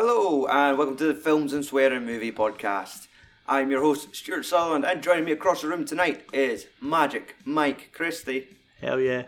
Hello, 0.00 0.46
and 0.46 0.78
welcome 0.78 0.96
to 0.96 1.06
the 1.06 1.12
Films 1.12 1.52
and 1.52 1.64
Swearing 1.64 2.06
Movie 2.06 2.30
Podcast. 2.30 3.08
I'm 3.48 3.68
your 3.68 3.80
host, 3.82 4.14
Stuart 4.14 4.44
Sutherland, 4.44 4.84
and 4.84 5.02
joining 5.02 5.24
me 5.24 5.32
across 5.32 5.62
the 5.62 5.66
room 5.66 5.84
tonight 5.84 6.24
is 6.32 6.68
Magic 6.80 7.34
Mike 7.44 7.90
Christie. 7.92 8.46
Hell 8.80 9.00
yeah. 9.00 9.24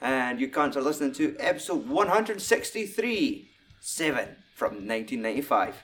And 0.00 0.40
you 0.40 0.48
cunts 0.48 0.74
are 0.74 0.80
listening 0.80 1.12
to 1.12 1.36
episode 1.38 1.86
163, 1.86 3.48
7 3.78 4.28
from 4.56 4.70
1995. 4.88 5.76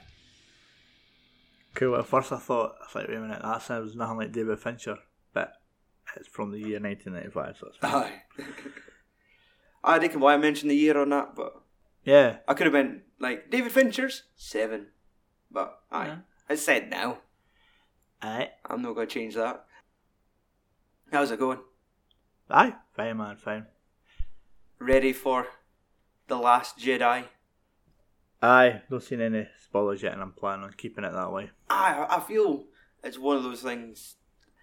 Cool. 1.73 1.95
At 1.95 2.05
first 2.05 2.33
I 2.33 2.37
thought, 2.37 2.75
I 2.81 2.99
like, 2.99 3.07
wait 3.07 3.15
a 3.15 3.21
minute, 3.21 3.41
that 3.41 3.61
sounds 3.61 3.95
nothing 3.95 4.17
like 4.17 4.33
David 4.33 4.59
Fincher, 4.59 4.97
but 5.33 5.53
it's 6.17 6.27
from 6.27 6.51
the 6.51 6.59
year 6.59 6.81
1995, 6.81 7.57
so 7.57 7.67
it's 7.67 7.77
fine. 7.77 8.11
Aye. 8.37 8.43
I 9.95 9.97
didn't 9.97 10.19
why 10.19 10.33
I 10.33 10.37
mentioned 10.37 10.71
the 10.71 10.75
year 10.75 10.97
on 10.97 11.11
that, 11.11 11.35
but 11.37 11.53
Yeah. 12.03 12.39
I 12.49 12.53
could 12.53 12.65
have 12.65 12.73
been 12.73 13.03
like, 13.19 13.49
David 13.49 13.71
Fincher's 13.71 14.23
7. 14.35 14.87
But, 15.51 15.79
aye. 15.91 16.07
Yeah. 16.07 16.17
It's 16.49 16.61
said 16.61 16.89
now. 16.89 17.19
Aye. 18.21 18.51
I'm 18.65 18.81
not 18.81 18.95
going 18.95 19.07
to 19.07 19.13
change 19.13 19.35
that. 19.35 19.65
How's 21.11 21.31
it 21.31 21.39
going? 21.39 21.59
Aye. 22.49 22.75
Fine, 22.95 23.17
man, 23.17 23.37
fine. 23.37 23.65
Ready 24.79 25.13
for 25.13 25.47
The 26.27 26.37
Last 26.37 26.77
Jedi? 26.77 27.25
Aye. 28.41 28.81
Don't 28.89 29.01
see 29.01 29.15
any 29.21 29.47
spoilers 29.63 30.03
yet, 30.03 30.13
and 30.13 30.21
I'm 30.21 30.31
planning 30.33 30.65
on 30.65 30.73
keeping 30.73 31.03
it 31.03 31.13
that 31.13 31.31
way. 31.31 31.49
I 31.69 32.05
I 32.09 32.19
feel 32.19 32.65
it's 33.03 33.17
one 33.17 33.37
of 33.37 33.43
those 33.43 33.61
things. 33.61 34.15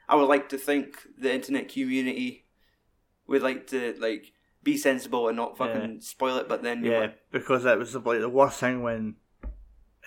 I 0.09 0.15
would 0.15 0.29
like 0.29 0.49
to 0.51 0.59
think 0.59 0.99
the 1.19 1.35
internet 1.35 1.69
community 1.69 2.45
would 3.27 3.43
like 3.43 3.67
to 3.69 3.95
like 3.99 4.33
be 4.63 4.77
sensible 4.77 5.29
and 5.29 5.37
not 5.37 5.57
fucking 5.57 6.01
spoil 6.01 6.37
it, 6.37 6.49
but 6.49 6.63
then 6.63 6.85
Yeah, 6.85 7.01
might- 7.01 7.31
because 7.31 7.65
that 7.65 7.79
was 7.79 7.95
like 7.95 8.21
the 8.21 8.29
worst 8.29 8.61
thing 8.61 8.83
when 8.83 9.17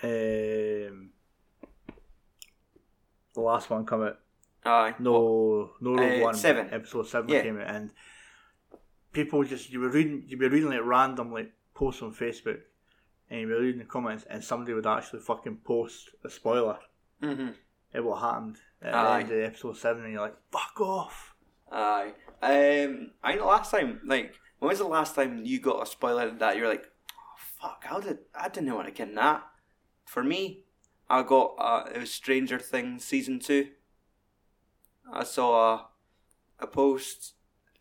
um, 0.02 1.10
the 3.34 3.40
last 3.40 3.70
one 3.70 3.84
come 3.86 4.02
out. 4.02 4.18
aye, 4.64 4.94
No, 4.98 5.72
no 5.80 5.94
Rogue 5.94 6.20
Uh, 6.20 6.24
One. 6.24 6.34
seven. 6.34 6.68
Episode 6.72 7.06
seven 7.08 7.30
Yeah. 7.30 7.42
came 7.42 7.60
out, 7.60 7.68
and 7.68 7.92
people 9.12 9.44
just 9.44 9.70
you 9.70 9.80
were 9.80 9.88
reading, 9.90 10.24
you 10.26 10.36
were 10.38 10.48
reading 10.48 10.70
like 10.70 10.80
random 10.84 11.32
like 11.32 11.52
posts 11.74 12.02
on 12.02 12.12
Facebook, 12.14 12.60
and 13.30 13.40
you 13.40 13.48
were 13.48 13.60
reading 13.60 13.78
the 13.80 13.84
comments, 13.86 14.24
and 14.28 14.42
somebody 14.42 14.72
would 14.74 14.86
actually 14.86 15.20
fucking 15.20 15.58
post 15.58 16.10
a 16.24 16.30
spoiler 16.30 16.78
hmm 17.20 17.48
of 17.94 18.04
what 18.04 18.20
happened 18.20 18.58
at 18.82 18.94
Aye. 18.94 19.22
the 19.22 19.24
end 19.24 19.32
of 19.32 19.48
episode 19.50 19.76
seven, 19.76 20.04
and 20.04 20.12
you're 20.12 20.22
like, 20.22 20.36
fuck 20.52 20.80
off. 20.80 21.34
aye. 21.70 22.12
Um, 22.42 23.12
I 23.22 23.34
know 23.36 23.46
last 23.46 23.70
time, 23.70 24.00
like, 24.04 24.34
when 24.58 24.70
was 24.70 24.78
the 24.78 24.86
last 24.86 25.14
time 25.14 25.44
you 25.44 25.60
got 25.60 25.82
a 25.82 25.86
spoiler 25.86 26.30
that 26.30 26.56
you're 26.56 26.68
like, 26.68 26.86
oh, 27.12 27.34
fuck, 27.60 27.84
how 27.84 28.00
did 28.00 28.18
I 28.34 28.48
didn't 28.48 28.66
know 28.66 28.76
what 28.76 28.86
I 28.86 28.90
get 28.90 29.14
that? 29.14 29.44
For 30.04 30.22
me, 30.22 30.64
I 31.08 31.22
got 31.22 31.54
uh, 31.58 31.84
it 31.94 32.00
was 32.00 32.12
Stranger 32.12 32.58
Things 32.58 33.04
season 33.04 33.38
two. 33.38 33.68
I 35.12 35.24
saw 35.24 35.74
a, 35.74 35.86
a 36.60 36.66
post. 36.66 37.34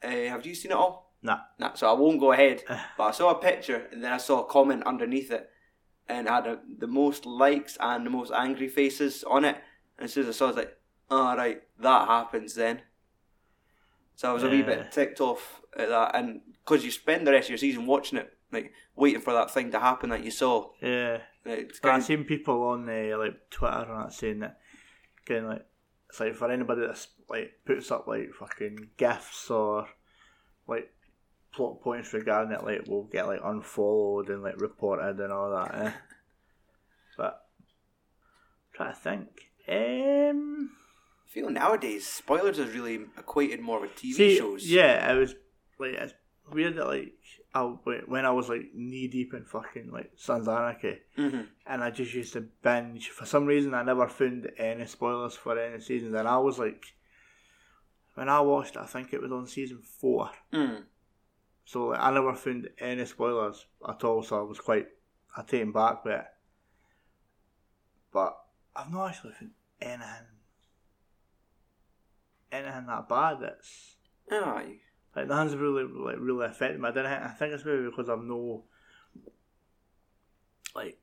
Uh, 0.04 0.10
have 0.10 0.46
you 0.46 0.54
seen 0.54 0.72
it 0.72 0.78
all? 0.78 1.14
Nah. 1.22 1.40
Nah, 1.58 1.74
so 1.74 1.90
I 1.90 1.94
won't 1.94 2.20
go 2.20 2.32
ahead. 2.32 2.64
but 2.98 3.04
I 3.04 3.12
saw 3.12 3.32
a 3.32 3.36
picture 3.36 3.88
and 3.92 4.04
then 4.04 4.12
I 4.12 4.18
saw 4.18 4.42
a 4.42 4.46
comment 4.46 4.84
underneath 4.84 5.32
it 5.32 5.50
and 6.08 6.28
had 6.28 6.46
a, 6.46 6.60
the 6.78 6.88
most 6.88 7.26
likes 7.26 7.78
and 7.80 8.06
the 8.06 8.12
most 8.12 8.32
angry 8.32 8.68
faces 8.68 9.24
on 9.24 9.44
it. 9.46 9.58
And 9.98 10.06
as 10.06 10.14
soon 10.14 10.28
as 10.28 10.36
I 10.36 10.38
saw 10.38 10.46
it, 10.46 10.48
I 10.48 10.52
was 10.52 10.58
like, 10.58 10.78
all 11.10 11.38
right, 11.38 11.62
that 11.80 12.08
happens 12.08 12.54
then. 12.56 12.82
So 14.16 14.30
I 14.30 14.34
was 14.34 14.44
a 14.44 14.50
wee 14.50 14.62
bit 14.62 14.92
ticked 14.92 15.20
off 15.20 15.62
at 15.78 15.90
that. 15.90 16.16
And 16.16 16.42
because 16.66 16.84
you 16.84 16.92
spend 16.92 17.28
the 17.28 17.32
rest 17.32 17.46
of 17.46 17.52
your 17.52 17.58
season 17.58 17.86
watching 17.86 18.18
it, 18.18 18.34
like 18.52 18.72
waiting 18.96 19.22
for 19.22 19.34
that 19.34 19.52
thing 19.52 19.72
to 19.72 19.80
happen 19.80 20.10
that 20.10 20.24
you 20.24 20.32
saw. 20.32 20.72
Yeah. 20.82 21.20
It's 21.46 21.80
But 21.80 21.92
I've 21.92 22.04
seen 22.04 22.24
people 22.24 22.64
on 22.64 22.90
uh, 22.90 23.18
like 23.18 23.50
Twitter 23.52 23.86
and 23.88 24.06
that 24.06 24.14
saying 24.14 24.40
that, 24.40 24.60
kind 25.26 25.46
of 25.46 25.52
like, 25.52 25.66
it's 26.10 26.20
like 26.20 26.36
for 26.36 26.52
anybody 26.52 26.82
that's 26.82 27.08
like 27.30 27.52
puts 27.66 27.92
up 27.92 28.08
like 28.08 28.32
fucking 28.40 28.90
gifs 28.98 29.50
or 29.52 29.88
like 30.68 30.92
plot 31.54 31.82
points 31.82 32.14
regarding 32.14 32.54
it, 32.54 32.64
like 32.64 32.88
will 32.88 33.04
get 33.04 33.28
like 33.28 33.42
unfollowed 33.44 34.30
and 34.30 34.42
like 34.42 34.60
reported 34.60 35.20
and 35.20 35.32
all 35.32 35.52
that. 35.52 35.76
Eh? 35.76 35.92
but 37.18 37.46
I'm 37.60 38.74
trying 38.74 38.94
to 38.94 39.00
think. 39.00 39.28
Um, 39.68 40.72
I 41.26 41.32
feel 41.32 41.50
nowadays 41.50 42.08
spoilers 42.08 42.58
is 42.58 42.74
really 42.74 43.06
equated 43.18 43.60
more 43.60 43.82
with 43.82 43.96
TV 43.96 44.14
see, 44.14 44.38
shows. 44.38 44.70
yeah, 44.70 45.12
it 45.12 45.18
was 45.18 45.36
like 45.80 45.94
it's 45.94 46.14
weird 46.52 46.76
that 46.76 46.88
like 46.88 47.14
I 47.54 47.62
when 47.62 48.26
I 48.26 48.32
was 48.32 48.50
like 48.50 48.72
knee 48.74 49.08
deep 49.08 49.34
in 49.34 49.46
fucking 49.46 49.92
like 49.92 50.12
Sons 50.16 50.48
Anarchy. 50.48 51.00
hmm 51.16 51.42
and 51.68 51.84
I 51.84 51.90
just 51.90 52.14
used 52.14 52.34
to 52.34 52.42
binge. 52.62 53.10
For 53.10 53.26
some 53.26 53.46
reason, 53.46 53.74
I 53.74 53.84
never 53.84 54.08
found 54.08 54.52
any 54.58 54.86
spoilers 54.86 55.36
for 55.36 55.58
any 55.58 55.82
seasons, 55.82 56.14
and 56.14 56.28
I 56.28 56.38
was 56.38 56.60
like, 56.60 56.94
when 58.14 58.30
I 58.30 58.40
watched 58.42 58.76
it, 58.76 58.82
I 58.82 58.86
think 58.86 59.14
it 59.14 59.22
was 59.22 59.32
on 59.32 59.48
season 59.48 59.80
four. 59.82 60.30
Mm. 60.54 60.84
So 61.66 61.88
like, 61.88 62.00
I 62.00 62.14
never 62.14 62.34
found 62.36 62.70
any 62.80 63.06
spoilers 63.06 63.66
at 63.88 64.04
all. 64.04 64.22
So 64.22 64.40
I 64.40 64.44
was 64.44 64.60
quite 64.60 64.88
I 65.36 65.42
taken 65.42 65.72
back 65.72 66.06
with 66.06 66.14
it. 66.14 66.26
But 68.14 68.38
I've 68.76 68.92
not 68.92 69.10
actually 69.10 69.34
found 69.34 69.52
anything, 69.82 70.06
anything 72.52 72.86
that 72.86 73.10
bad. 73.10 73.38
That's 73.42 73.96
Aye. 74.32 74.78
Like 75.16 75.28
nothing's 75.28 75.56
really 75.56 75.84
like 75.84 76.18
really 76.20 76.46
affected 76.46 76.80
me. 76.82 76.90
I 76.90 76.92
don't. 76.92 77.06
I 77.06 77.28
think 77.30 77.54
it's 77.54 77.64
maybe 77.66 77.86
because 77.86 78.10
I'm 78.10 78.28
no 78.28 78.64
like 80.76 81.00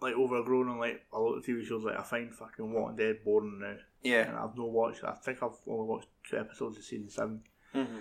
like 0.00 0.14
overgrown 0.14 0.68
on 0.68 0.78
like 0.78 1.04
a 1.12 1.18
lot 1.18 1.34
of 1.34 1.44
TV 1.44 1.64
shows. 1.64 1.84
Like 1.84 1.98
I 1.98 2.02
find 2.02 2.34
fucking 2.34 2.72
Walking 2.72 2.96
Dead 2.96 3.16
boring 3.24 3.60
now, 3.60 3.76
Yeah. 4.02 4.28
and 4.28 4.36
I've 4.36 4.56
no 4.56 4.66
watched. 4.66 5.04
I 5.04 5.12
think 5.12 5.42
I've 5.42 5.52
only 5.68 5.86
watched 5.86 6.08
two 6.28 6.38
episodes 6.38 6.76
of 6.78 6.84
season 6.84 7.08
seven. 7.08 7.42
hmm 7.72 8.00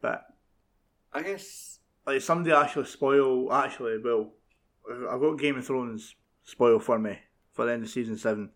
But 0.00 0.24
I 1.12 1.22
guess. 1.22 1.80
like 2.06 2.20
somebody 2.20 2.54
actually 2.54 2.86
spoil. 2.86 3.52
Actually, 3.52 3.98
well, 3.98 4.32
I 4.88 5.18
got 5.18 5.38
Game 5.38 5.58
of 5.58 5.66
Thrones 5.66 6.14
spoil 6.44 6.78
for 6.78 6.98
me 6.98 7.18
for 7.52 7.66
the 7.66 7.72
end 7.72 7.82
of 7.84 7.90
season 7.90 8.16
seven. 8.16 8.50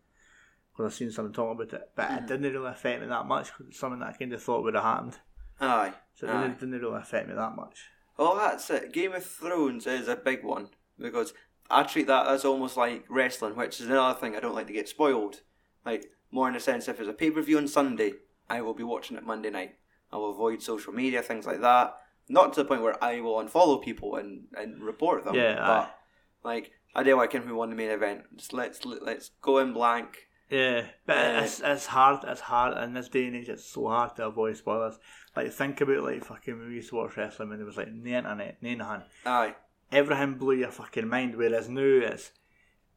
Because 0.73 0.93
I've 0.93 0.97
seen 0.99 1.11
someone 1.11 1.33
talking 1.33 1.53
about 1.61 1.73
it, 1.73 1.91
but 1.97 2.09
Mhm. 2.11 2.19
it 2.19 2.27
didn't 2.27 2.53
really 2.53 2.71
affect 2.71 3.01
me 3.01 3.07
that 3.09 3.25
much. 3.27 3.51
'cause 3.53 3.67
it's 3.69 3.79
something 3.79 4.01
that 4.01 4.11
I 4.11 4.13
kind 4.17 4.33
of 4.35 4.43
thought 4.43 4.63
would 4.63 4.75
have 4.75 4.85
happened, 4.85 5.19
Aye. 5.61 5.95
so 6.15 6.29
Aye. 6.29 6.43
didn't, 6.43 6.61
didn't 6.61 6.81
really 6.81 6.99
affect 7.01 7.29
me 7.29 7.35
that 7.35 7.57
much. 7.57 7.87
Well, 8.17 8.35
that's 8.37 8.69
it. 8.71 8.93
Game 8.93 9.13
of 9.13 9.25
Thrones 9.25 9.87
is 9.87 10.09
a 10.09 10.17
big 10.17 10.43
one 10.45 10.69
because 10.99 11.35
I 11.71 11.83
treat 11.83 12.07
that 12.07 12.27
as 12.29 12.45
almost 12.45 12.77
like 12.77 13.05
wrestling, 13.09 13.57
which 13.57 13.81
is 13.81 13.87
another 13.87 14.19
thing 14.19 14.35
I 14.37 14.41
don't 14.41 14.55
like 14.55 14.67
to 14.69 14.73
get 14.73 14.89
spoiled. 14.89 15.41
Like, 15.85 16.07
more 16.31 16.49
in 16.49 16.55
the 16.55 16.61
sense 16.61 16.89
if 16.89 16.97
there's 16.97 17.09
a 17.09 17.13
pay 17.13 17.31
per 17.31 17.43
view 17.43 17.59
on 17.59 17.69
Sunday, 17.69 18.15
I 18.49 18.61
will 18.63 18.75
be 18.75 18.83
watching 18.83 19.17
it 19.17 19.25
Monday 19.27 19.51
night. 19.51 19.75
I 20.13 20.17
will 20.17 20.31
avoid 20.31 20.63
social 20.63 20.93
media, 20.93 21.23
things 21.23 21.47
like 21.47 21.61
that. 21.61 21.97
Not 22.29 22.53
to 22.55 22.63
the 22.63 22.69
point 22.69 22.83
where 22.83 23.03
I 23.03 23.21
will 23.21 23.43
unfollow 23.43 23.83
people 23.83 24.17
and, 24.17 24.45
and 24.57 24.83
report 24.83 25.25
them. 25.25 25.35
Yeah, 25.35 25.55
But, 25.57 25.63
aye. 25.63 25.91
like, 26.43 26.71
I 26.95 27.03
do 27.03 27.17
like 27.17 27.33
him 27.33 27.43
who 27.43 27.55
won 27.55 27.71
the 27.71 27.77
main 27.77 27.91
event. 27.91 28.23
Just 28.37 28.53
let's 28.53 28.85
let's 28.85 29.31
go 29.43 29.59
in 29.59 29.73
blank. 29.75 30.26
Yeah, 30.49 30.87
but 31.07 31.17
Uh, 31.17 31.41
it's 31.43 31.61
it's 31.61 31.87
hard. 31.87 32.25
It's 32.25 32.41
hard 32.41 32.77
in 32.85 32.95
this 32.95 33.09
day 33.09 33.27
and 33.27 33.37
age. 33.37 33.49
It's 33.49 33.65
so 33.65 33.89
hard 33.89 34.15
to 34.17 34.27
avoid 34.27 34.57
spoilers. 34.57 34.99
Like 35.35 35.53
think 35.53 35.81
about 35.81 36.05
like 36.05 36.25
fucking 36.25 36.59
when 36.59 36.69
we 36.69 36.77
used 36.77 36.91
to 36.91 36.97
watch 36.97 37.17
wrestling 37.17 37.49
when 37.49 37.59
there 37.59 37.67
was 37.67 37.77
like 37.77 37.93
no 37.93 38.19
internet, 38.19 38.59
no 38.63 38.75
nothing. 38.75 39.03
Aye. 39.25 39.55
Everything 39.91 40.35
blew 40.35 40.55
your 40.55 40.71
fucking 40.71 41.09
mind. 41.09 41.35
Whereas 41.37 41.69
now 41.69 41.81
it's 41.83 42.31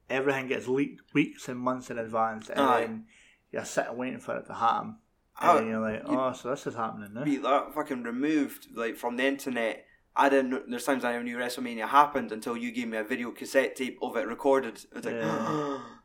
everything 0.10 0.48
gets 0.48 0.68
leaked 0.68 1.14
weeks 1.14 1.50
and 1.50 1.60
months 1.60 1.90
in 1.90 1.98
advance, 1.98 2.50
and 2.50 2.60
Aye. 2.60 2.80
then 2.82 3.06
you're 3.52 3.66
sitting 3.66 3.98
waiting 3.98 4.20
for 4.20 4.38
it 4.38 4.46
to 4.46 4.54
happen, 4.54 4.98
and 5.42 5.60
then 5.60 5.68
you're 5.68 5.82
like, 5.82 6.04
oh, 6.06 6.34
so 6.34 6.52
this 6.52 6.68
is 6.68 6.76
happening 6.76 7.14
now. 7.14 7.24
be 7.24 7.38
that 7.38 7.74
fucking 7.74 8.04
removed 8.04 8.68
like 8.76 8.96
from 8.96 9.18
the 9.18 9.26
internet. 9.26 9.86
I 10.16 10.30
didn't. 10.30 10.52
know 10.52 10.62
There's 10.68 10.84
times 10.86 11.04
I 11.04 11.14
never 11.14 11.24
knew 11.24 11.38
WrestleMania 11.38 11.88
happened 11.88 12.32
until 12.32 12.58
you 12.58 12.72
gave 12.72 12.90
me 12.90 12.98
a 12.98 13.04
video 13.04 13.32
cassette 13.32 13.76
tape 13.76 13.98
of 14.02 14.18
it 14.18 14.28
recorded. 14.28 14.76
It's 14.96 15.06
like, 15.06 15.16
Yeah. 15.16 15.80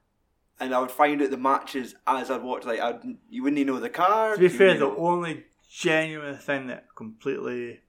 and 0.60 0.74
I 0.74 0.80
would 0.80 0.90
find 0.90 1.20
out 1.22 1.30
the 1.30 1.36
matches 1.36 1.94
as 2.06 2.30
I'd 2.30 2.42
watch. 2.42 2.64
Like, 2.64 2.80
I'd, 2.80 3.00
you 3.28 3.42
wouldn't 3.42 3.58
even 3.58 3.74
know 3.74 3.80
the 3.80 3.88
card. 3.90 4.36
To 4.36 4.40
be 4.40 4.48
fair, 4.48 4.74
the 4.74 4.80
know- 4.80 4.96
only 4.96 5.44
genuine 5.70 6.36
thing 6.36 6.68
that 6.68 6.86
completely 6.94 7.80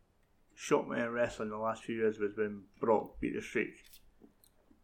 shocked 0.56 0.90
me 0.90 1.00
in 1.00 1.10
wrestling 1.12 1.50
the 1.50 1.58
last 1.58 1.84
few 1.84 1.96
years 1.98 2.18
was 2.20 2.36
when 2.36 2.64
Brock 2.80 3.20
beat 3.20 3.36
the 3.36 3.42
streak. 3.42 3.74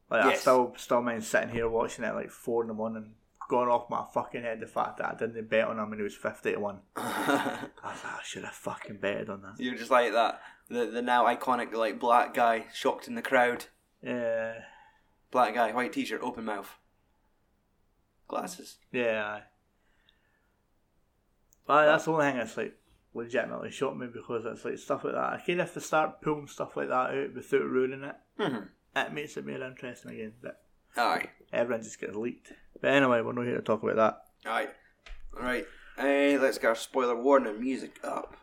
Like 0.09 0.25
I 0.25 0.33
still 0.35 0.73
still 0.77 1.01
mind 1.01 1.23
sitting 1.23 1.49
here 1.49 1.69
watching 1.69 2.03
it 2.03 2.09
at 2.09 2.15
like 2.15 2.29
four 2.31 2.63
in 2.63 2.67
the 2.67 2.73
morning, 2.73 3.13
going 3.49 3.69
off 3.69 3.89
my 3.89 4.03
fucking 4.13 4.41
head 4.41 4.59
the 4.59 4.67
fact 4.67 4.97
that 4.97 5.05
I 5.09 5.15
didn't 5.17 5.49
bet 5.49 5.65
on 5.67 5.79
him 5.79 5.89
when 5.89 5.99
he 5.99 6.03
was 6.03 6.15
fifty 6.15 6.51
to 6.51 6.59
one. 6.59 6.79
I 6.97 7.69
like, 7.81 8.05
I 8.05 8.19
should 8.25 8.43
have 8.43 8.53
fucking 8.53 8.97
betted 8.97 9.29
on 9.29 9.41
that. 9.43 9.53
You're 9.57 9.75
just 9.77 9.89
like 9.89 10.11
that. 10.11 10.41
The 10.67 10.87
the 10.87 11.01
now 11.01 11.25
iconic 11.33 11.71
like 11.71 11.97
black 11.97 12.33
guy 12.33 12.65
shocked 12.73 13.07
in 13.07 13.15
the 13.15 13.21
crowd. 13.21 13.65
Yeah, 14.03 14.53
Black 15.31 15.53
guy, 15.53 15.71
white 15.71 15.93
t-shirt, 15.93 16.21
open 16.21 16.43
mouth, 16.43 16.77
glasses. 18.31 18.77
yeah. 18.91 19.23
aye. 19.25 19.41
But 21.67 21.85
that's 21.85 22.05
the 22.05 22.11
only 22.11 22.25
thing 22.25 22.37
that's 22.37 22.57
like 22.57 22.75
legitimately 23.13 23.71
shocked 23.71 23.97
me 23.97 24.07
because 24.11 24.45
it's 24.45 24.65
like 24.65 24.77
stuff 24.77 25.03
like 25.03 25.13
that. 25.13 25.33
I 25.33 25.37
kind 25.37 25.59
of 25.61 25.67
have 25.67 25.73
to 25.75 25.81
start 25.81 26.21
pulling 26.21 26.47
stuff 26.47 26.75
like 26.75 26.87
that 26.89 26.93
out 27.11 27.33
without 27.35 27.61
ruining 27.63 28.03
it. 28.03 28.15
hmm 28.39 28.57
it 28.93 29.13
makes 29.13 29.37
it 29.37 29.45
more 29.45 29.63
interesting 29.63 30.11
again. 30.11 30.33
But 30.41 30.61
Aye. 30.97 31.29
everyone 31.53 31.83
just 31.83 31.99
gets 32.01 32.15
leaked. 32.15 32.51
But 32.81 32.91
anyway, 32.91 33.21
we're 33.21 33.31
not 33.33 33.45
here 33.45 33.55
to 33.55 33.61
talk 33.61 33.83
about 33.83 33.95
that. 33.95 34.49
Aye. 34.49 34.67
Alright. 35.37 35.65
Uh, 35.97 36.39
let's 36.41 36.57
get 36.57 36.67
our 36.67 36.75
spoiler 36.75 37.15
warning 37.15 37.61
music 37.61 37.99
up. 38.03 38.35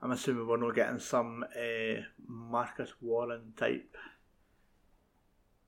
I'm 0.00 0.10
assuming 0.12 0.46
we're 0.48 0.56
not 0.56 0.74
getting 0.74 0.98
some 1.00 1.44
uh, 1.56 2.00
Marcus 2.26 2.90
Warren 3.00 3.52
type 3.56 3.94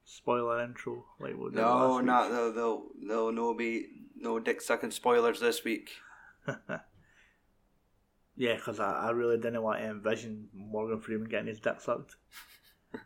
spoiler 0.05 0.63
intro 0.63 1.05
like 1.21 1.37
we 1.37 1.45
did 1.51 1.55
No, 1.55 1.63
last 1.89 1.97
week. 1.97 2.05
not 2.07 2.29
there'll, 2.31 2.53
there'll, 2.53 2.83
there'll 3.07 3.33
no 3.33 3.55
be 3.55 3.87
no 4.17 4.39
dick 4.39 4.61
sucking 4.61 4.91
spoilers 4.91 5.41
this 5.41 5.65
week. 5.65 5.91
Yeah, 8.37 8.57
because 8.57 8.81
I, 8.81 8.91
I 8.93 9.11
really 9.11 9.37
didn't 9.37 9.63
want 9.63 9.79
to 9.81 9.87
envision 9.89 10.49
Morgan 10.53 11.01
Freeman 11.01 11.29
getting 11.29 11.47
his 11.47 11.61
dick 11.61 11.81
sucked. 11.81 12.17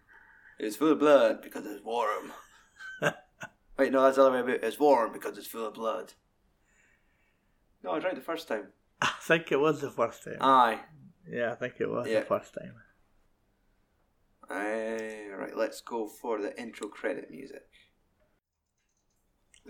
It's 0.58 0.74
full 0.74 0.90
of 0.90 0.98
blood 0.98 1.40
because 1.42 1.64
it's 1.66 1.84
warm. 1.84 2.32
Wait, 3.78 3.92
no, 3.92 4.02
that's 4.02 4.16
the 4.16 4.22
other 4.22 4.32
way 4.32 4.40
about 4.40 4.54
it. 4.54 4.64
It's 4.64 4.80
warm 4.80 5.12
because 5.12 5.38
it's 5.38 5.46
full 5.46 5.66
of 5.68 5.74
blood. 5.74 6.14
No, 7.84 7.90
I 7.92 7.98
right 8.00 8.14
the 8.16 8.20
first 8.20 8.48
time. 8.48 8.68
I 9.00 9.12
think 9.20 9.52
it 9.52 9.60
was 9.60 9.80
the 9.80 9.90
first 9.90 10.24
time. 10.24 10.38
Aye. 10.40 10.80
yeah, 11.30 11.52
I 11.52 11.54
think 11.54 11.74
it 11.78 11.88
was 11.88 12.08
Yeah. 12.08 12.20
the 12.20 12.26
first 12.26 12.54
time. 12.54 12.72
Aye. 14.50 15.26
Right, 15.36 15.56
let's 15.56 15.80
go 15.80 16.08
for 16.08 16.40
the 16.40 16.58
intro 16.60 16.88
credit 16.88 17.30
music. 17.30 17.62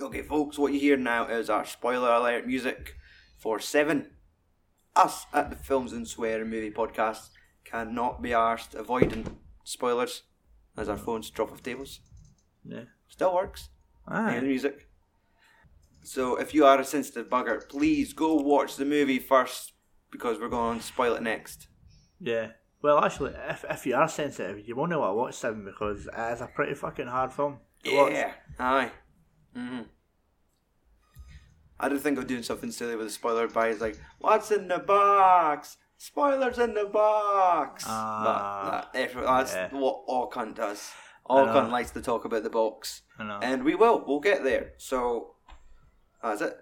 Okay, 0.01 0.23
folks, 0.23 0.59
what 0.59 0.73
you 0.73 0.79
hear 0.81 0.97
now 0.97 1.27
is 1.27 1.51
our 1.51 1.65
spoiler 1.65 2.11
alert 2.13 2.47
music 2.47 2.95
for 3.37 3.59
Seven. 3.59 4.11
Us 4.95 5.27
at 5.33 5.51
the 5.51 5.57
Films 5.57 5.93
and 5.93 6.07
Swear 6.07 6.45
Movie 6.45 6.71
Podcast 6.71 7.31
cannot 7.65 8.23
be 8.23 8.31
arsed 8.31 8.75
avoiding 8.75 9.39
spoilers 9.65 10.23
as 10.77 10.89
our 10.89 10.97
phones 10.97 11.31
drop 11.31 11.51
off 11.53 11.63
tables. 11.63 12.01
Yeah. 12.65 12.85
Still 13.09 13.35
works. 13.35 13.71
Hear 14.09 14.23
the 14.23 14.37
Aye. 14.37 14.41
music. 14.41 14.89
So 16.03 16.37
if 16.37 16.55
you 16.55 16.65
are 16.65 16.81
a 16.81 16.85
sensitive 16.85 17.29
bugger, 17.29 17.69
please 17.69 18.13
go 18.13 18.35
watch 18.37 18.77
the 18.77 18.85
movie 18.85 19.19
first 19.19 19.73
because 20.11 20.39
we're 20.39 20.49
going 20.49 20.79
to 20.79 20.85
spoil 20.85 21.15
it 21.15 21.23
next. 21.23 21.69
Yeah. 22.21 22.53
Well, 22.81 23.05
actually, 23.05 23.35
if, 23.49 23.65
if 23.69 23.87
you 23.87 23.97
are 23.97 24.09
sensitive, 24.09 24.67
you 24.67 24.77
won't 24.77 24.91
know 24.91 25.01
what 25.01 25.09
to 25.09 25.15
watch 25.15 25.35
Seven 25.35 25.65
because 25.65 26.07
it 26.07 26.33
is 26.33 26.41
a 26.41 26.47
pretty 26.47 26.75
fucking 26.75 27.09
hard 27.09 27.33
film. 27.33 27.59
to 27.85 27.97
watch. 27.97 28.13
Yeah. 28.13 28.33
Aye. 28.59 28.93
hmm 29.55 29.81
I 31.81 31.89
did 31.89 32.01
think 32.01 32.19
of 32.19 32.27
doing 32.27 32.43
something 32.43 32.73
silly 32.73 32.97
with 32.97 33.07
a 33.07 33.11
spoiler 33.11 33.47
by 33.47 33.69
it's 33.69 33.81
like, 33.81 33.99
what's 34.19 34.51
in 34.51 34.67
the 34.69 34.79
box? 34.79 35.77
Spoilers 35.97 36.59
in 36.59 36.75
the 36.75 36.87
box. 36.87 37.85
Ah, 37.87 38.89
but 38.93 38.93
that, 38.93 39.15
that's 39.15 39.53
yeah. 39.55 39.69
what 39.73 40.03
all 40.07 40.29
cunt 40.31 40.57
does. 40.57 40.91
All 41.27 41.47
cunt 41.47 41.71
likes 41.71 41.91
to 41.93 42.01
talk 42.01 42.25
about 42.25 42.43
the 42.43 42.51
box. 42.51 43.03
I 43.19 43.25
know. 43.25 43.39
And 43.43 43.65
we 43.65 43.75
will. 43.75 44.03
We'll 44.07 44.19
get 44.21 44.43
there. 44.45 44.73
So, 44.79 45.35
that's 46.23 46.41
it. 46.41 46.57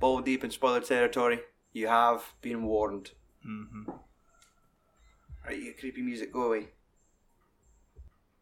Ball 0.00 0.20
deep 0.22 0.42
in 0.44 0.50
spoiler 0.50 0.80
territory. 0.80 1.40
You 1.72 1.88
have 1.88 2.34
been 2.40 2.62
warned. 2.64 3.10
hmm 3.44 3.90
Right, 5.48 5.62
you 5.62 5.72
creepy 5.72 6.02
music, 6.02 6.30
go 6.30 6.42
away. 6.42 6.66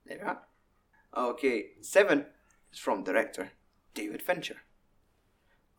There 0.07 0.19
we 0.21 0.25
are. 0.25 0.43
Okay, 1.17 1.67
seven 1.81 2.27
is 2.73 2.81
from 2.81 3.05
director 3.05 3.53
David 3.95 4.23
Fincher. 4.23 4.57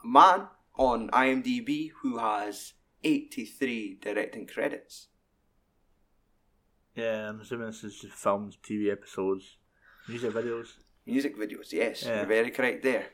A 0.06 0.07
man 0.07 0.47
on 0.77 1.09
IMDb 1.09 1.91
who 2.01 2.18
has 2.18 2.75
83 3.03 4.00
directing 4.01 4.47
credits. 4.47 5.07
Yeah, 6.95 7.27
I'm 7.27 7.41
assuming 7.41 7.68
this 7.68 7.83
is 7.83 8.00
just 8.00 8.13
films, 8.13 8.57
TV 8.63 8.89
episodes, 8.89 9.57
music 10.07 10.31
videos. 10.31 10.77
Music 11.06 11.38
videos, 11.38 11.74
yes, 11.74 12.03
Yeah. 12.03 12.19
you're 12.19 12.25
very 12.25 12.51
correct 12.51 12.83
there. 12.83 13.07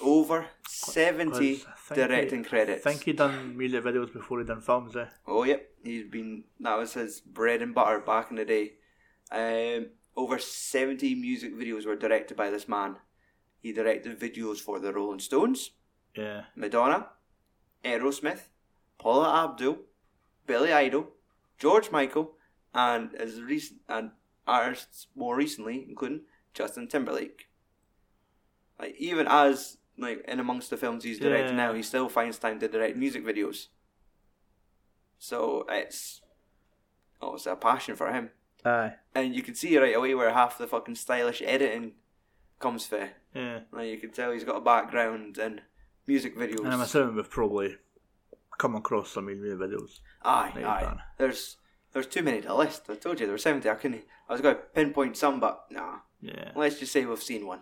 Over 0.00 0.46
70 0.66 1.64
directing 1.92 2.44
he, 2.44 2.48
credits. 2.48 2.86
I 2.86 2.90
think 2.90 3.04
he 3.04 3.12
done 3.12 3.56
music 3.56 3.82
videos 3.84 4.12
before 4.12 4.38
he 4.38 4.44
done 4.46 4.60
films. 4.60 4.94
Eh? 4.96 5.06
Oh, 5.26 5.44
yep. 5.44 5.70
He's 5.82 6.06
been, 6.06 6.44
that 6.60 6.78
was 6.78 6.94
his 6.94 7.20
bread 7.20 7.62
and 7.62 7.74
butter 7.74 8.00
back 8.00 8.30
in 8.30 8.36
the 8.36 8.44
day. 8.44 8.72
Um, 9.30 9.88
over 10.16 10.38
70 10.38 11.14
music 11.14 11.54
videos 11.54 11.86
were 11.86 11.96
directed 11.96 12.36
by 12.36 12.50
this 12.50 12.68
man. 12.68 12.96
He 13.60 13.72
directed 13.72 14.18
videos 14.18 14.58
for 14.58 14.78
the 14.78 14.92
Rolling 14.92 15.20
Stones, 15.20 15.72
Yeah. 16.16 16.44
Madonna, 16.54 17.08
Aerosmith, 17.84 18.48
Paula 18.98 19.44
Abdul, 19.44 19.78
Billy 20.46 20.72
Idol, 20.72 21.08
George 21.58 21.90
Michael, 21.90 22.34
and 22.74 23.14
as 23.14 23.40
recent 23.40 23.80
and 23.88 24.12
artists 24.46 25.08
more 25.14 25.36
recently, 25.36 25.84
including 25.88 26.22
Justin 26.54 26.88
Timberlake. 26.88 27.47
Like 28.78 28.94
even 28.98 29.26
as 29.28 29.76
like 29.96 30.24
in 30.28 30.38
amongst 30.40 30.70
the 30.70 30.76
films 30.76 31.04
he's 31.04 31.18
directing 31.18 31.56
Yeah. 31.56 31.66
now, 31.68 31.72
he 31.74 31.82
still 31.82 32.08
finds 32.08 32.38
time 32.38 32.58
to 32.60 32.68
direct 32.68 32.96
music 32.96 33.24
videos. 33.24 33.66
So 35.18 35.66
it's 35.68 36.20
oh, 37.20 37.34
it's 37.34 37.46
a 37.46 37.56
passion 37.56 37.96
for 37.96 38.12
him, 38.12 38.30
Aye. 38.64 38.92
and 39.14 39.34
you 39.34 39.42
can 39.42 39.54
see 39.54 39.76
right 39.78 39.96
away 39.96 40.14
where 40.14 40.32
half 40.32 40.58
the 40.58 40.66
fucking 40.68 40.94
stylish 40.94 41.42
editing 41.44 41.92
comes 42.60 42.86
from. 42.86 43.08
Yeah. 43.34 43.60
Like 43.72 43.88
you 43.88 43.98
can 43.98 44.10
tell 44.12 44.30
he's 44.32 44.44
got 44.44 44.56
a 44.56 44.60
background 44.60 45.38
in 45.38 45.60
music 46.06 46.36
videos. 46.36 46.60
And 46.64 46.72
I'm 46.74 46.80
assuming 46.80 47.16
we've 47.16 47.28
probably 47.30 47.76
come 48.58 48.76
across 48.76 49.10
some 49.10 49.28
of 49.28 49.36
music 49.36 49.58
videos. 49.58 49.98
Aye, 50.24 50.52
aye. 50.64 50.96
There's 51.16 51.56
there's 51.92 52.06
too 52.06 52.22
many 52.22 52.40
to 52.42 52.54
list. 52.54 52.82
I 52.88 52.94
told 52.94 53.18
you 53.18 53.26
there 53.26 53.34
were 53.34 53.38
seventy. 53.38 53.68
I 53.68 53.74
couldn't. 53.74 54.04
I 54.28 54.32
was 54.32 54.40
going 54.40 54.54
to 54.54 54.60
pinpoint 54.60 55.16
some, 55.16 55.40
but 55.40 55.64
nah. 55.70 55.96
Yeah. 56.20 56.52
Let's 56.54 56.78
just 56.78 56.92
say 56.92 57.04
we've 57.04 57.22
seen 57.22 57.46
one. 57.46 57.60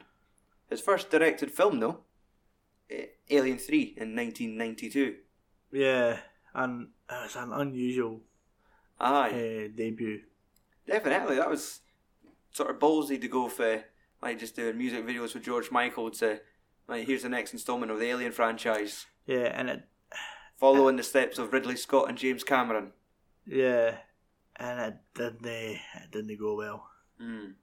His 0.70 0.80
first 0.80 1.10
directed 1.10 1.50
film, 1.50 1.80
though, 1.80 2.00
Alien 3.30 3.58
Three 3.58 3.94
in 3.96 4.14
1992. 4.16 5.16
Yeah. 5.72 6.18
And 6.54 6.88
it 7.10 7.22
was 7.22 7.36
an 7.36 7.52
unusual 7.52 8.20
Aye, 8.98 9.28
uh, 9.30 9.76
debut. 9.76 10.22
definitely. 10.86 11.36
That 11.36 11.50
was 11.50 11.80
sort 12.50 12.70
of 12.70 12.78
ballsy 12.78 13.20
to 13.20 13.28
go 13.28 13.48
for 13.48 13.84
like 14.22 14.38
just 14.38 14.56
doing 14.56 14.78
music 14.78 15.06
videos 15.06 15.34
with 15.34 15.44
George 15.44 15.70
Michael 15.70 16.10
to 16.12 16.40
like 16.88 17.06
here's 17.06 17.22
the 17.22 17.28
next 17.28 17.52
installment 17.52 17.92
of 17.92 17.98
the 17.98 18.06
Alien 18.06 18.32
franchise, 18.32 19.06
Yeah, 19.26 19.52
and 19.54 19.68
it 19.68 19.82
following 20.56 20.96
the 20.96 21.02
steps 21.02 21.38
of 21.38 21.52
Ridley 21.52 21.76
Scott 21.76 22.08
and 22.08 22.16
James 22.16 22.42
Cameron. 22.44 22.92
yeah, 23.44 23.96
and 24.56 24.80
it 24.80 24.96
didn't 25.14 25.44
uh, 25.44 25.78
it 26.04 26.10
didn't 26.12 26.38
go 26.38 26.54
well. 26.56 26.88
Mm. 27.20 27.54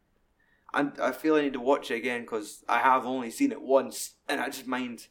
And 0.74 0.94
I 1.00 1.12
feel 1.12 1.36
I 1.36 1.42
need 1.42 1.54
to 1.54 1.60
watch 1.60 1.92
it 1.92 1.96
again 1.96 2.22
because 2.22 2.64
I 2.68 2.80
have 2.80 3.06
only 3.06 3.30
seen 3.30 3.52
it 3.52 3.62
once, 3.62 4.16
and 4.28 4.42
I 4.42 4.48
just 4.48 4.68
mind. 4.68 5.08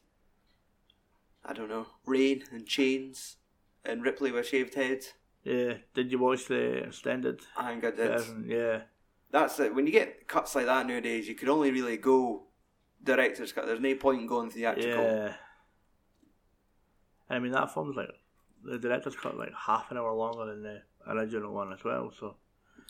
I 1.44 1.52
don't 1.52 1.68
know, 1.68 1.86
rain 2.06 2.44
and 2.52 2.66
chains, 2.66 3.36
and 3.84 4.02
Ripley 4.02 4.30
with 4.30 4.46
shaved 4.48 4.74
head. 4.74 5.06
Yeah. 5.44 5.74
Did 5.94 6.12
you 6.12 6.18
watch 6.18 6.46
the 6.46 6.84
extended 6.84 7.40
I 7.56 7.70
think 7.70 7.84
I 7.84 7.90
did. 7.90 7.96
version? 7.96 8.44
Yeah. 8.48 8.82
That's 9.32 9.58
it. 9.58 9.74
When 9.74 9.86
you 9.86 9.92
get 9.92 10.28
cuts 10.28 10.54
like 10.54 10.66
that 10.66 10.86
nowadays, 10.86 11.26
you 11.26 11.34
can 11.34 11.48
only 11.48 11.70
really 11.70 11.96
go 11.96 12.44
director's 13.02 13.52
cut. 13.52 13.66
There's 13.66 13.80
no 13.80 13.94
point 13.96 14.20
in 14.20 14.26
going 14.26 14.50
theatrical. 14.50 15.02
Yeah. 15.02 15.34
I 17.28 17.38
mean 17.38 17.52
that 17.52 17.72
film's 17.72 17.96
like 17.96 18.10
the 18.62 18.78
director's 18.78 19.16
cut 19.16 19.38
like 19.38 19.52
half 19.66 19.90
an 19.90 19.96
hour 19.96 20.12
longer 20.12 20.46
than 20.46 20.62
the 20.62 20.82
original 21.08 21.52
one 21.52 21.72
as 21.72 21.82
well. 21.82 22.12
So 22.18 22.36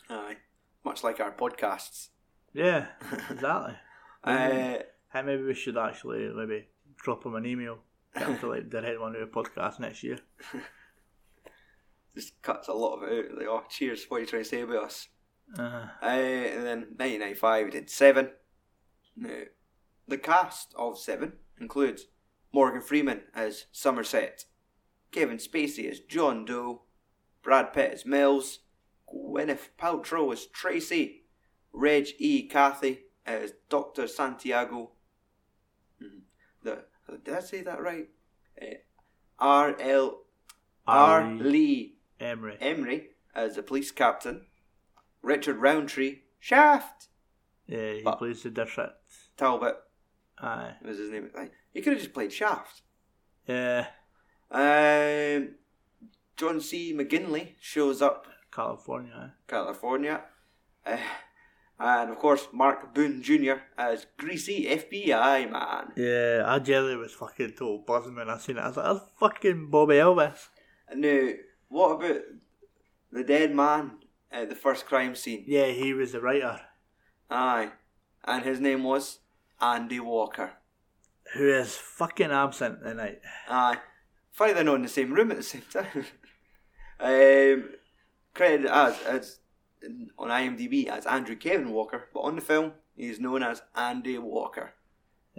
Aye, 0.09 0.37
much 0.83 1.03
like 1.03 1.19
our 1.19 1.31
podcasts. 1.31 2.09
Yeah, 2.53 2.87
exactly. 3.29 3.75
Uh, 4.23 4.77
Hey, 5.13 5.21
maybe 5.23 5.43
we 5.43 5.53
should 5.53 5.77
actually 5.77 6.27
maybe 6.35 6.67
drop 6.97 7.23
him 7.25 7.35
an 7.35 7.45
email. 7.45 7.77
To 8.15 8.47
like 8.47 8.69
direct 8.69 8.99
one 8.99 9.13
to 9.13 9.19
a 9.19 9.27
podcast 9.27 9.79
next 9.79 10.03
year. 10.03 10.17
just 12.15 12.41
cuts 12.41 12.67
a 12.67 12.73
lot 12.73 12.95
of 12.97 13.03
it 13.11 13.31
out. 13.31 13.37
Like, 13.37 13.47
oh, 13.47 13.63
cheers! 13.69 14.05
What 14.07 14.17
are 14.17 14.19
you 14.21 14.25
trying 14.25 14.43
to 14.43 14.49
say 14.49 14.61
about 14.61 14.85
us? 14.85 15.07
Uh, 15.57 15.87
Uh, 16.01 16.05
and 16.05 16.63
then 16.65 16.79
1995 16.97 17.65
we 17.65 17.71
did 17.71 17.89
Seven. 17.89 18.31
Now, 19.15 19.41
the 20.07 20.17
cast 20.17 20.73
of 20.77 20.97
Seven 20.97 21.33
includes 21.59 22.05
Morgan 22.53 22.81
Freeman 22.81 23.21
as 23.33 23.65
Somerset, 23.71 24.45
Kevin 25.11 25.37
Spacey 25.37 25.89
as 25.89 25.99
John 25.99 26.45
Doe, 26.45 26.83
Brad 27.43 27.73
Pitt 27.73 27.93
as 27.93 28.05
Mills, 28.05 28.59
Gwyneth 29.11 29.69
Paltrow 29.79 30.31
as 30.31 30.45
Tracy, 30.47 31.22
Reg 31.73 32.07
E. 32.19 32.47
Cathey 32.47 32.99
as 33.25 33.53
Dr. 33.69 34.07
Santiago. 34.07 34.91
Mhm. 36.01 36.21
The, 36.61 36.85
did 37.23 37.33
I 37.33 37.39
say 37.39 37.61
that 37.61 37.81
right? 37.81 38.09
Uh, 38.61 38.65
R. 39.39 39.75
L. 39.79 40.21
R. 40.87 41.25
Lee 41.33 41.97
Emery. 42.19 42.57
Emery 42.61 43.09
as 43.33 43.55
the 43.55 43.63
police 43.63 43.91
captain, 43.91 44.45
Richard 45.21 45.57
Roundtree, 45.57 46.19
Shaft, 46.39 47.07
Yeah, 47.65 47.93
he 47.93 48.01
But- 48.03 48.17
plays 48.17 48.43
the 48.43 48.49
district. 48.51 48.97
Talbot 49.37 49.77
Aye. 50.37 50.75
was 50.83 50.97
his 50.97 51.09
name. 51.09 51.31
Like, 51.33 51.53
He 51.73 51.81
could 51.81 51.93
have 51.93 52.01
just 52.01 52.13
played 52.13 52.31
Shaft. 52.33 52.81
Yeah, 53.47 53.87
Um, 54.51 55.55
John 56.37 56.59
C. 56.61 56.93
McGinley 56.93 57.55
shows 57.61 58.01
up 58.01 58.27
California. 58.51 59.35
California. 59.47 60.25
Uh, 60.85 60.97
and 61.79 62.09
of 62.11 62.17
course, 62.19 62.47
Mark 62.53 62.93
Boone 62.93 63.21
Jr. 63.21 63.55
as 63.77 64.05
greasy 64.17 64.65
FBI 64.65 65.51
man. 65.51 65.91
Yeah, 65.95 66.43
I 66.45 66.59
generally 66.59 66.95
was 66.97 67.11
fucking 67.13 67.51
total 67.51 67.79
buzzing 67.79 68.15
when 68.15 68.29
I 68.29 68.37
seen 68.37 68.57
it. 68.57 68.61
I 68.61 68.67
was 68.67 68.77
like, 68.77 68.85
that's 68.85 69.09
fucking 69.19 69.69
Bobby 69.69 69.95
Elvis. 69.95 70.47
Now, 70.95 71.29
what 71.69 71.91
about 71.91 72.21
the 73.11 73.23
dead 73.23 73.55
man 73.55 73.99
at 74.31 74.49
the 74.49 74.55
first 74.55 74.85
crime 74.85 75.15
scene? 75.15 75.43
Yeah, 75.47 75.67
he 75.67 75.93
was 75.93 76.11
the 76.11 76.21
writer. 76.21 76.61
Aye. 77.29 77.71
And 78.25 78.43
his 78.43 78.59
name 78.59 78.83
was 78.83 79.19
Andy 79.59 79.99
Walker. 79.99 80.51
Who 81.33 81.49
is 81.49 81.75
fucking 81.75 82.31
absent 82.31 82.83
tonight. 82.83 83.19
Aye. 83.49 83.77
Funny 84.31 84.53
they're 84.53 84.63
not 84.63 84.75
in 84.75 84.81
the 84.83 84.87
same 84.89 85.13
room 85.13 85.31
at 85.31 85.37
the 85.37 85.43
same 85.43 85.63
time. 85.71 86.05
um, 86.99 87.69
credited 88.33 88.67
as, 88.71 89.01
as 89.03 89.39
on 90.17 90.29
IMDb 90.29 90.87
as 90.87 91.05
Andrew 91.05 91.35
Kevin 91.35 91.71
Walker, 91.71 92.09
but 92.13 92.21
on 92.21 92.35
the 92.35 92.41
film 92.41 92.73
he's 92.95 93.19
known 93.19 93.43
as 93.43 93.61
Andy 93.75 94.17
Walker. 94.17 94.73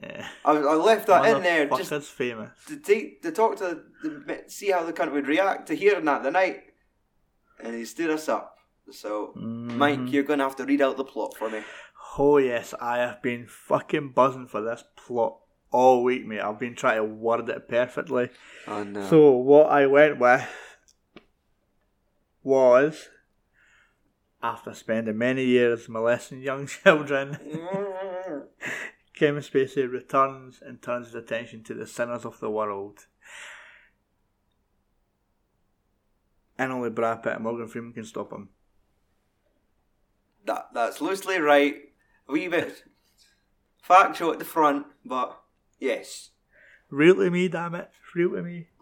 Yeah. 0.03 0.27
I, 0.45 0.51
I 0.53 0.75
left 0.75 1.07
that 1.07 1.25
in 1.37 1.43
there 1.45 1.67
just 1.69 2.11
famous. 2.11 2.51
to 2.67 2.77
take 2.79 3.23
to 3.23 3.31
talk 3.31 3.57
to 3.59 3.83
the, 4.03 4.43
see 4.49 4.71
how 4.73 4.83
the 4.85 4.93
cunt 4.93 5.13
would 5.13 5.29
react 5.29 5.69
to 5.69 5.75
hearing 5.77 6.05
that 6.07 6.23
the 6.25 6.31
night, 6.33 6.63
and 7.63 7.75
he 7.75 7.85
stood 7.85 8.11
us 8.11 8.29
up. 8.29 8.57
So, 8.91 9.33
Mike, 9.37 9.99
Mhm. 10.01 10.13
you're 10.13 10.25
gonna 10.25 10.43
have 10.43 10.57
to 10.57 10.65
read 10.65 10.83
out 10.83 10.97
the 10.97 11.05
plot 11.05 11.37
for 11.39 11.49
me. 11.49 11.63
Oh 12.19 12.39
yes, 12.39 12.75
I 12.81 12.99
have 12.99 13.23
been 13.23 13.47
fucking 13.47 14.11
buzzing 14.11 14.47
for 14.49 14.61
this 14.61 14.83
plot 14.97 15.39
all 15.71 16.03
week, 16.03 16.27
mate. 16.27 16.41
I've 16.41 16.59
been 16.59 16.75
trying 16.77 16.97
to 16.99 17.05
word 17.05 17.49
it 17.49 17.69
perfectly. 17.69 18.31
Oh 18.67 18.83
no. 18.83 19.09
So 19.09 19.31
what 19.31 19.71
I 19.71 19.87
went 19.87 20.19
with 20.19 20.45
was 22.43 23.09
after 24.45 24.75
spending 24.75 25.17
many 25.17 25.43
years 25.43 25.89
molesting 25.89 26.43
young 26.43 26.67
children, 26.85 27.39
Kevin 29.15 29.43
Spacey 29.43 29.91
returns 29.91 30.61
and 30.61 30.83
turns 30.83 31.07
his 31.07 31.15
attention 31.15 31.65
to 31.65 31.73
the 31.73 31.87
sinners 31.87 32.27
of 32.27 32.39
the 32.41 32.51
world. 32.51 33.07
And 36.59 36.71
only 36.71 36.91
Brad 36.91 37.23
Pitt 37.23 37.33
and 37.33 37.43
Morgan 37.43 37.69
Freeman 37.69 37.95
can 37.95 38.05
stop 38.05 38.33
him. 38.33 38.51
that 40.45 40.69
that's 40.75 41.01
loosely 41.01 41.41
right. 41.41 41.77
A 42.29 42.33
wee 42.33 42.49
bit 42.49 42.85
factual 43.83 44.31
at 44.33 44.39
the 44.39 44.45
front, 44.45 44.87
but 45.05 45.41
yes. 45.81 46.31
Real 46.91 47.17
to 47.17 47.31
me, 47.31 47.49
damn 47.49 47.75
it. 47.75 47.91
Real 48.15 48.33
to 48.33 48.43
me. 48.43 48.69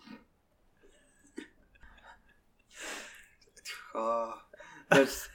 Oh, 3.94 4.32
there's, 4.90 5.28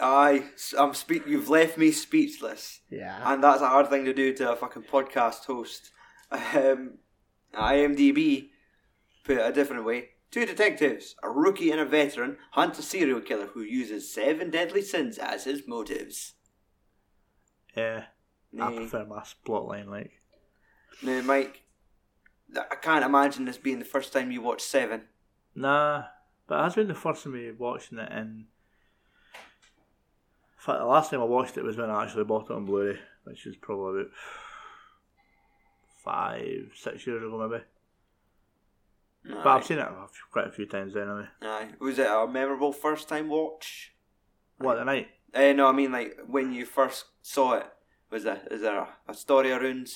I, 0.00 0.44
I'm 0.78 0.94
speak. 0.94 1.26
You've 1.26 1.48
left 1.48 1.76
me 1.78 1.90
speechless, 1.92 2.80
Yeah. 2.90 3.20
and 3.32 3.42
that's 3.44 3.60
a 3.62 3.68
hard 3.68 3.88
thing 3.88 4.04
to 4.06 4.12
do 4.14 4.32
to 4.34 4.52
a 4.52 4.56
fucking 4.56 4.84
podcast 4.84 5.44
host. 5.46 5.90
Um, 6.32 6.98
IMDb 7.52 8.50
put 9.24 9.38
it 9.38 9.44
a 9.46 9.52
different 9.52 9.84
way. 9.84 10.10
Two 10.30 10.46
detectives, 10.46 11.16
a 11.24 11.28
rookie 11.28 11.72
and 11.72 11.80
a 11.80 11.84
veteran, 11.84 12.36
hunt 12.52 12.78
a 12.78 12.82
serial 12.82 13.20
killer 13.20 13.46
who 13.48 13.62
uses 13.62 14.14
seven 14.14 14.48
deadly 14.48 14.80
sins 14.82 15.18
as 15.18 15.42
his 15.42 15.66
motives. 15.66 16.34
Yeah. 17.76 18.04
I 18.60 18.72
prefer 18.72 19.04
my 19.06 19.24
plot 19.44 19.66
line, 19.66 19.90
like. 19.90 20.12
Now, 21.02 21.20
Mike, 21.22 21.62
I 22.56 22.76
can't 22.76 23.04
imagine 23.04 23.44
this 23.44 23.58
being 23.58 23.78
the 23.80 23.84
first 23.84 24.12
time 24.12 24.30
you 24.30 24.40
watched 24.42 24.62
Seven. 24.62 25.02
Nah, 25.54 26.04
but 26.46 26.62
that's 26.62 26.74
been 26.76 26.86
the 26.88 26.94
first 26.94 27.24
time 27.24 27.32
me 27.32 27.50
watching 27.50 27.98
it 27.98 28.12
in. 28.12 28.46
In 30.60 30.64
fact, 30.66 30.78
the 30.80 30.84
last 30.84 31.10
time 31.10 31.20
I 31.22 31.24
watched 31.24 31.56
it 31.56 31.64
was 31.64 31.78
when 31.78 31.88
I 31.88 32.04
actually 32.04 32.24
bought 32.24 32.50
it 32.50 32.54
on 32.54 32.66
Blu-ray, 32.66 32.98
which 33.24 33.46
is 33.46 33.56
probably 33.56 34.02
about 34.02 34.12
five, 36.04 36.70
six 36.74 37.06
years 37.06 37.22
ago, 37.22 37.48
maybe. 37.48 37.64
But 39.24 39.46
I've 39.46 39.64
seen 39.64 39.78
it 39.78 39.82
a 39.86 40.06
quite 40.30 40.48
a 40.48 40.52
few 40.52 40.66
times 40.66 40.94
anyway. 40.96 41.26
Aye. 41.40 41.70
Was 41.80 41.98
it 41.98 42.06
a 42.06 42.26
memorable 42.26 42.72
first 42.72 43.08
time 43.08 43.28
watch? 43.30 43.94
What 44.58 44.76
the 44.76 44.84
night? 44.84 45.08
Uh, 45.34 45.52
no, 45.52 45.66
I 45.66 45.72
mean 45.72 45.92
like 45.92 46.18
when 46.26 46.52
you 46.52 46.66
first 46.66 47.06
saw 47.22 47.54
it. 47.54 47.66
Was 48.10 48.24
there 48.24 48.40
is 48.50 48.62
there 48.62 48.76
a, 48.78 48.88
a 49.08 49.14
story 49.14 49.52
around 49.52 49.88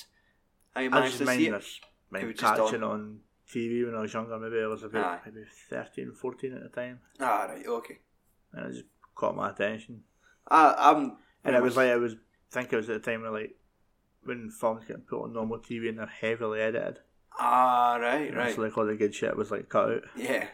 how 0.73 0.81
you 0.81 0.87
I 0.87 0.91
managed 0.91 1.17
just 1.17 1.19
to 1.19 1.25
mind 1.25 1.39
see 1.39 1.47
it? 1.47 1.51
this, 1.51 1.79
It 1.81 2.11
mind 2.13 2.27
was 2.27 2.35
just 2.37 2.55
catching 2.55 2.75
it 2.75 2.83
on 2.83 3.19
TV 3.53 3.85
when 3.85 3.95
I 3.95 4.01
was 4.01 4.13
younger. 4.13 4.39
Maybe 4.39 4.63
I 4.63 4.67
was 4.67 4.83
about 4.83 5.05
Aye. 5.05 5.19
maybe 5.25 5.45
13, 5.69 6.13
14 6.13 6.53
at 6.53 6.63
the 6.63 6.69
time, 6.69 6.99
Ah, 7.19 7.45
right, 7.49 7.65
okay. 7.67 7.99
and 8.53 8.67
it 8.67 8.71
just 8.73 8.85
caught 9.15 9.35
my 9.35 9.49
attention. 9.49 10.03
I, 10.47 10.75
I'm. 10.77 11.17
And 11.43 11.55
it 11.55 11.61
was 11.61 11.77
like 11.77 11.89
I 11.89 11.95
was. 11.95 12.13
I 12.13 12.61
think 12.61 12.73
it 12.73 12.77
was 12.77 12.89
at 12.89 13.03
the 13.03 13.11
time 13.11 13.21
where 13.21 13.31
like 13.31 13.55
when 14.23 14.49
films 14.49 14.85
get 14.87 15.07
put 15.07 15.23
on 15.23 15.33
normal 15.33 15.59
TV 15.59 15.89
and 15.89 15.99
they're 15.99 16.05
heavily 16.07 16.61
edited. 16.61 16.99
Ah, 17.37 17.97
right, 17.99 18.33
right. 18.33 18.55
So 18.55 18.61
like 18.61 18.77
all 18.77 18.85
the 18.85 18.95
good 18.95 19.13
shit 19.13 19.35
was 19.35 19.51
like 19.51 19.69
cut 19.69 19.91
out. 19.91 20.01
Yeah. 20.15 20.47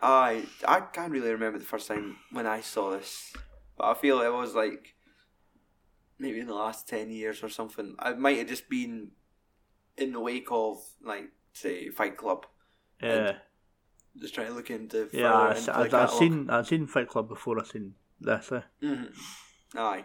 I 0.00 0.44
I 0.66 0.80
can't 0.80 1.12
really 1.12 1.30
remember 1.30 1.58
the 1.58 1.64
first 1.64 1.88
time 1.88 2.16
when 2.30 2.46
I 2.46 2.60
saw 2.60 2.90
this, 2.90 3.32
but 3.76 3.84
I 3.84 3.94
feel 3.94 4.20
it 4.20 4.32
was 4.32 4.54
like 4.54 4.94
maybe 6.18 6.40
in 6.40 6.46
the 6.46 6.54
last 6.54 6.88
ten 6.88 7.10
years 7.10 7.42
or 7.42 7.48
something. 7.48 7.94
I 7.98 8.12
might 8.12 8.38
have 8.38 8.48
just 8.48 8.68
been 8.68 9.10
in 9.96 10.12
the 10.12 10.20
wake 10.20 10.48
of 10.50 10.78
like 11.02 11.30
say 11.52 11.88
Fight 11.90 12.16
Club, 12.16 12.46
Yeah, 13.02 13.38
just 14.16 14.34
trying 14.34 14.48
to 14.48 14.54
look 14.54 14.70
into 14.70 15.08
yeah. 15.12 15.32
I, 15.32 15.56
into 15.56 15.74
I, 15.74 16.04
I've, 16.04 16.10
seen 16.10 16.48
I've 16.48 16.68
seen 16.68 16.86
Fight 16.86 17.08
Club 17.08 17.28
before. 17.28 17.58
I've 17.58 17.66
seen 17.66 17.94
this. 18.20 18.52
Eh? 18.52 18.60
Mhm. 18.82 19.14
Aye. 19.76 20.04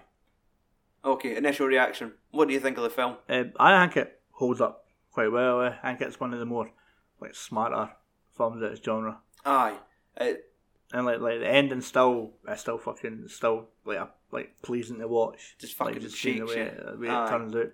Okay, 1.06 1.36
initial 1.36 1.68
reaction. 1.68 2.14
What 2.32 2.48
do 2.48 2.54
you 2.54 2.60
think 2.60 2.78
of 2.78 2.84
the 2.84 2.90
film? 2.90 3.18
Um, 3.30 3.52
I 3.60 3.86
think 3.86 3.98
it 3.98 4.22
holds 4.32 4.62
up 4.62 4.86
quite 5.12 5.32
well. 5.32 5.60
I 5.62 5.72
think 5.82 6.02
it's 6.02 6.20
one 6.20 6.34
of 6.34 6.40
the 6.40 6.46
more 6.46 6.72
like 7.20 7.36
smarter 7.36 7.92
films 8.38 8.62
of 8.62 8.72
its 8.72 8.84
genre. 8.84 9.20
Aye. 9.46 9.78
It, 10.18 10.52
And 10.94 11.06
like 11.06 11.20
like 11.20 11.40
the 11.40 11.48
ending 11.48 11.82
still 11.82 12.34
it's 12.48 12.62
still 12.62 12.78
fucking 12.78 13.26
still 13.28 13.68
like 13.86 13.98
a, 13.98 14.10
like 14.32 14.62
pleasing 14.62 15.00
to 15.00 15.08
watch. 15.08 15.56
Just 15.60 15.80
like 15.80 15.90
fucking 15.90 16.02
just 16.04 16.22
seeing 16.22 16.40
the 16.40 16.46
way, 16.46 16.72
the 16.92 16.98
way 16.98 17.10
Aye. 17.10 17.26
it 17.26 17.30
turns 17.30 17.56
out. 17.56 17.72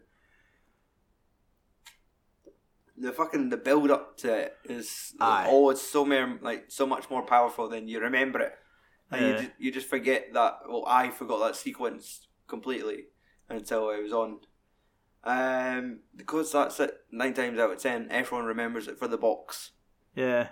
the 2.98 3.12
fucking 3.14 3.50
the 3.50 3.58
build 3.58 3.92
up 3.92 4.18
to 4.18 4.34
it 4.34 4.58
is 4.66 5.14
Aye. 5.22 5.48
it's 5.50 5.82
so 5.82 6.06
more 6.06 6.38
like 6.42 6.66
so 6.68 6.86
much 6.86 7.10
more 7.10 7.22
powerful 7.24 7.70
than 7.70 7.88
you 7.88 8.00
remember 8.00 8.40
it. 8.40 8.54
Like 9.12 9.22
you, 9.22 9.34
just, 9.34 9.52
you 9.58 9.72
just 9.72 9.88
forget 9.88 10.34
that. 10.34 10.60
Well, 10.68 10.84
I 10.88 11.10
forgot 11.10 11.40
that 11.40 11.56
sequence 11.56 12.28
completely 12.48 13.06
until 13.50 13.90
it 13.90 14.04
was 14.04 14.14
on. 14.14 14.40
Um, 15.24 16.00
because 16.16 16.52
that's 16.52 16.80
it. 16.80 16.94
Nine 17.12 17.34
times 17.34 17.60
out 17.60 17.72
of 17.72 17.80
ten, 17.80 18.08
everyone 18.10 18.46
remembers 18.46 18.88
it 18.88 18.98
for 18.98 19.08
the 19.08 19.18
box. 19.18 19.72
Yeah, 20.16 20.50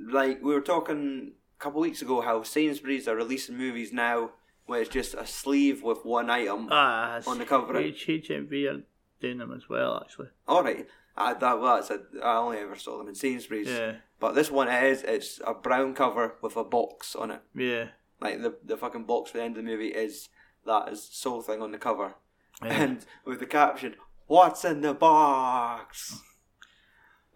Like 0.00 0.42
we 0.42 0.54
were 0.54 0.60
talking 0.60 1.32
a 1.58 1.62
couple 1.62 1.80
weeks 1.80 2.02
ago, 2.02 2.20
how 2.20 2.42
Sainsbury's 2.42 3.06
are 3.08 3.16
releasing 3.16 3.56
movies 3.56 3.92
now 3.92 4.30
where 4.66 4.80
it's 4.82 4.90
just 4.90 5.14
a 5.14 5.26
sleeve 5.26 5.82
with 5.82 6.04
one 6.04 6.28
item. 6.30 6.68
ah, 6.70 7.20
On 7.26 7.38
the 7.38 7.44
cover, 7.46 7.72
HMV 7.74 8.70
are 8.70 8.82
doing 9.20 9.38
them 9.38 9.52
as 9.52 9.68
well 9.68 10.00
actually. 10.04 10.28
All 10.46 10.62
right, 10.62 10.86
I, 11.16 11.34
that 11.34 11.60
well, 11.60 11.76
that's 11.76 11.90
a, 11.90 12.00
I 12.22 12.36
only 12.36 12.58
ever 12.58 12.76
saw 12.76 12.98
them 12.98 13.08
in 13.08 13.14
Sainsbury's. 13.14 13.68
Yeah, 13.68 13.96
But 14.20 14.34
this 14.34 14.50
one 14.50 14.68
is 14.68 15.02
it's 15.02 15.40
a 15.46 15.54
brown 15.54 15.94
cover 15.94 16.34
with 16.42 16.56
a 16.56 16.64
box 16.64 17.14
on 17.14 17.30
it. 17.30 17.40
yeah. 17.54 17.88
Like 18.20 18.42
the 18.42 18.56
the 18.64 18.76
fucking 18.76 19.04
box 19.04 19.30
for 19.30 19.38
the 19.38 19.44
end 19.44 19.56
of 19.56 19.64
the 19.64 19.70
movie 19.70 19.88
is 19.88 20.28
that 20.66 20.88
is 20.88 21.08
soul 21.10 21.40
thing 21.40 21.62
on 21.62 21.70
the 21.72 21.78
cover. 21.78 22.14
Yeah. 22.62 22.82
And 22.82 23.06
with 23.24 23.38
the 23.38 23.46
caption, 23.46 23.94
What's 24.26 24.64
in 24.64 24.80
the 24.80 24.92
box? 24.94 26.20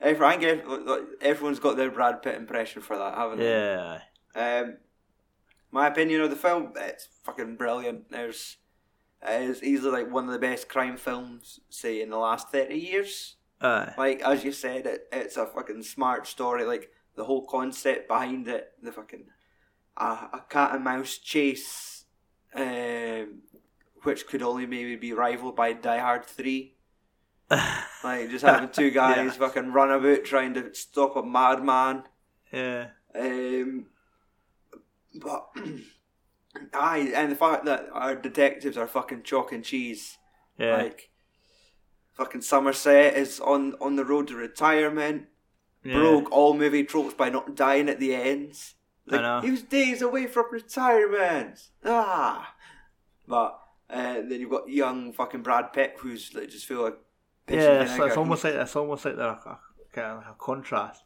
Everyone, 0.00 0.34
I 0.34 0.38
think 0.38 0.62
ev- 0.88 1.06
everyone's 1.20 1.60
got 1.60 1.76
their 1.76 1.90
Brad 1.90 2.22
Pitt 2.22 2.34
impression 2.34 2.82
for 2.82 2.98
that, 2.98 3.14
haven't 3.14 3.38
Yeah, 3.38 3.98
they? 4.34 4.40
Yeah. 4.40 4.60
Um, 4.62 4.76
my 5.70 5.86
opinion 5.86 6.20
of 6.22 6.30
the 6.30 6.36
film, 6.36 6.72
it's 6.76 7.08
fucking 7.22 7.54
brilliant. 7.56 8.10
There's, 8.10 8.56
it's 9.22 9.62
easily 9.62 9.92
like 10.02 10.12
one 10.12 10.26
of 10.26 10.32
the 10.32 10.38
best 10.40 10.68
crime 10.68 10.96
films, 10.96 11.60
say, 11.70 12.02
in 12.02 12.10
the 12.10 12.16
last 12.18 12.50
30 12.50 12.74
years. 12.74 13.36
Aye, 13.62 13.94
Like 13.96 14.22
as 14.22 14.44
you 14.44 14.52
said, 14.52 14.86
it 14.86 15.08
it's 15.12 15.36
a 15.36 15.46
fucking 15.46 15.82
smart 15.84 16.26
story. 16.26 16.64
Like 16.64 16.90
the 17.14 17.24
whole 17.24 17.46
concept 17.46 18.08
behind 18.08 18.48
it, 18.48 18.72
the 18.82 18.92
fucking 18.92 19.26
uh, 19.96 20.28
a 20.32 20.40
cat 20.48 20.74
and 20.74 20.84
mouse 20.84 21.18
chase, 21.18 22.04
um, 22.54 23.40
which 24.02 24.26
could 24.26 24.42
only 24.42 24.66
maybe 24.66 24.96
be 24.96 25.12
rivaled 25.12 25.56
by 25.56 25.72
Die 25.74 25.98
Hard 25.98 26.24
Three. 26.24 26.76
Like 28.04 28.30
just 28.30 28.44
having 28.44 28.70
two 28.70 28.90
guys 29.02 29.16
Yeah. 29.16 29.30
fucking 29.32 29.72
run 29.72 29.90
about 29.92 30.24
trying 30.24 30.54
to 30.54 30.74
stop 30.74 31.14
a 31.16 31.22
madman. 31.22 32.02
yeah, 32.52 32.88
Um, 33.14 33.86
but 35.14 35.50
aye, 36.74 37.12
and 37.14 37.30
the 37.30 37.36
fact 37.36 37.64
that 37.66 37.86
our 37.92 38.14
detectives 38.16 38.76
are 38.76 38.88
fucking 38.88 39.22
chalk 39.22 39.52
and 39.52 39.62
cheese. 39.64 40.18
yeah. 40.58 40.76
Like 40.82 41.10
fucking 42.22 42.42
Somerset 42.42 43.14
is 43.14 43.40
on 43.40 43.74
on 43.80 43.96
the 43.96 44.04
road 44.04 44.28
to 44.28 44.36
retirement. 44.36 45.26
yeah. 45.84 45.94
Broke 45.94 46.30
all 46.30 46.54
movie 46.54 46.84
tropes 46.84 47.14
by 47.14 47.28
not 47.28 47.56
dying 47.56 47.88
at 47.88 47.98
the 47.98 48.14
ends. 48.14 48.74
Like, 49.06 49.20
know. 49.22 49.40
He 49.40 49.50
was 49.50 49.62
days 49.62 50.00
away 50.00 50.26
from 50.26 50.46
retirement. 50.52 51.68
Ah, 51.84 52.54
but 53.26 53.58
uh, 53.90 54.14
then 54.14 54.40
you've 54.40 54.50
got 54.50 54.68
young 54.68 55.12
fucking 55.12 55.42
Brad 55.42 55.72
Pitt, 55.72 55.96
who's 55.98 56.32
like 56.34 56.48
just 56.48 56.66
feel 56.66 56.82
like 56.82 56.98
Yeah, 57.48 57.82
it's, 57.82 57.98
it's 57.98 58.16
almost 58.16 58.44
like 58.44 58.54
it's 58.54 58.76
almost 58.76 59.04
like 59.04 59.16
they're 59.16 59.26
a, 59.26 59.58
kind 59.92 60.06
of 60.06 60.18
like 60.18 60.26
a 60.28 60.36
contrast. 60.38 61.02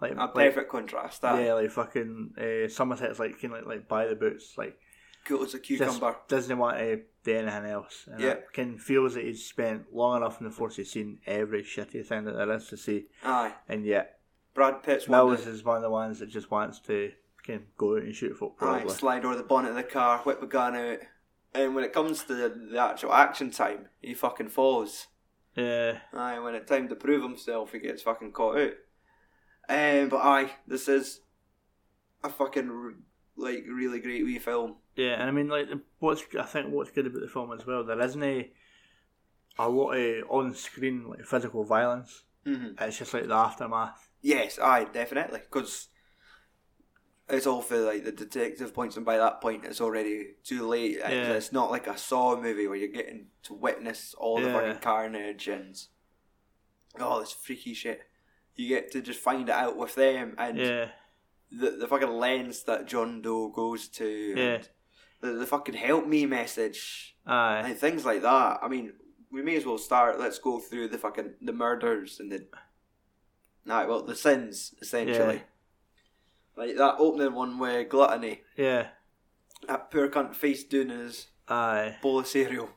Like, 0.00 0.12
a 0.12 0.20
like 0.20 0.34
perfect 0.34 0.70
contrast. 0.70 1.22
That 1.22 1.44
yeah, 1.44 1.54
like 1.54 1.70
fucking 1.70 2.34
uh, 2.38 2.68
Somerset's 2.68 3.18
like 3.18 3.40
kind 3.40 3.54
of 3.54 3.66
like, 3.66 3.66
like 3.66 3.88
by 3.88 4.06
the 4.06 4.14
boots, 4.14 4.54
like 4.56 4.78
cool 5.24 5.42
as 5.42 5.54
a 5.54 5.58
cucumber. 5.58 6.16
doesn't 6.28 6.56
want 6.56 6.78
to 6.78 7.00
do 7.24 7.36
anything 7.36 7.66
else. 7.66 8.08
And 8.10 8.20
Yeah. 8.20 8.28
it 8.30 8.52
can 8.52 8.78
feels 8.78 9.14
that 9.14 9.24
he's 9.24 9.44
spent 9.44 9.92
long 9.92 10.18
enough 10.18 10.40
in 10.40 10.46
the 10.46 10.52
force 10.52 10.76
he's 10.76 10.90
seen 10.92 11.20
every 11.26 11.62
shitty 11.62 12.06
thing 12.06 12.24
that 12.24 12.32
there 12.32 12.50
is 12.52 12.68
to 12.68 12.76
see, 12.76 13.06
Aye, 13.24 13.54
and 13.68 13.84
yet 13.84 14.20
Brad 14.54 14.82
Pitt's. 14.82 15.08
Mills 15.08 15.46
is 15.46 15.62
one 15.64 15.76
of 15.76 15.82
the 15.82 15.90
ones 15.90 16.18
that 16.18 16.26
just 16.30 16.50
wants 16.50 16.80
to 16.80 17.12
can 17.42 17.66
go 17.76 17.96
out 17.96 18.02
and 18.02 18.14
shoot 18.14 18.36
folk 18.36 18.56
Aye, 18.60 18.64
probably. 18.64 18.94
slide 18.94 19.24
over 19.24 19.36
the 19.36 19.42
bonnet 19.42 19.70
of 19.70 19.74
the 19.76 19.82
car, 19.82 20.18
whip 20.20 20.40
the 20.40 20.46
gun 20.46 20.74
out, 20.76 20.98
and 21.54 21.74
when 21.74 21.84
it 21.84 21.92
comes 21.92 22.24
to 22.24 22.34
the, 22.34 22.48
the 22.72 22.78
actual 22.78 23.12
action 23.12 23.50
time, 23.50 23.88
he 24.00 24.12
fucking 24.14 24.48
falls. 24.48 25.06
Yeah, 25.56 25.98
Aye, 26.12 26.38
when 26.38 26.54
it's 26.54 26.70
time 26.70 26.88
to 26.88 26.94
prove 26.94 27.22
himself, 27.22 27.72
he 27.72 27.78
gets 27.80 28.02
fucking 28.02 28.32
caught 28.32 28.58
out. 28.58 28.72
Um, 29.68 30.08
but 30.08 30.18
aye, 30.24 30.52
this 30.66 30.88
is 30.88 31.20
a 32.24 32.28
fucking 32.28 32.96
like 33.36 33.64
really 33.68 34.00
great 34.00 34.24
wee 34.24 34.38
film. 34.38 34.76
Yeah, 35.00 35.14
and 35.20 35.24
I 35.24 35.30
mean 35.30 35.48
like 35.48 35.68
what's 35.98 36.22
I 36.38 36.42
think 36.44 36.72
what's 36.72 36.90
good 36.90 37.06
about 37.06 37.22
the 37.22 37.28
film 37.28 37.52
as 37.52 37.66
well, 37.66 37.84
there 37.84 38.00
isn't 38.00 38.22
a, 38.22 38.50
a 39.58 39.68
lot 39.68 39.92
of 39.92 40.24
on 40.30 40.54
screen 40.54 41.08
like 41.08 41.24
physical 41.24 41.64
violence. 41.64 42.24
Mm-hmm. 42.46 42.82
It's 42.82 42.98
just 42.98 43.12
like 43.14 43.26
the 43.28 43.34
aftermath. 43.34 44.08
Yes, 44.22 44.58
aye, 44.58 44.86
definitely, 44.92 45.40
because 45.40 45.88
it's 47.28 47.46
all 47.46 47.62
for 47.62 47.78
like 47.78 48.04
the 48.04 48.12
detective 48.12 48.74
points, 48.74 48.96
and 48.96 49.06
by 49.06 49.16
that 49.18 49.40
point, 49.40 49.64
it's 49.64 49.80
already 49.80 50.34
too 50.44 50.66
late. 50.66 50.96
It's, 50.96 51.08
Yeah. 51.10 51.32
it's 51.32 51.52
not 51.52 51.70
like 51.70 51.86
a 51.86 51.96
Saw 51.96 52.40
movie 52.40 52.66
where 52.66 52.76
you're 52.76 52.88
getting 52.88 53.26
to 53.44 53.54
witness 53.54 54.14
all 54.18 54.40
the 54.40 54.50
fucking 54.52 54.80
carnage 54.80 55.48
and 55.48 55.76
all 57.00 57.20
this 57.20 57.32
freaky 57.32 57.74
shit. 57.74 58.00
You 58.56 58.68
get 58.68 58.90
to 58.92 59.00
just 59.00 59.20
find 59.20 59.48
it 59.48 59.54
out 59.54 59.76
with 59.76 59.94
them, 59.94 60.34
and 60.38 60.58
Yeah, 60.58 60.88
the 61.52 61.70
the 61.72 61.86
fucking 61.86 62.08
lens 62.10 62.64
that 62.64 62.86
John 62.86 63.22
Doe 63.22 63.48
goes 63.48 63.88
to, 63.88 64.06
Yeah. 64.36 64.44
and 64.54 64.68
the 65.20 65.32
the 65.32 65.46
fucking 65.46 65.74
help 65.74 66.06
me 66.06 66.26
message, 66.26 67.16
aye, 67.26 67.62
and 67.64 67.76
things 67.76 68.04
like 68.04 68.22
that. 68.22 68.58
I 68.62 68.68
mean, 68.68 68.92
we 69.30 69.42
may 69.42 69.56
as 69.56 69.66
well 69.66 69.78
start. 69.78 70.18
Let's 70.18 70.38
go 70.38 70.58
through 70.58 70.88
the 70.88 70.98
fucking 70.98 71.34
the 71.40 71.52
murders 71.52 72.18
and 72.20 72.30
the, 72.32 72.46
nah, 73.64 73.86
well, 73.86 74.02
the 74.02 74.14
sins 74.16 74.74
essentially. 74.80 75.36
Yeah. 75.36 75.40
Like 76.56 76.76
that 76.76 76.96
opening 76.98 77.34
one 77.34 77.58
where 77.58 77.84
gluttony, 77.84 78.42
yeah, 78.56 78.88
that 79.68 79.90
poor 79.90 80.08
cunt 80.08 80.34
face 80.34 80.64
doing 80.64 80.90
his 80.90 81.28
aye. 81.48 81.96
bowl 82.02 82.18
of 82.18 82.26
cereal. 82.26 82.68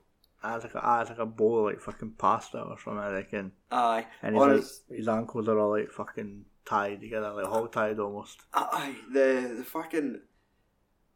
As 0.45 0.63
like 0.63 0.75
a, 0.75 0.85
as 0.85 1.09
like 1.09 1.19
a 1.19 1.25
bowl 1.25 1.59
of 1.59 1.65
like 1.73 1.81
fucking 1.81 2.11
pasta 2.17 2.61
or 2.61 2.77
something, 2.77 2.99
I 2.99 3.11
reckon. 3.11 3.51
Aye, 3.71 4.05
And 4.21 4.35
his, 4.37 4.81
like, 4.89 4.97
his 4.99 5.07
ankles 5.07 5.47
are 5.47 5.57
all 5.57 5.71
like 5.71 5.89
fucking 5.89 6.45
tied 6.65 6.99
together, 7.01 7.31
like 7.33 7.45
hog 7.45 7.71
tied 7.71 7.99
almost. 7.99 8.41
aye, 8.53 8.95
the 9.11 9.53
the 9.57 9.63
fucking. 9.63 10.19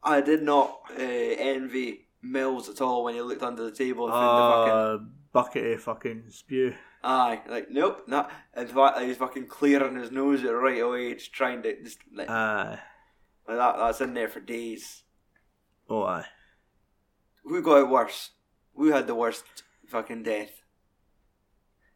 I 0.02 0.20
did 0.20 0.42
not 0.42 0.80
uh, 0.90 1.02
envy 1.02 2.06
Mills 2.22 2.68
at 2.68 2.80
all 2.80 3.04
when 3.04 3.14
he 3.14 3.20
looked 3.22 3.42
under 3.42 3.62
the 3.64 3.72
table 3.72 4.06
and 4.06 4.12
found 4.14 4.38
the 4.38 4.56
fucking 4.56 4.72
Uh, 4.72 5.10
bucket 5.32 5.72
of 5.74 5.82
fucking 5.82 6.24
spew. 6.30 6.74
Aye, 7.04 7.42
like 7.48 7.70
nope, 7.70 8.04
not. 8.08 8.30
In 8.56 8.66
fact, 8.66 8.98
he's 9.00 9.16
fucking 9.16 9.46
clearing 9.46 9.96
his 9.96 10.10
nose 10.10 10.42
right 10.42 10.80
away, 10.80 11.14
just 11.14 11.32
trying 11.32 11.62
to 11.62 11.82
just 11.82 11.98
like, 12.12 12.28
Aye. 12.28 12.78
like 13.46 13.56
that. 13.56 13.76
That's 13.78 14.00
in 14.00 14.14
there 14.14 14.28
for 14.28 14.40
days. 14.40 15.04
Oh, 15.88 16.02
aye. 16.02 16.26
Who 17.44 17.62
got 17.62 17.78
it 17.78 17.88
worse? 17.88 18.30
Who 18.74 18.90
had 18.90 19.06
the 19.06 19.14
worst 19.14 19.44
fucking 19.86 20.24
death? 20.24 20.50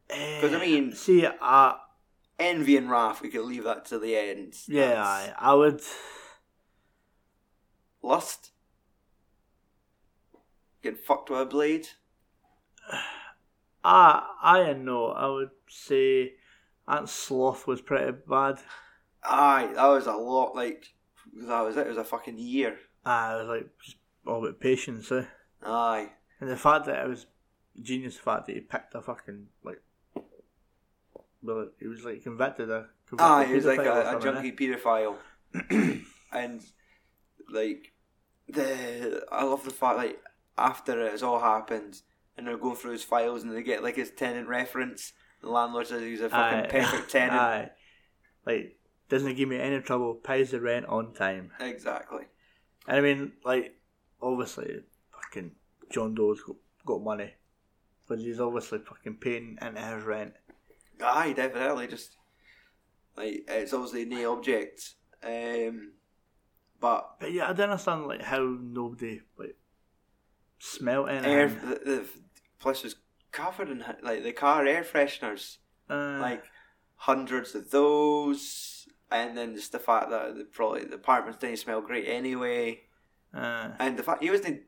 Because 0.09 0.53
I 0.55 0.59
mean, 0.61 0.93
See, 0.95 1.27
uh, 1.27 1.73
envy 2.39 2.77
and 2.77 2.91
wrath. 2.91 3.23
We 3.23 3.29
could 3.29 3.45
leave 3.45 3.65
that 3.65 3.85
to 3.87 3.99
the 3.99 4.17
end. 4.17 4.55
yeah, 4.69 5.03
aye. 5.05 5.33
I 5.39 5.55
would. 5.55 5.81
Lust. 8.03 8.51
Getting 10.83 10.99
fucked 10.99 11.31
with 11.31 11.41
a 11.41 11.47
blade. 11.47 11.89
I, 13.85 14.27
I 14.43 14.61
and 14.61 14.85
no. 14.85 15.07
I 15.09 15.29
would 15.29 15.51
say 15.69 16.35
Aunt 16.87 17.09
Sloth 17.09 17.67
was 17.67 17.81
pretty 17.81 18.13
bad. 18.29 18.59
Aye, 19.25 19.71
that 19.75 19.87
was 19.87 20.07
a 20.07 20.13
lot. 20.13 20.55
Like 20.55 20.87
that 21.47 21.61
was 21.61 21.77
it. 21.77 21.87
It 21.87 21.89
was 21.89 21.97
a 21.97 22.05
fucking 22.05 22.39
year. 22.39 22.77
Aye, 23.05 23.35
it 23.35 23.39
was 23.39 23.49
like 23.49 23.71
all 24.27 24.45
about 24.45 24.61
patience, 24.61 25.11
eh? 25.13 25.25
Aye, 25.65 26.11
And 26.41 26.51
the 26.51 26.57
fact 26.57 26.87
that 26.87 27.05
it 27.05 27.09
was 27.09 27.27
genius, 27.81 28.17
the 28.17 28.23
fact 28.23 28.47
that 28.47 28.55
he 28.55 28.61
picked 28.61 28.95
a 28.95 29.03
fucking 29.03 29.47
like. 29.65 29.81
Well, 31.43 31.69
he 31.81 31.87
was 31.87 32.05
like 32.05 32.23
convicted 32.23 32.71
of. 32.71 32.87
convicted 33.07 33.33
aye. 33.33 33.47
He 33.47 33.55
was 33.55 33.65
like 33.65 33.79
a, 33.81 33.93
a 33.93 34.17
eh? 34.17 34.21
junkie 34.21 34.53
paedophile. 34.53 35.17
and 36.33 36.63
like 37.49 37.92
the 38.49 39.25
I 39.31 39.45
love 39.45 39.65
the 39.65 39.71
fact 39.71 39.97
like 39.97 40.21
after 40.59 41.01
it 41.07 41.13
has 41.13 41.23
all 41.23 41.41
happened 41.41 42.03
and 42.37 42.47
they're 42.47 42.57
going 42.57 42.77
through 42.77 42.93
his 42.93 43.05
files 43.05 43.43
and 43.43 43.55
they 43.55 43.63
get 43.63 43.83
like 43.83 43.97
his 43.97 44.11
tenant 44.11 44.49
reference. 44.49 45.13
The 45.41 45.51
landlord 45.51 45.89
says 45.89 46.03
he's 46.03 46.21
a 46.21 46.29
fucking 46.29 46.59
Aye. 46.61 46.69
perfect 46.69 47.11
tenant. 47.11 47.33
Aye. 47.41 47.71
Like, 48.47 48.79
doesn't 49.09 49.37
give 49.37 49.49
me 49.49 49.59
any 49.59 49.81
trouble, 49.81 50.15
pays 50.15 50.51
the 50.53 50.61
rent 50.61 50.87
on 50.87 51.13
time. 51.13 51.51
Exactly. 51.61 52.25
And 52.87 52.97
I 52.97 53.01
mean, 53.01 53.33
like, 53.45 53.77
obviously, 54.21 54.83
fucking 55.13 55.53
John 55.91 56.15
Doe's 56.15 56.43
got, 56.43 56.57
got 56.87 57.03
money. 57.03 57.33
Because 58.07 58.25
he's 58.25 58.41
obviously 58.41 58.79
fucking 58.81 59.17
paying 59.17 59.59
into 59.61 59.81
his 59.81 60.05
rent. 60.05 60.35
Aye, 61.05 61.33
definitely. 61.33 61.87
Just 61.89 62.17
like 63.17 63.45
it's 63.49 63.73
obviously 63.73 64.05
no 64.05 64.33
object. 64.33 64.95
Um, 65.23 65.93
but 66.83 67.17
But 67.21 67.33
yeah, 67.33 67.49
I 67.49 67.55
don't 67.55 67.71
understand, 67.71 68.07
like, 68.07 68.21
how 68.23 68.43
nobody, 68.61 69.23
like, 69.39 69.57
smelt 70.59 71.09
anything. 71.09 71.31
air 71.33 71.49
the, 71.49 71.75
the 71.85 72.07
place 72.59 72.83
was 72.85 72.97
covered 73.33 73.69
in 73.71 73.83
like 74.03 74.23
the 74.23 74.33
car 74.33 74.67
air 74.67 74.85
fresheners. 74.85 75.57
uh, 75.89 76.19
like 76.21 76.45
hundreds 76.97 77.55
of 77.55 77.71
those, 77.71 78.87
and 79.11 79.37
then 79.37 79.55
just 79.55 79.73
the 79.73 79.79
fact 79.79 80.11
that 80.11 80.37
the, 80.37 80.45
probably 80.45 80.85
the 80.85 80.95
apartments 80.97 81.39
didn't 81.41 81.57
smell 81.59 81.81
great 81.81 82.07
anyway, 82.07 82.81
uh, 83.35 83.71
and 83.79 83.97
the 83.99 84.03
fact 84.03 84.23
he 84.23 84.31
wasn't 84.31 84.61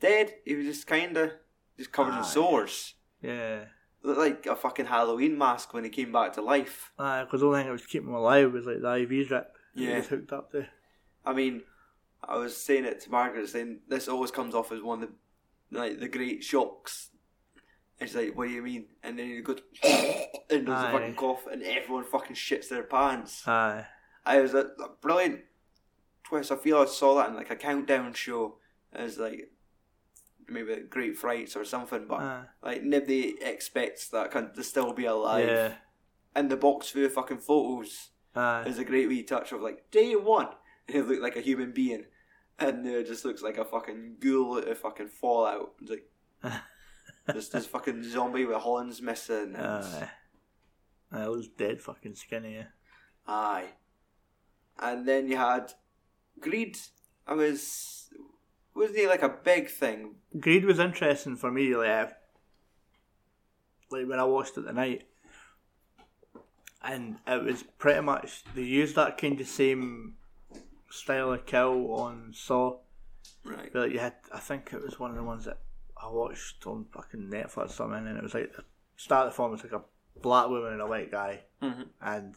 dead, 0.00 0.34
he 0.44 0.54
was 0.56 0.66
just 0.66 0.86
kind 0.86 1.16
of 1.16 1.30
just 1.78 1.92
covered 1.92 2.12
Aye. 2.12 2.18
in 2.18 2.24
sores, 2.24 2.94
yeah. 3.22 3.64
looked 4.02 4.18
like 4.18 4.46
a 4.46 4.56
fucking 4.56 4.86
Halloween 4.86 5.38
mask 5.38 5.72
when 5.72 5.84
he 5.84 5.90
came 5.90 6.12
back 6.12 6.32
to 6.34 6.42
life. 6.42 6.92
Because 6.98 7.40
the 7.40 7.46
only 7.46 7.60
thing 7.60 7.66
that 7.68 7.72
was 7.72 7.86
keeping 7.86 8.08
him 8.08 8.14
alive 8.14 8.52
was, 8.52 8.66
like, 8.66 8.82
the 8.82 8.94
IV 9.02 9.28
drip. 9.28 9.54
that 9.74 9.80
he 9.80 9.86
Yeah. 9.88 9.96
was 9.98 10.08
hooked 10.08 10.32
up 10.32 10.50
to. 10.52 10.66
I 11.24 11.32
mean, 11.32 11.62
I 12.22 12.36
was 12.36 12.56
saying 12.56 12.84
it 12.84 13.00
to 13.00 13.10
Margaret, 13.10 13.48
saying 13.48 13.80
this 13.88 14.08
always 14.08 14.30
comes 14.30 14.54
off 14.54 14.72
as 14.72 14.82
one 14.82 15.02
of 15.02 15.08
the 15.70 15.78
like 15.78 16.00
the 16.00 16.08
great 16.08 16.42
shocks. 16.42 17.10
And 17.98 18.08
she's 18.08 18.16
like, 18.16 18.36
"What 18.36 18.48
do 18.48 18.54
you 18.54 18.62
mean?" 18.62 18.86
And 19.02 19.18
then 19.18 19.28
you 19.28 19.42
go, 19.42 19.56
and 19.84 20.66
there's 20.66 20.68
a 20.68 20.90
fucking 20.92 21.16
cough, 21.16 21.46
and 21.50 21.62
everyone 21.62 22.04
fucking 22.04 22.36
shits 22.36 22.68
their 22.68 22.82
pants. 22.82 23.46
Aye. 23.46 23.86
I 24.24 24.40
was 24.40 24.54
a, 24.54 24.58
a 24.82 24.88
brilliant 25.00 25.40
twist. 26.24 26.52
I 26.52 26.56
feel 26.56 26.78
I 26.78 26.86
saw 26.86 27.16
that 27.16 27.28
in 27.28 27.36
like 27.36 27.50
a 27.50 27.56
countdown 27.56 28.14
show 28.14 28.56
as 28.92 29.18
like 29.18 29.50
maybe 30.48 30.76
Great 30.88 31.16
Frights 31.16 31.56
or 31.56 31.64
something, 31.64 32.06
but 32.08 32.20
Aye. 32.20 32.44
like 32.62 32.82
nobody 32.82 33.34
expects 33.40 34.08
that 34.08 34.30
cunt 34.32 34.54
to 34.54 34.64
still 34.64 34.92
be 34.92 35.04
alive. 35.04 35.46
Yeah. 35.46 35.72
And 36.34 36.50
the 36.50 36.56
box 36.56 36.90
full 36.90 37.04
of 37.04 37.12
fucking 37.12 37.38
photos 37.38 38.10
Aye. 38.34 38.64
is 38.66 38.78
a 38.78 38.84
great 38.84 39.08
wee 39.08 39.22
touch 39.22 39.52
of 39.52 39.60
like 39.60 39.90
day 39.90 40.14
one, 40.14 40.48
he 40.92 41.00
looked 41.00 41.22
like 41.22 41.36
a 41.36 41.40
human 41.40 41.72
being, 41.72 42.04
and 42.58 42.86
it 42.86 43.06
just 43.06 43.24
looks 43.24 43.42
like 43.42 43.58
a 43.58 43.64
fucking 43.64 44.16
ghoul 44.20 44.58
out 44.58 44.68
of 44.68 44.78
fucking 44.78 45.08
Fallout. 45.08 45.72
It's 45.80 45.90
like 45.90 46.10
just 47.34 47.52
this 47.52 47.66
fucking 47.66 48.04
zombie 48.04 48.44
with 48.44 48.58
horns 48.58 49.00
missing. 49.00 49.56
Aye. 49.56 50.10
It 51.12 51.30
was 51.30 51.48
dead 51.48 51.80
fucking 51.80 52.14
skinny, 52.14 52.54
yeah. 52.54 52.66
Aye. 53.26 53.70
And 54.78 55.06
then 55.06 55.28
you 55.28 55.36
had 55.36 55.72
Greed. 56.38 56.78
I 57.26 57.34
was 57.34 58.10
wasn't 58.74 58.98
he 58.98 59.06
like 59.06 59.22
a 59.22 59.28
big 59.28 59.68
thing? 59.68 60.16
Greed 60.38 60.64
was 60.64 60.78
interesting 60.78 61.36
for 61.36 61.50
me, 61.50 61.74
like, 61.74 62.12
like 63.90 64.08
when 64.08 64.20
I 64.20 64.24
watched 64.24 64.56
it 64.56 64.62
tonight, 64.62 65.04
and 66.82 67.18
it 67.26 67.44
was 67.44 67.62
pretty 67.78 68.00
much 68.00 68.44
they 68.54 68.62
used 68.62 68.96
that 68.96 69.18
kind 69.18 69.40
of 69.40 69.46
same 69.46 70.14
style 70.90 71.32
of 71.32 71.46
kill 71.46 71.92
on 71.94 72.32
Saw. 72.34 72.78
Right. 73.44 73.70
But 73.72 73.82
like 73.82 73.92
you 73.92 73.98
had, 73.98 74.14
I 74.32 74.38
think 74.38 74.70
it 74.72 74.82
was 74.82 74.98
one 74.98 75.10
of 75.10 75.16
the 75.16 75.22
ones 75.22 75.44
that 75.46 75.58
I 76.02 76.08
watched 76.10 76.66
on 76.66 76.86
fucking 76.92 77.30
Netflix 77.30 77.56
or 77.56 77.68
something, 77.68 78.06
and 78.06 78.16
it 78.16 78.22
was 78.22 78.34
like 78.34 78.54
the 78.54 78.64
start 78.96 79.26
of 79.26 79.32
the 79.32 79.36
film 79.36 79.50
was 79.52 79.62
like 79.62 79.72
a 79.72 79.82
black 80.20 80.48
woman 80.48 80.72
and 80.72 80.82
a 80.82 80.86
white 80.86 81.10
guy, 81.10 81.40
Mm-hmm. 81.62 81.82
and 82.02 82.34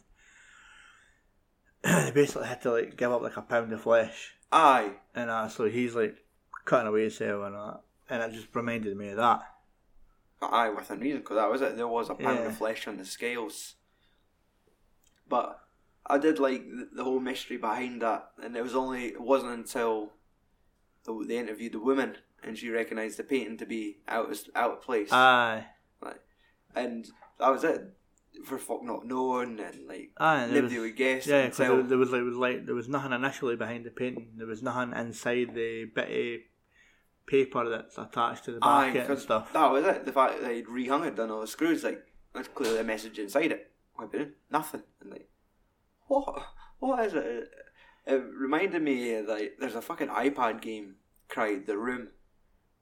they 1.82 2.10
basically 2.14 2.46
had 2.48 2.62
to 2.62 2.70
like 2.72 2.96
give 2.96 3.12
up 3.12 3.22
like 3.22 3.36
a 3.36 3.42
pound 3.42 3.72
of 3.72 3.80
flesh, 3.82 4.32
Aye. 4.52 4.92
and 5.14 5.28
uh, 5.30 5.48
so 5.48 5.68
he's 5.68 5.94
like 5.94 6.16
cutting 6.64 6.88
away 6.88 7.02
himself 7.02 7.44
and 7.44 7.54
that, 7.54 7.80
and 8.08 8.22
it 8.22 8.34
just 8.36 8.54
reminded 8.54 8.96
me 8.96 9.08
of 9.10 9.16
that. 9.18 9.42
Aye, 10.42 10.68
within 10.70 11.00
reason, 11.00 11.20
because 11.20 11.36
that 11.36 11.50
was 11.50 11.62
it. 11.62 11.76
There 11.76 11.88
was 11.88 12.10
a 12.10 12.14
pound 12.14 12.38
Yeah. 12.40 12.46
of 12.46 12.56
flesh 12.58 12.86
on 12.86 12.98
the 12.98 13.04
scales. 13.06 13.74
But 15.26 15.58
I 16.06 16.18
did 16.18 16.38
like 16.38 16.64
the, 16.92 17.04
whole 17.04 17.20
mystery 17.20 17.56
behind 17.56 18.02
that, 18.02 18.30
and 18.42 18.56
it 18.56 18.62
was 18.62 18.74
only 18.74 19.06
it 19.06 19.20
wasn't 19.20 19.52
until 19.52 20.12
the, 21.04 21.24
they 21.26 21.38
interviewed 21.38 21.72
the 21.72 21.80
woman 21.80 22.16
and 22.42 22.58
she 22.58 22.68
recognised 22.68 23.18
the 23.18 23.24
painting 23.24 23.56
to 23.58 23.66
be 23.66 23.98
out 24.06 24.30
of, 24.30 24.38
out 24.54 24.72
of 24.72 24.82
place, 24.82 25.10
Aye, 25.10 25.64
Like, 26.02 26.20
and 26.74 27.06
that 27.38 27.50
was 27.50 27.64
it. 27.64 27.94
For 28.44 28.58
fuck 28.58 28.82
not 28.82 29.06
knowing 29.06 29.60
and 29.60 29.86
like 29.86 30.10
aye, 30.18 30.42
and 30.42 30.52
nobody 30.52 30.74
was, 30.74 30.82
would 30.82 30.96
guess 30.96 31.24
yeah, 31.24 31.42
until 31.42 31.76
there, 31.76 31.82
there 31.84 31.98
was 31.98 32.10
like, 32.10 32.22
was 32.24 32.36
like 32.36 32.66
there 32.66 32.74
was 32.74 32.88
nothing 32.88 33.12
initially 33.12 33.54
behind 33.54 33.86
the 33.86 33.90
painting. 33.90 34.32
There 34.36 34.48
was 34.48 34.60
nothing 34.60 34.92
inside 34.98 35.54
the 35.54 35.84
bit 35.84 36.10
of 36.10 36.40
paper 37.28 37.68
that's 37.70 37.96
attached 37.96 38.44
to 38.46 38.52
the 38.52 38.58
Aye, 38.60 38.90
back 38.92 39.08
and 39.08 39.18
stuff. 39.20 39.52
That 39.52 39.70
was 39.70 39.84
it. 39.84 40.04
The 40.04 40.12
fact 40.12 40.40
that 40.40 40.48
they'd 40.48 40.66
rehung 40.66 41.06
it, 41.06 41.14
done 41.14 41.30
all 41.30 41.42
the 41.42 41.46
screws, 41.46 41.84
like 41.84 42.04
that's 42.34 42.48
clearly 42.48 42.80
a 42.80 42.84
message 42.84 43.20
inside 43.20 43.52
it. 43.52 43.70
Nothing. 44.50 44.82
And 45.00 45.10
like, 45.12 45.28
what? 46.06 46.42
What 46.78 47.06
is 47.06 47.14
it? 47.14 47.50
It 48.06 48.22
reminded 48.36 48.82
me 48.82 49.14
eh, 49.14 49.22
like 49.26 49.54
there's 49.58 49.74
a 49.74 49.82
fucking 49.82 50.08
iPad 50.08 50.60
game, 50.60 50.96
cried 51.28 51.66
the 51.66 51.78
room, 51.78 52.08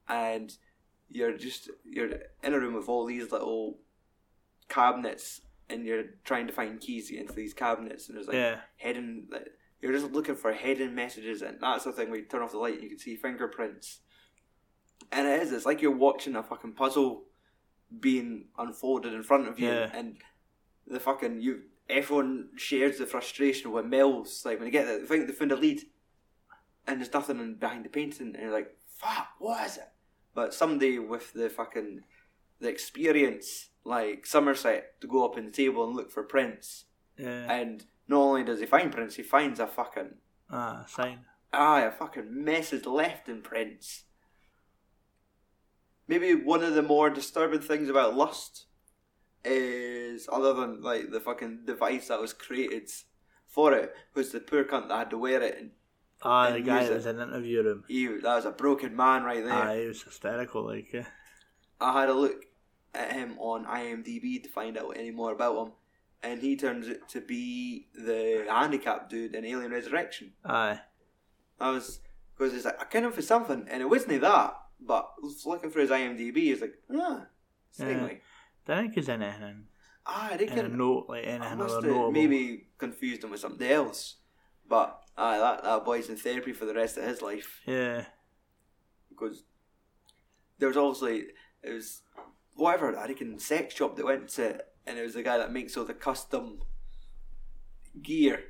and 0.09 0.53
you're 1.11 1.37
just 1.37 1.71
you're 1.85 2.11
in 2.43 2.55
a 2.55 2.59
room 2.59 2.75
with 2.75 2.89
all 2.89 3.05
these 3.07 3.31
little 3.31 3.79
cabinets, 4.69 5.43
and 5.69 5.87
you're 5.87 6.05
trying 6.25 6.47
to 6.47 6.53
find 6.53 6.81
keys 6.81 7.09
to 7.09 7.17
into 7.19 7.33
these 7.33 7.55
cabinets, 7.55 8.09
and 8.09 8.17
there's 8.17 8.27
like 8.27 8.35
yeah, 8.37 8.57
hidden 8.77 9.29
like 9.31 9.49
you're 9.81 9.93
just 9.93 10.13
looking 10.13 10.37
for 10.37 10.53
hidden 10.53 10.95
messages 10.95 11.43
and 11.43 11.59
that's 11.61 11.83
the 11.85 11.91
thing 11.93 12.09
where 12.09 12.21
you 12.21 12.25
turn 12.27 12.41
off 12.41 12.53
the 12.53 12.59
light 12.59 12.75
and 12.75 12.85
you 12.85 12.89
can 12.89 13.01
see 13.01 13.17
fingerprints 13.17 13.99
and 15.11 15.27
it 15.27 15.43
is 15.43 15.51
it's 15.51 15.67
like 15.67 15.83
you're 15.83 15.91
watching 15.91 16.37
a 16.37 16.43
fucking 16.45 16.73
puzzle 16.73 17.25
being 17.99 18.45
unfolded 18.59 19.13
in 19.13 19.25
front 19.25 19.49
of 19.49 19.59
you 19.59 19.67
Yeah. 19.69 19.91
and 19.93 20.19
the 20.87 21.01
fucking 21.01 21.41
you 21.41 21.63
everyone 21.93 22.49
shares 22.57 22.99
the 22.99 23.07
frustration 23.07 23.73
with 23.73 23.87
Mills 23.87 24.43
like 24.45 24.59
when 24.59 24.67
they 24.67 24.73
get 24.73 24.87
there 24.87 24.99
they 24.99 25.07
think 25.07 25.27
they 25.27 25.33
found 25.33 25.53
a 25.53 25.57
lead 25.57 25.83
and 26.87 27.01
there's 27.01 27.13
nothing 27.13 27.39
in- 27.39 27.55
behind 27.55 27.85
the 27.85 27.89
painting 27.89 28.29
and 28.35 28.43
you're 28.43 28.53
like 28.53 28.77
fuck 28.99 29.29
what 29.39 29.67
is 29.67 29.77
it 29.77 29.89
but 30.35 30.55
somebody 30.55 30.99
with 30.99 31.33
the 31.33 31.49
fucking 31.49 32.01
the 32.61 32.69
experience 32.69 33.71
like 33.85 34.25
Somerset 34.27 35.01
to 35.01 35.07
go 35.07 35.25
up 35.25 35.37
in 35.37 35.47
the 35.47 35.51
table 35.51 35.85
and 35.85 35.97
look 35.97 36.11
for 36.11 36.23
prints 36.23 36.85
yeah, 37.19 37.53
and 37.53 37.85
not 38.09 38.21
only 38.21 38.45
does 38.45 38.61
he 38.61 38.67
find 38.67 38.93
prints, 38.93 39.17
he 39.17 39.23
finds 39.23 39.61
a 39.61 39.67
fucking 39.67 40.15
ah, 40.51 40.85
sign. 40.89 41.21
ah, 41.53 41.87
a 41.87 41.91
fucking 41.91 42.45
message 42.45 42.87
left 42.87 43.29
in 43.29 43.43
prints. 43.43 44.05
Maybe 46.09 46.35
one 46.35 46.63
of 46.63 46.75
the 46.75 46.83
more 46.83 47.11
disturbing 47.11 47.61
things 47.61 47.89
about 47.89 48.17
Lust 48.17 48.67
is, 49.45 50.29
other 50.33 50.55
than 50.55 50.83
like 50.83 51.11
the 51.11 51.21
fucking 51.21 51.61
device 51.67 52.09
that 52.09 52.21
was 52.21 52.33
created 52.33 52.91
for 53.47 53.73
it, 53.73 53.95
was 54.15 54.33
the 54.33 54.41
poor 54.41 54.65
cunt 54.65 54.89
that 54.89 54.99
had 54.99 55.11
to 55.11 55.19
wear 55.19 55.43
it. 55.43 55.59
And 55.59 55.71
Ah, 56.25 56.47
And 56.47 56.55
the 56.57 56.61
guy 56.61 56.85
that 56.85 56.93
was 56.95 57.07
in 57.07 57.17
the 57.17 57.25
interview 57.25 57.63
room. 57.65 57.85
he, 57.89 58.07
that 58.07 58.37
was 58.37 58.45
a 58.45 58.53
broken 58.53 58.95
man 58.95 59.25
right 59.25 59.45
there. 59.45 59.53
Ah, 59.53 59.75
he 59.75 59.87
was 59.89 60.03
hysterical. 60.03 60.65
Like, 60.65 60.93
yeah. 60.93 61.07
I 61.81 62.01
had 62.01 62.09
a 62.11 62.15
look 62.15 62.45
at 62.95 63.13
him 63.13 63.37
on 63.41 63.65
IMDb 63.65 64.41
to 64.43 64.49
find 64.49 64.79
out 64.79 64.97
any 64.97 65.11
more 65.11 65.33
about 65.33 65.59
him, 65.67 65.73
and 66.23 66.41
he 66.41 66.55
turns 66.57 66.87
it 66.87 67.09
to 67.09 67.21
be 67.21 67.89
the 67.95 68.47
handicapped 68.49 69.11
dude 69.11 69.35
in 69.35 69.45
Alien 69.45 69.73
Resurrection. 69.73 70.33
aye, 70.45 70.79
I 71.59 71.71
was 71.71 71.99
because 72.37 72.55
it's 72.55 72.65
like 72.67 72.81
I 72.81 72.85
kind 72.85 73.05
of 73.05 73.15
for 73.17 73.23
something, 73.23 73.67
and 73.69 73.83
it 73.83 73.89
wasn't 73.91 74.21
that. 74.21 74.55
But 74.81 75.11
looking 75.45 75.71
for 75.71 75.81
his 75.81 75.91
IMDb, 75.91 76.37
he's 76.37 76.61
like, 76.61 76.75
ah, 76.95 77.27
Stingley. 77.77 78.21
I 78.69 78.77
think 78.83 78.95
he's 78.95 79.09
in 79.09 79.23
anything, 79.23 79.65
Ah, 80.07 80.31
I 80.33 80.37
think 80.37 80.51
in 80.53 80.59
a 80.59 80.63
I 80.63 81.49
like 81.49 81.59
must 81.59 81.85
have 81.85 82.13
maybe 82.13 82.67
confused 82.79 83.23
him 83.25 83.31
with 83.31 83.41
something 83.41 83.69
else. 83.71 84.17
But 84.69 85.01
ah, 85.17 85.39
that 85.39 85.65
that 85.65 85.85
boy's 85.85 86.09
in 86.09 86.17
therapy 86.17 86.53
for 86.53 86.65
the 86.65 86.75
rest 86.75 86.97
of 86.97 87.05
his 87.05 87.23
life 87.23 87.61
Yeah, 87.67 88.07
because 89.09 89.45
there 90.59 90.69
was 90.69 90.77
obviously 90.77 91.27
it 91.63 91.73
was 91.73 92.03
whatever 92.55 92.97
I 92.97 93.07
reckon 93.07 93.39
sex 93.39 93.75
shop 93.75 93.97
they 93.97 94.03
went 94.03 94.29
to, 94.31 94.63
and 94.87 94.99
it 94.99 95.03
was 95.03 95.15
the 95.15 95.23
guy 95.23 95.39
that 95.39 95.53
makes 95.53 95.77
all 95.77 95.85
the 95.85 95.95
custom 95.95 96.63
gear. 98.01 98.45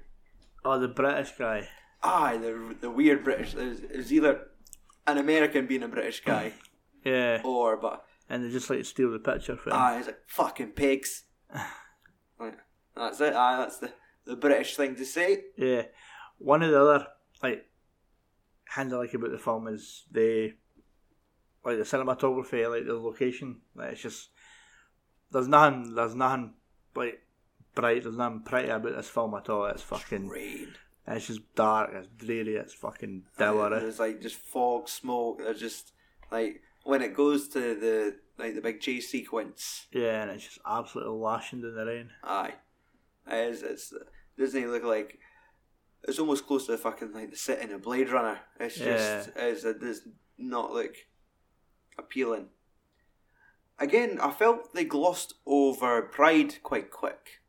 oh, 0.65 0.79
the 0.79 0.89
British 0.89 1.33
guy. 1.39 1.69
Ah, 2.03 2.37
the 2.37 2.77
the 2.81 2.91
weird 2.91 3.25
British. 3.25 3.55
It 3.55 3.69
was, 3.69 3.81
it 3.81 3.97
was 3.97 4.13
either 4.13 4.49
an 5.07 5.19
American 5.19 5.67
being 5.67 5.83
a 5.83 5.89
British 5.89 6.21
guy, 6.25 6.53
Yeah, 7.05 7.41
or 7.45 7.77
but 7.77 8.05
and 8.29 8.45
they 8.45 8.51
just 8.51 8.71
like 8.71 8.85
steal 8.85 9.11
the 9.11 9.19
picture 9.19 9.57
from 9.57 9.73
ah, 9.73 9.97
he's 9.97 10.07
like 10.07 10.21
fucking 10.27 10.71
pigs. 10.73 11.25
Like, 12.41 12.59
that's 12.97 13.21
it. 13.21 13.35
Ah, 13.37 13.59
that's 13.59 13.79
the 13.79 13.93
the 14.25 14.35
British 14.35 14.75
thing 14.75 14.97
to 14.97 15.05
say. 15.05 15.45
Yeah, 15.57 15.83
one 16.39 16.63
of 16.63 16.73
the 16.73 16.81
other 16.81 17.07
like 17.41 17.67
hands 18.65 18.93
I 18.93 18.97
like 18.97 19.15
about 19.15 19.31
the 19.31 19.39
film 19.39 19.69
is 19.69 20.05
the 20.11 20.55
like 21.65 21.79
the 21.79 21.85
cinematography, 21.85 22.69
like 22.69 22.87
the 22.87 22.95
location. 22.95 23.61
Like 23.77 23.93
it's 23.93 24.03
just 24.03 24.31
there's 25.31 25.49
nothing, 25.49 25.95
there's 25.95 26.15
nothing 26.15 26.55
like 26.95 27.21
bright, 27.75 28.03
there's 28.03 28.17
nothing 28.17 28.43
pretty 28.45 28.69
about 28.69 28.97
this 28.97 29.09
film 29.09 29.35
at 29.35 29.49
all. 29.49 29.67
It's 29.67 29.83
fucking, 29.83 30.29
Rain. 30.29 30.75
it's 31.07 31.27
just 31.27 31.55
dark, 31.55 31.91
it's 31.95 32.09
dreary, 32.09 32.57
it's 32.57 32.75
fucking 32.75 33.25
dour. 33.39 33.71
There's 33.71 33.99
like 33.99 34.21
just 34.21 34.37
fog, 34.37 34.89
smoke. 34.89 35.39
There's 35.39 35.61
just 35.61 35.93
like 36.31 36.63
when 36.85 37.03
it 37.03 37.15
goes 37.15 37.49
to 37.49 37.61
the 37.61 38.17
like 38.39 38.55
the 38.55 38.61
big 38.61 38.81
chase 38.81 39.11
sequence. 39.11 39.87
Yeah, 39.93 40.23
and 40.23 40.31
it's 40.31 40.45
just 40.45 40.59
absolutely 40.67 41.19
lashing 41.19 41.61
in 41.61 41.75
the 41.75 41.85
rain. 41.85 42.11
Aye, 42.25 42.55
it's, 43.27 43.63
it's 43.63 43.95
doesn't 44.39 44.63
it 44.63 44.69
look 44.69 44.85
like 44.85 45.19
it's 46.05 46.19
almost 46.19 46.47
close 46.47 46.67
to 46.67 46.77
fucking 46.77 47.13
like 47.13 47.31
the 47.31 47.37
set 47.37 47.61
in 47.63 47.73
a 47.73 47.79
Blade 47.79 48.11
Runner. 48.11 48.41
It's 48.59 48.77
just 48.77 49.31
it's, 49.37 49.65
it 49.65 49.81
does 49.81 50.03
not 50.39 50.73
look 50.73 50.95
appealing. 51.99 52.47
Again, 53.79 54.19
I 54.21 54.31
felt 54.31 54.75
they 54.75 54.85
glossed 54.85 55.35
over 55.47 56.03
Pride 56.03 56.63
quite 56.63 56.91
quick. 56.91 57.41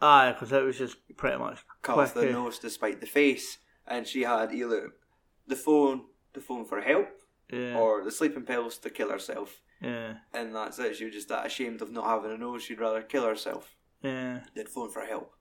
Aye, 0.00 0.32
because 0.32 0.52
it 0.52 0.62
was 0.62 0.78
just 0.78 0.96
pretty 1.16 1.38
much 1.38 1.64
Cut 1.80 1.96
off 1.96 2.12
quick. 2.12 2.24
the 2.24 2.30
eh? 2.30 2.32
nose 2.32 2.58
despite 2.58 3.00
the 3.00 3.06
face, 3.06 3.58
and 3.86 4.06
she 4.06 4.22
had 4.22 4.52
either 4.52 4.90
the 5.46 5.56
phone, 5.56 6.02
the 6.32 6.40
phone 6.40 6.64
for 6.64 6.80
help, 6.80 7.08
Yeah, 7.52 7.76
or 7.76 8.02
the 8.02 8.10
sleeping 8.10 8.44
pills 8.44 8.78
to 8.78 8.90
kill 8.90 9.10
herself. 9.10 9.60
yeah, 9.80 10.14
And 10.32 10.54
that's 10.54 10.78
it. 10.78 10.96
She 10.96 11.04
was 11.04 11.12
just 11.14 11.28
that 11.28 11.44
ashamed 11.46 11.82
of 11.82 11.92
not 11.92 12.06
having 12.06 12.32
a 12.32 12.38
nose. 12.38 12.62
She'd 12.62 12.80
rather 12.80 13.02
kill 13.02 13.26
herself 13.26 13.76
yeah. 14.02 14.40
than 14.56 14.66
phone 14.66 14.90
for 14.90 15.02
help. 15.02 15.32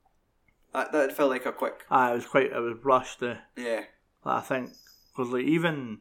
That 0.74 0.91
that 0.91 1.13
felt 1.15 1.30
like 1.32 1.45
a 1.45 1.52
quick. 1.54 1.86
Aye, 1.89 2.12
it 2.12 2.15
was 2.15 2.26
quite, 2.26 2.52
it 2.52 2.60
was 2.60 2.78
rushed. 2.84 3.24
eh? 3.24 3.36
Yeah. 3.56 3.84
I 4.26 4.41
think 4.41 4.71
because 5.15 5.32
like 5.32 5.45
even 5.45 6.00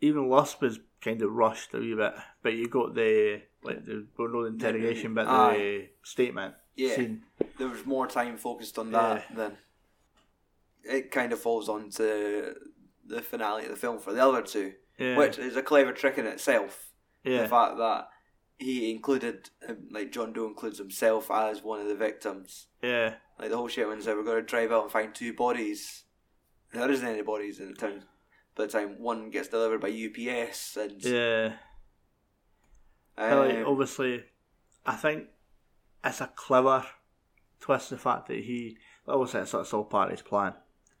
even 0.00 0.28
Lust 0.28 0.60
was 0.60 0.78
kind 1.00 1.22
of 1.22 1.32
rushed 1.32 1.72
a 1.74 1.78
wee 1.78 1.94
bit, 1.94 2.14
but 2.42 2.54
you 2.54 2.68
got 2.68 2.94
the 2.94 3.42
like 3.62 3.84
the 3.84 4.06
well, 4.18 4.28
no 4.28 4.42
the 4.42 4.48
interrogation 4.48 5.14
bit, 5.14 5.26
the 5.26 5.88
statement 6.02 6.54
Yeah. 6.76 6.94
scene. 6.96 7.22
There 7.58 7.68
was 7.68 7.86
more 7.86 8.06
time 8.06 8.36
focused 8.36 8.78
on 8.78 8.90
that 8.92 9.24
than 9.34 9.56
it 10.84 11.10
kind 11.10 11.32
of 11.32 11.40
falls 11.40 11.68
onto 11.68 12.54
the 13.06 13.22
finale 13.22 13.64
of 13.64 13.70
the 13.70 13.76
film 13.76 13.98
for 13.98 14.12
the 14.12 14.24
other 14.24 14.42
two, 14.42 14.74
Yeah, 14.98 15.16
which 15.16 15.38
is 15.38 15.56
a 15.56 15.62
clever 15.62 15.92
trick 15.92 16.18
in 16.18 16.26
itself. 16.26 16.92
The 17.24 17.48
fact 17.48 17.76
that 17.78 18.08
he 18.58 18.90
included, 18.90 19.50
like 19.90 20.12
John 20.12 20.32
Doe 20.32 20.46
includes 20.46 20.78
himself 20.78 21.30
as 21.30 21.62
one 21.62 21.80
of 21.80 21.88
the 21.88 21.94
victims. 21.96 22.68
yeah, 22.82 23.14
Like 23.38 23.50
the 23.50 23.56
whole 23.56 23.68
shit 23.68 23.88
when 23.88 24.00
said 24.00 24.16
we're 24.16 24.22
going 24.24 24.36
to 24.36 24.42
drive 24.42 24.70
out 24.72 24.84
and 24.84 24.92
find 24.92 25.14
two 25.14 25.32
bodies. 25.34 26.04
There 26.72 26.90
isn't 26.90 27.06
any 27.06 27.22
bodies 27.22 27.58
in 27.60 27.68
the 27.68 27.74
town. 27.74 28.04
By 28.54 28.66
the 28.66 28.72
time 28.72 28.96
one 28.98 29.30
gets 29.30 29.48
delivered 29.48 29.80
by 29.80 29.88
UPS 29.88 30.76
and 30.76 31.02
yeah. 31.04 31.52
um, 33.18 33.38
like, 33.38 33.66
obviously, 33.66 34.24
I 34.84 34.94
think 34.96 35.24
it's 36.04 36.20
a 36.20 36.30
clever 36.34 36.86
twist. 37.60 37.90
The 37.90 37.98
fact 37.98 38.28
that 38.28 38.38
he 38.44 38.78
obviously 39.06 39.40
it's, 39.40 39.52
it's 39.54 39.74
all 39.74 39.84
part 39.84 40.06
of 40.12 40.18
his 40.18 40.22
plan, 40.26 40.54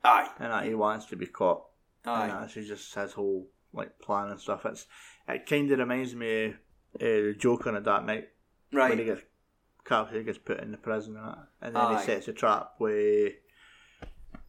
aye, 0.04 0.28
and 0.38 0.52
that 0.52 0.64
he 0.64 0.74
wants 0.74 1.06
to 1.06 1.16
be 1.16 1.26
caught, 1.26 1.64
and 2.06 2.32
aye, 2.32 2.40
that's 2.40 2.54
just 2.54 2.94
his 2.94 3.12
whole 3.12 3.48
like 3.72 3.98
plan 4.00 4.28
and 4.30 4.40
stuff. 4.40 4.64
It's 4.64 4.86
it 5.28 5.46
kind 5.46 5.70
of 5.70 5.78
reminds 5.78 6.14
me 6.14 6.44
of 6.44 6.52
uh, 6.52 6.98
the 7.00 7.34
Joker 7.38 7.68
in 7.70 7.76
a 7.76 7.80
Dark 7.80 8.04
Knight. 8.04 8.28
when 8.70 8.98
he 8.98 9.04
gets 9.04 9.22
captured, 9.84 10.18
he 10.18 10.24
gets 10.24 10.38
put 10.38 10.60
in 10.60 10.70
the 10.72 10.78
prison 10.78 11.16
and 11.16 11.26
that, 11.26 11.38
and 11.62 11.76
then 11.76 11.82
Aye. 11.82 11.98
he 12.00 12.06
sets 12.06 12.28
a 12.28 12.32
trap 12.32 12.72
with 12.78 13.34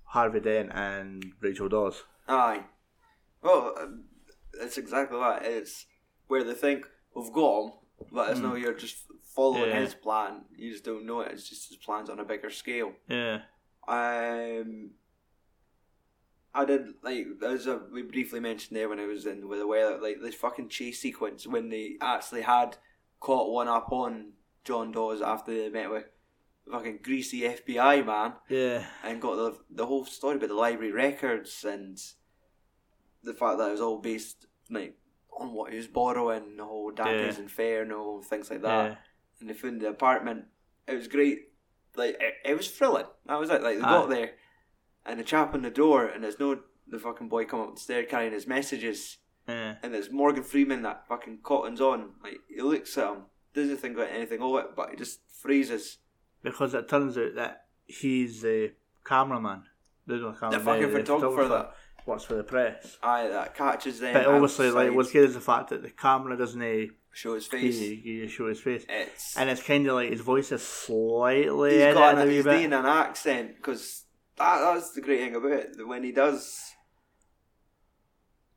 Harvey 0.04 0.39
Dent 0.39 0.72
and 0.74 1.26
Rachel 1.41 1.70
Dawes. 1.70 2.04
aye. 2.28 2.63
Well, 3.41 3.74
um, 3.80 4.06
it's 4.60 4.78
exactly 4.78 5.20
that. 5.20 5.43
It's 5.46 5.86
where 6.28 6.43
they 6.43 6.54
think 6.54 6.86
we've 7.15 7.32
got 7.32 7.62
him, 7.65 7.72
but 8.12 8.32
it's 8.32 8.39
no, 8.39 8.56
you're 8.56 8.74
just 8.74 8.98
following. 9.36 9.70
Yeah. 9.70 9.80
his 9.82 9.93
plan. 9.93 10.46
You 10.56 10.72
just 10.72 10.84
don't 10.86 11.06
know 11.06 11.22
it. 11.22 11.32
It's 11.34 11.48
just 11.48 11.67
his 11.70 11.78
plans 11.78 12.10
on 12.10 12.20
a 12.20 12.24
bigger 12.26 12.50
scale. 12.50 12.93
Yeah, 13.08 13.41
Um, 13.88 14.91
I 16.58 16.65
did 16.65 16.93
like 17.04 17.28
as 17.46 17.67
a, 17.67 17.82
we 17.91 18.02
briefly 18.02 18.39
mentioned 18.39 18.76
there 18.78 18.89
when 18.89 19.00
I 19.00 19.06
was 19.06 19.26
in 19.26 19.48
with 19.48 19.60
the 19.60 19.67
weather, 19.67 20.00
like 20.02 20.17
this 20.22 20.36
fucking 20.36 20.70
chase 20.70 21.00
sequence 21.02 21.46
when 21.48 21.70
they 21.70 21.96
actually 22.02 22.41
had 22.41 22.78
caught 23.20 23.52
one 23.52 23.67
up 23.67 23.91
on 23.91 24.34
John 24.63 24.91
Doe's 24.91 25.22
after 25.22 25.54
they 25.54 25.70
met 25.70 25.89
with 25.89 26.06
fucking 26.72 27.00
greasy 27.04 27.41
FBI 27.41 28.06
man 28.06 28.34
Yeah. 28.50 28.86
and 29.04 29.22
got 29.22 29.36
the 29.36 29.58
the 29.70 29.86
whole 29.86 30.06
story 30.06 30.36
about 30.36 30.50
the 30.50 30.56
library 30.56 30.91
records 30.91 31.63
and 31.63 31.98
the 33.24 33.34
fact 33.34 33.58
that 33.58 33.70
it 33.70 33.72
was 33.72 33.82
all 33.82 34.00
based 34.00 34.46
like 34.70 34.96
on 35.39 35.54
what 35.54 35.72
he 35.72 35.78
was 35.78 35.88
borrowing, 35.88 36.58
the 36.58 36.65
whole 36.65 36.91
Dante's 36.91 37.38
Yeah. 37.38 37.43
Inferno, 37.43 38.22
things 38.22 38.50
like 38.50 38.62
that 38.63 38.86
Yeah. 38.91 38.96
and 39.39 39.50
they 39.50 39.54
found 39.54 39.82
the 39.82 39.89
apartment. 39.89 40.46
It 40.88 40.96
was 40.96 41.08
great. 41.08 41.39
Like 41.96 42.17
it, 42.20 42.34
it 42.46 42.58
was 42.58 42.70
thrilling. 42.72 43.06
That 43.26 43.39
was 43.39 43.50
it. 43.50 43.62
Like 43.62 43.78
they 43.78 43.84
Aye. 43.84 43.89
got 44.02 44.10
there, 44.10 44.32
and 45.08 45.20
the 45.20 45.24
chap 45.24 45.54
on 45.54 45.62
the 45.62 45.70
door, 45.72 46.06
and 46.06 46.24
there's 46.24 46.39
no 46.39 46.60
the 46.89 47.00
fucking 47.00 47.28
boy 47.30 47.46
come 47.46 47.60
up 47.62 47.76
the 47.76 47.82
stairs 47.82 48.08
carrying 48.10 48.34
his 48.34 48.48
messages, 48.48 49.17
Yeah. 49.48 49.76
and 49.84 49.93
there's 49.93 50.12
Morgan 50.12 50.43
Freeman 50.43 50.82
that 50.84 51.08
fucking 51.08 51.39
cottons 51.43 51.82
on. 51.82 52.12
Like 52.24 52.39
he 52.54 52.62
looks 52.62 52.98
at 52.98 53.10
him, 53.13 53.22
doesn't 53.54 53.78
think 53.78 53.96
about 53.98 54.10
anything 54.12 54.41
of 54.41 54.56
it, 54.58 54.67
but 54.76 54.89
he 54.91 54.96
just 54.96 55.20
freezes. 55.41 55.98
Because 56.43 56.74
it 56.74 56.88
turns 56.88 57.17
out 57.17 57.36
that 57.36 57.65
he's 57.86 58.41
the 58.41 58.72
cameraman. 59.06 59.63
The, 60.06 60.17
the, 60.17 60.32
The 60.32 60.34
cameraman, 60.38 60.65
fucking 60.65 60.91
photographer 60.91 61.48
that 61.50 61.74
works 62.06 62.24
for 62.24 62.36
the 62.36 62.43
press. 62.43 62.98
aye 63.04 63.28
that 63.28 63.54
catches 63.56 64.00
them. 64.00 64.13
But 64.13 64.28
obviously, 64.28 64.70
like, 64.72 64.86
outside, 64.86 64.96
what's 64.96 65.12
good 65.12 65.26
is 65.26 65.34
the 65.34 65.41
fact 65.41 65.70
that 65.72 65.82
the 65.84 65.89
camera 65.89 66.38
doesn't 66.38 66.62
uh, 66.62 66.86
show 67.12 67.34
his 67.36 67.48
face. 67.48 67.78
he, 67.80 67.96
he 67.96 68.28
show 68.30 68.48
his 68.48 68.62
face. 68.62 68.86
It's 68.88 69.36
And 69.36 69.50
it's 69.50 69.62
kind 69.62 69.86
of 69.88 69.96
like 69.96 70.12
his 70.12 70.22
voice 70.22 70.52
is 70.54 70.62
slightly 70.62 71.84
he's 71.84 71.93
got 71.93 72.15
a 72.17 72.22
an, 72.22 72.30
he's 72.30 72.43
doing 72.46 72.72
an 72.72 72.86
accent 72.86 73.58
because 73.58 74.06
that, 74.38 74.60
that's 74.73 74.91
the 74.91 75.02
great 75.02 75.19
thing 75.19 75.36
about 75.36 75.52
it. 75.52 75.78
that 75.78 75.88
When 75.88 76.04
he 76.04 76.12
does, 76.12 76.60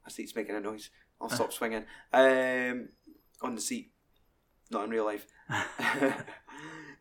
my 0.05 0.11
seat's 0.11 0.35
making 0.37 0.57
a 0.57 0.61
noise. 0.61 0.91
I'll 1.21 1.29
stop 1.29 1.53
swinging. 1.59 1.85
Um, 2.13 2.89
on 3.43 3.55
the 3.55 3.61
seat, 3.61 3.93
not 4.71 4.85
in 4.85 4.91
real 4.91 5.05
life. 5.05 5.27
uh, 5.51 5.55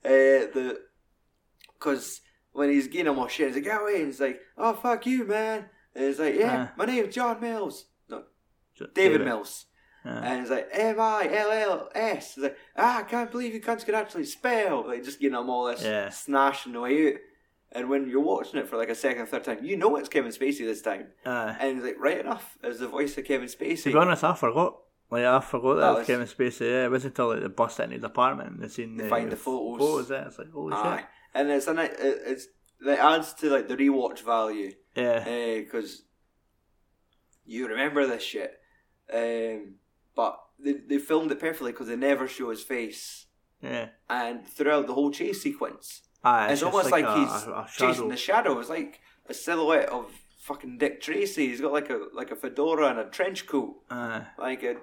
the 0.03 0.79
because 1.73 2.21
when 2.51 2.69
he's 2.69 2.87
getting 2.87 3.07
him 3.07 3.19
all 3.19 3.27
shit, 3.27 3.47
he's 3.47 3.55
like, 3.55 3.63
"Get 3.65 3.81
away!" 3.81 3.97
And 3.97 4.05
he's 4.07 4.19
like, 4.19 4.39
"Oh 4.57 4.73
fuck 4.73 5.05
you, 5.05 5.25
man!" 5.25 5.65
And 5.95 6.05
he's 6.05 6.19
like, 6.19 6.35
"Yeah, 6.35 6.63
Uh. 6.63 6.67
my 6.77 6.85
name's 6.85 7.13
John 7.15 7.39
Mills." 7.39 7.85
No, 8.09 8.23
So- 8.75 8.87
David 8.93 9.21
Mills. 9.23 9.65
Yeah. 10.05 10.21
And 10.23 10.39
he's 10.39 10.49
like, 10.49 10.69
M 10.71 10.95
I 10.99 11.27
L 11.29 11.51
L 11.51 11.89
S. 11.93 12.35
He's 12.35 12.43
like, 12.45 12.57
ah, 12.77 12.99
I 12.99 13.03
can't 13.03 13.29
believe 13.29 13.53
you 13.53 13.59
cunts 13.59 13.83
can 13.85 13.95
actually 13.95 14.23
spell. 14.23 14.87
Like, 14.87 15.03
just 15.03 15.19
getting 15.19 15.37
him 15.37 15.49
all 15.49 15.65
this 15.65 15.83
Yeah. 15.83 16.07
snashing 16.07 16.73
away 16.73 17.09
out. 17.15 17.19
And 17.71 17.89
when 17.89 18.09
you're 18.09 18.21
watching 18.21 18.59
it 18.59 18.67
for 18.67 18.77
like 18.77 18.89
a 18.89 18.95
second, 18.95 19.27
third 19.27 19.43
time, 19.43 19.63
you 19.63 19.77
know 19.77 19.95
it's 19.95 20.09
Kevin 20.09 20.31
Spacey 20.31 20.59
this 20.65 20.81
time. 20.81 21.07
Uh, 21.25 21.53
And 21.59 21.75
he's 21.75 21.83
like, 21.85 21.99
right 21.99 22.19
enough, 22.19 22.57
as 22.63 22.79
the 22.79 22.87
voice 22.87 23.17
of 23.17 23.25
Kevin 23.25 23.47
Spacey. 23.47 23.83
to 23.83 23.91
be 23.91 23.97
honest, 23.97 24.23
I 24.23 24.33
forgot. 24.35 24.77
Like 25.11 25.25
I 25.25 25.39
forgot 25.39 25.75
that, 25.75 25.81
That 25.81 25.97
was 25.99 26.07
Kevin 26.07 26.27
Spacey. 26.27 26.61
Yeah, 26.61 26.85
it 26.85 26.91
wasn't 26.91 27.13
until 27.13 27.29
like 27.29 27.41
they 27.41 27.47
bust 27.47 27.79
into 27.79 27.95
his 27.95 28.03
apartment 28.03 28.49
and 28.51 28.61
they 28.63 28.67
seen 28.67 28.97
They 28.97 29.03
the 29.03 29.09
find 29.09 29.31
the 29.31 29.35
photos. 29.35 29.79
Photos 29.79 30.07
there. 30.07 30.25
It's 30.27 30.37
like 30.39 30.51
holy 30.51 30.73
Aye. 30.73 30.97
shit. 30.97 31.05
And 31.35 31.49
it's, 31.49 31.67
a, 31.67 31.79
it- 31.81 31.95
it's, 32.25 32.47
it 32.85 32.99
adds 32.99 33.33
to 33.35 33.49
like 33.49 33.67
the 33.67 33.75
rewatch 33.77 34.21
value. 34.23 34.71
Yeah. 34.95 35.23
Because 35.59 36.03
you 37.45 37.67
remember 37.67 38.05
this 38.07 38.23
shit. 38.23 38.53
Um, 39.13 39.75
but 40.15 40.39
they, 40.59 40.73
they 40.73 40.97
filmed 40.99 41.31
it 41.31 41.39
perfectly 41.39 41.71
because 41.71 41.87
they 41.87 41.95
never 41.95 42.27
show 42.27 42.49
his 42.49 42.61
face. 42.63 43.25
Yeah. 43.61 43.89
And 44.09 44.47
throughout 44.47 44.87
the 44.87 44.93
whole 44.93 45.11
chase 45.11 45.41
sequence, 45.41 46.01
Aye, 46.23 46.51
It's, 46.51 46.61
just 46.61 46.71
almost 46.73 46.91
like, 46.91 47.05
a, 47.05 47.15
he's 47.19 47.43
a, 47.47 47.51
a 47.51 47.67
chasing 47.75 48.09
the 48.09 48.17
shadow. 48.17 48.59
It's 48.59 48.69
like 48.69 48.99
a 49.27 49.33
silhouette 49.33 49.89
of 49.89 50.11
fucking 50.39 50.77
Dick 50.77 51.01
Tracy. 51.01 51.47
He's 51.47 51.61
got 51.61 51.71
like 51.71 51.89
a 51.89 52.07
like 52.13 52.31
a 52.31 52.35
fedora 52.35 52.87
and 52.89 52.99
a 52.99 53.05
trench 53.05 53.47
coat, 53.47 53.77
Aye. 53.89 54.25
like 54.37 54.63
a 54.63 54.75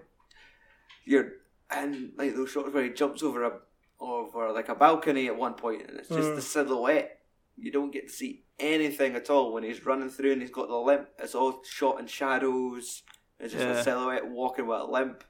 you're 1.05 1.33
and 1.71 2.13
like 2.17 2.35
those 2.35 2.51
shots 2.51 2.73
where 2.73 2.85
he 2.85 2.91
jumps 2.91 3.23
over 3.23 3.45
a 3.45 3.53
over 4.01 4.53
like 4.53 4.69
a 4.69 4.75
balcony 4.75 5.27
at 5.27 5.37
one 5.37 5.55
point, 5.55 5.83
and 5.89 5.99
it's 5.99 6.09
just 6.09 6.29
Mm. 6.29 6.37
the 6.37 6.43
silhouette. 6.43 7.21
You 7.59 7.73
don't 7.73 7.91
get 7.91 8.09
to 8.09 8.13
see 8.13 8.45
anything 8.59 9.15
at 9.15 9.31
all 9.31 9.53
when 9.53 9.63
he's 9.63 9.85
running 9.87 10.11
through 10.11 10.33
and 10.33 10.43
he's 10.43 10.51
got 10.51 10.69
the 10.69 10.77
limp. 10.77 11.09
It's 11.19 11.35
all 11.35 11.63
shot 11.65 11.99
in 12.01 12.07
shadows. 12.07 13.03
It's 13.41 13.53
just 13.55 13.65
Yeah. 13.65 13.73
a 13.79 13.83
silhouette 13.83 14.27
walking 14.29 14.67
with 14.67 14.81
a 14.81 14.85
limp. 14.85 15.25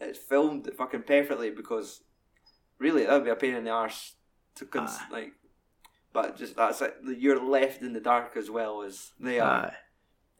It's 0.00 0.18
filmed 0.18 0.70
fucking 0.76 1.02
perfectly 1.02 1.50
because 1.50 2.02
really 2.78 3.04
that'd 3.04 3.24
be 3.24 3.30
a 3.30 3.36
pain 3.36 3.54
in 3.54 3.64
the 3.64 3.70
arse 3.70 4.14
to 4.56 4.64
cons- 4.66 4.96
Aye. 4.98 5.06
like. 5.12 5.32
But 6.16 6.38
just 6.38 6.56
that's 6.56 6.80
it. 6.80 6.94
You're 7.18 7.44
left 7.44 7.82
in 7.82 7.92
the 7.92 8.00
dark 8.00 8.38
as 8.38 8.48
well 8.48 8.80
as 8.80 9.12
they 9.20 9.38
are, 9.38 9.66
Aye. 9.66 9.74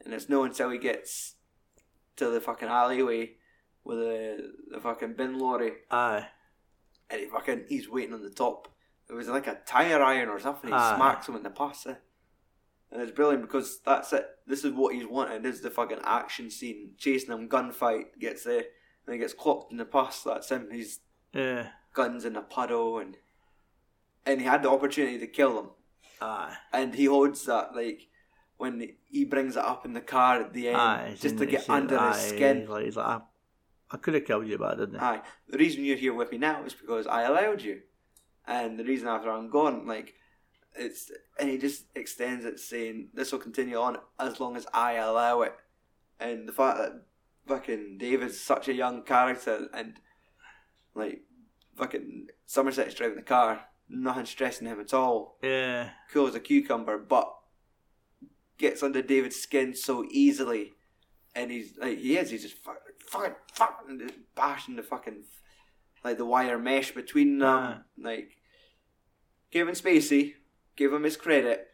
and 0.02 0.14
it's 0.14 0.26
no 0.30 0.42
until 0.44 0.70
he 0.70 0.78
gets 0.78 1.34
to 2.16 2.30
the 2.30 2.40
fucking 2.40 2.66
alleyway 2.68 3.32
with 3.84 3.98
the 3.98 4.52
the 4.70 4.80
fucking 4.80 5.12
bin 5.16 5.38
lorry, 5.38 5.72
Aye. 5.90 6.28
and 7.10 7.20
he 7.20 7.26
fucking 7.26 7.64
he's 7.68 7.90
waiting 7.90 8.14
on 8.14 8.22
the 8.22 8.30
top. 8.30 8.68
It 9.10 9.12
was 9.12 9.28
like 9.28 9.46
a 9.48 9.58
tire 9.66 10.02
iron 10.02 10.30
or 10.30 10.40
something. 10.40 10.70
He 10.70 10.74
Aye. 10.74 10.96
smacks 10.96 11.28
him 11.28 11.36
in 11.36 11.42
the 11.42 11.50
pasta. 11.50 11.98
And 12.90 13.02
it's 13.02 13.12
brilliant 13.12 13.42
because 13.42 13.80
that's 13.84 14.14
it. 14.14 14.26
This 14.46 14.64
is 14.64 14.72
what 14.72 14.94
he's 14.94 15.06
wanted. 15.06 15.42
This 15.42 15.56
is 15.56 15.60
the 15.62 15.70
fucking 15.70 15.98
action 16.04 16.50
scene. 16.50 16.92
Chasing 16.96 17.32
him, 17.34 17.50
gunfight, 17.50 18.18
gets 18.18 18.44
there, 18.44 18.64
and 19.06 19.12
he 19.12 19.18
gets 19.18 19.34
clocked 19.34 19.72
in 19.72 19.76
the 19.76 19.84
past. 19.84 20.24
That's 20.24 20.48
him. 20.50 20.68
He's 20.72 21.00
Yeah. 21.34 21.68
guns 21.92 22.24
in 22.24 22.34
a 22.34 22.40
puddle, 22.42 22.98
and 22.98 23.18
and 24.26 24.40
he 24.40 24.46
had 24.46 24.62
the 24.62 24.70
opportunity 24.70 25.18
to 25.18 25.26
kill 25.26 25.54
them. 25.54 25.70
Aye. 26.20 26.56
And 26.72 26.94
he 26.94 27.04
holds 27.06 27.44
that, 27.46 27.74
like, 27.74 28.08
when 28.56 28.94
he 29.04 29.24
brings 29.24 29.56
it 29.56 29.64
up 29.64 29.84
in 29.84 29.92
the 29.92 30.00
car 30.00 30.40
at 30.40 30.52
the 30.52 30.68
end, 30.68 30.76
Aye. 30.76 31.16
just 31.18 31.38
to 31.38 31.46
get 31.46 31.68
under 31.70 31.98
aye, 31.98 32.12
his 32.12 32.28
skin. 32.28 32.60
He's 32.60 32.68
like, 32.68 32.84
he's 32.84 32.96
like 32.96 33.06
I, 33.06 33.20
I 33.90 33.96
could 33.98 34.14
have 34.14 34.24
killed 34.24 34.48
you, 34.48 34.58
but 34.58 34.74
I 34.74 34.80
didn't. 34.80 35.00
Aye. 35.00 35.22
The 35.48 35.58
reason 35.58 35.84
you're 35.84 35.96
here 35.96 36.14
with 36.14 36.32
me 36.32 36.38
now 36.38 36.64
is 36.64 36.74
because 36.74 37.06
I 37.06 37.22
allowed 37.22 37.62
you. 37.62 37.82
And 38.46 38.78
the 38.78 38.84
reason 38.84 39.08
after 39.08 39.30
I'm 39.30 39.50
gone, 39.50 39.86
like, 39.86 40.14
it's, 40.74 41.10
and 41.38 41.50
he 41.50 41.58
just 41.58 41.84
extends 41.94 42.44
it 42.44 42.58
saying, 42.58 43.08
this 43.14 43.32
will 43.32 43.38
continue 43.38 43.76
on 43.76 43.98
as 44.18 44.40
long 44.40 44.56
as 44.56 44.66
I 44.72 44.94
allow 44.94 45.42
it. 45.42 45.54
And 46.18 46.48
the 46.48 46.52
fact 46.52 46.78
that 46.78 47.02
fucking 47.46 47.98
David's 47.98 48.40
such 48.40 48.68
a 48.68 48.74
young 48.74 49.02
character 49.02 49.68
and, 49.74 50.00
like, 50.94 51.22
fucking 51.76 52.28
Somerset's 52.46 52.94
driving 52.94 53.16
the 53.16 53.22
car, 53.22 53.60
nothing 53.88 54.26
stressing 54.26 54.66
him 54.66 54.80
at 54.80 54.92
all, 54.94 55.38
Yeah. 55.42 55.90
cool 56.10 56.26
as 56.26 56.34
a 56.34 56.40
cucumber, 56.40 56.98
but 56.98 57.32
gets 58.58 58.82
under 58.82 59.02
David's 59.02 59.36
skin 59.36 59.74
so 59.74 60.04
easily. 60.10 60.72
And 61.34 61.50
he's 61.50 61.76
like, 61.78 61.98
he 61.98 62.16
is, 62.16 62.30
he's 62.30 62.42
just 62.42 62.56
fucking, 62.64 62.80
fucking, 63.10 63.34
fucking, 63.52 63.98
just 64.00 64.14
bashing 64.34 64.76
the 64.76 64.82
fucking, 64.82 65.24
like 66.02 66.16
the 66.18 66.24
wire 66.24 66.58
mesh 66.58 66.92
between 66.92 67.38
them. 67.38 67.48
Aye. 67.48 67.78
Like, 67.98 68.30
Kevin 69.50 69.74
Spacey, 69.74 70.34
give 70.76 70.92
him 70.92 71.02
his 71.04 71.16
credit, 71.16 71.66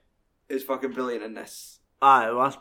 is 0.49 0.65
fucking 0.65 0.91
brilliant 0.93 1.23
in 1.25 1.35
this. 1.35 1.79
Aye. 2.01 2.31
Well, 2.31 2.43
that's 2.45 2.57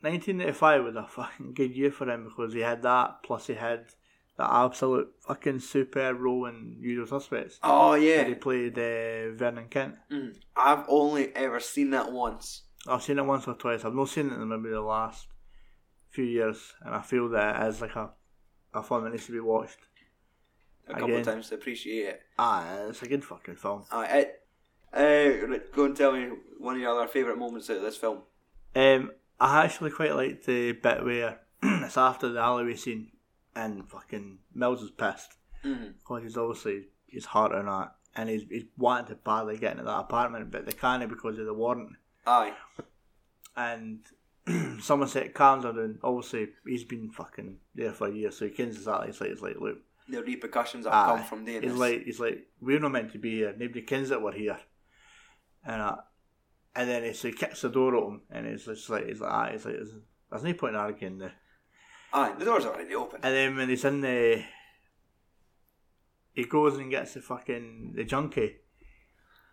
1985 0.00 0.84
was 0.84 0.96
a 0.96 1.06
fucking 1.06 1.54
good 1.54 1.74
year 1.74 1.90
for 1.90 2.08
him 2.08 2.24
because 2.24 2.52
he 2.52 2.60
had 2.60 2.82
that, 2.82 3.22
plus 3.24 3.46
he 3.46 3.54
had 3.54 3.86
the 4.36 4.52
absolute 4.52 5.08
fucking 5.26 5.60
superb 5.60 6.20
role 6.20 6.46
in 6.46 6.76
Usual 6.80 7.06
Suspects. 7.06 7.58
Oh, 7.62 7.90
Where 7.90 7.98
yeah. 7.98 8.24
he 8.24 8.34
played 8.34 8.76
uh, 8.78 9.34
Vernon 9.36 9.68
Kent. 9.68 9.94
Mm. 10.10 10.36
I've 10.56 10.84
only 10.88 11.34
ever 11.36 11.60
seen 11.60 11.90
that 11.90 12.10
once. 12.12 12.62
I've 12.86 13.02
seen 13.02 13.18
it 13.18 13.24
once 13.24 13.46
or 13.46 13.54
twice. 13.54 13.84
I've 13.84 13.94
not 13.94 14.08
seen 14.08 14.30
it 14.30 14.34
in 14.34 14.48
maybe 14.48 14.70
the 14.70 14.80
last 14.80 15.28
few 16.10 16.24
years, 16.24 16.72
and 16.82 16.94
I 16.94 17.02
feel 17.02 17.28
that 17.30 17.62
it 17.62 17.68
is 17.68 17.80
like 17.80 17.96
a, 17.96 18.10
a 18.74 18.82
film 18.82 19.04
that 19.04 19.10
needs 19.10 19.26
to 19.26 19.32
be 19.32 19.40
watched. 19.40 19.78
A 20.88 20.92
couple 20.92 21.08
Again. 21.08 21.20
of 21.20 21.26
times 21.26 21.48
to 21.48 21.54
appreciate 21.54 22.06
it. 22.06 22.20
Ah, 22.38 22.66
it's 22.88 23.02
a 23.02 23.08
good 23.08 23.24
fucking 23.24 23.56
film. 23.56 23.84
Uh, 23.90 24.06
it 24.08 24.40
uh, 24.92 25.58
go 25.72 25.86
and 25.86 25.96
tell 25.96 26.12
me 26.12 26.28
one 26.58 26.76
of 26.76 26.80
your 26.80 26.96
other 26.96 27.08
favourite 27.08 27.38
moments 27.38 27.70
out 27.70 27.78
of 27.78 27.82
this 27.82 27.96
film. 27.96 28.22
Um, 28.76 29.10
I 29.40 29.64
actually 29.64 29.90
quite 29.90 30.14
like 30.14 30.44
the 30.44 30.72
bit 30.72 31.04
where 31.04 31.40
it's 31.62 31.96
after 31.96 32.28
the 32.28 32.40
alleyway 32.40 32.76
scene, 32.76 33.08
and 33.56 33.88
fucking 33.88 34.38
Mills 34.54 34.82
is 34.82 34.90
pissed 34.90 35.34
Mm-hmm. 35.64 35.92
because 35.98 36.22
he's 36.22 36.36
obviously 36.36 36.84
he's 37.06 37.24
heart 37.24 37.52
on 37.52 37.64
that, 37.66 37.94
and 38.14 38.28
he's 38.28 38.42
he's 38.50 38.64
wanting 38.76 39.06
to 39.06 39.14
badly 39.14 39.56
get 39.56 39.72
into 39.72 39.84
that 39.84 39.98
apartment, 40.00 40.50
but 40.50 40.66
they 40.66 40.72
can't 40.72 41.08
because 41.08 41.38
of 41.38 41.46
the 41.46 41.54
warrant. 41.54 41.90
Aye. 42.26 42.52
And 43.56 44.00
Somerset 44.82 45.32
calms 45.32 45.64
her 45.64 45.72
down. 45.72 45.98
Obviously, 46.02 46.48
he's 46.66 46.84
been 46.84 47.10
fucking 47.10 47.56
there 47.74 47.92
for 47.92 48.08
a 48.08 48.12
year, 48.12 48.30
so 48.30 48.44
he 48.44 48.50
kens 48.50 48.76
exactly. 48.76 49.08
Like, 49.12 49.30
it's 49.30 49.40
like, 49.40 49.56
look, 49.58 49.78
The 50.08 50.22
repercussions 50.22 50.84
that 50.84 50.92
Aye. 50.92 51.16
come 51.16 51.24
from 51.24 51.44
doing 51.46 51.62
He's 51.62 51.72
like, 51.72 52.04
he's 52.04 52.20
like, 52.20 52.46
we're 52.60 52.80
not 52.80 52.92
meant 52.92 53.12
to 53.12 53.18
be 53.18 53.36
here. 53.36 53.54
Nobody 53.56 53.82
kens 53.82 54.10
that 54.10 54.20
we're 54.20 54.32
here. 54.32 54.58
And 55.64 55.80
uh, 55.80 55.96
and 56.76 56.90
then 56.90 57.04
he, 57.04 57.12
so 57.14 57.28
he 57.28 57.34
kicks 57.34 57.62
the 57.62 57.70
door 57.70 57.94
open, 57.94 58.20
and 58.30 58.46
it's 58.46 58.66
just 58.66 58.90
like, 58.90 59.06
he's 59.06 59.20
like, 59.20 59.32
ah, 59.32 59.48
he's 59.50 59.64
like, 59.64 59.76
there's, 59.76 59.92
there's 60.30 60.44
no 60.44 60.52
point 60.52 60.74
in 60.74 60.80
arguing 60.80 61.18
there. 61.18 61.32
Aye, 62.16 62.32
the 62.38 62.44
door's 62.44 62.64
already 62.64 62.94
open. 62.94 63.20
And 63.22 63.34
then 63.34 63.56
when 63.56 63.68
he's 63.68 63.84
in 63.84 64.00
the, 64.00 64.44
he 66.32 66.44
goes 66.44 66.76
and 66.78 66.90
gets 66.90 67.14
the 67.14 67.20
fucking 67.20 67.92
the 67.96 68.04
junkie, 68.04 68.56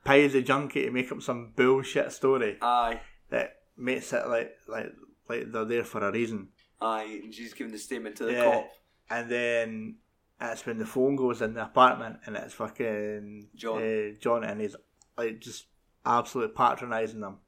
pays 0.03 0.33
the 0.33 0.41
junkie 0.43 0.85
to 0.85 0.91
make 0.91 1.11
up 1.11 1.21
some 1.21 1.53
bullshit 1.55 2.11
story 2.11 2.57
Aye, 2.61 3.01
that 3.29 3.57
makes 3.77 4.13
it 4.13 4.27
like 4.27 4.51
like 4.67 4.93
like 5.27 5.51
they're 5.51 5.65
there 5.65 5.83
for 5.83 6.07
a 6.07 6.11
reason. 6.11 6.49
aye, 6.79 7.21
and 7.23 7.33
she's 7.33 7.53
giving 7.53 7.73
the 7.73 7.79
statement 7.79 8.15
to 8.17 8.25
the 8.25 8.33
Yeah. 8.33 8.43
cop. 8.43 8.71
And 9.09 9.29
then 9.29 9.95
that's 10.39 10.65
when 10.65 10.77
the 10.77 10.85
phone 10.85 11.15
goes 11.15 11.41
in 11.41 11.53
the 11.55 11.63
apartment 11.63 12.19
and 12.25 12.35
it's 12.37 12.53
fucking 12.53 13.49
John. 13.55 13.81
uh, 13.81 14.11
John 14.19 14.43
and 14.43 14.61
he's 14.61 14.75
like 15.17 15.39
just 15.39 15.65
absolutely 16.05 16.55
patronising 16.55 17.19
them. 17.21 17.39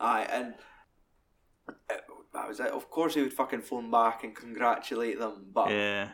Aye, 0.00 0.26
and 0.30 0.54
uh, 1.68 1.94
that 2.32 2.48
was 2.48 2.60
it. 2.60 2.68
Of 2.68 2.90
course, 2.90 3.14
he 3.14 3.22
would 3.22 3.32
fucking 3.32 3.62
phone 3.62 3.90
back 3.90 4.24
and 4.24 4.34
congratulate 4.34 5.18
them, 5.18 5.46
but 5.52 5.70
Yeah. 5.70 6.10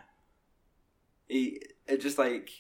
he 1.29 1.61
it 1.87 2.01
just 2.01 2.19
like 2.19 2.51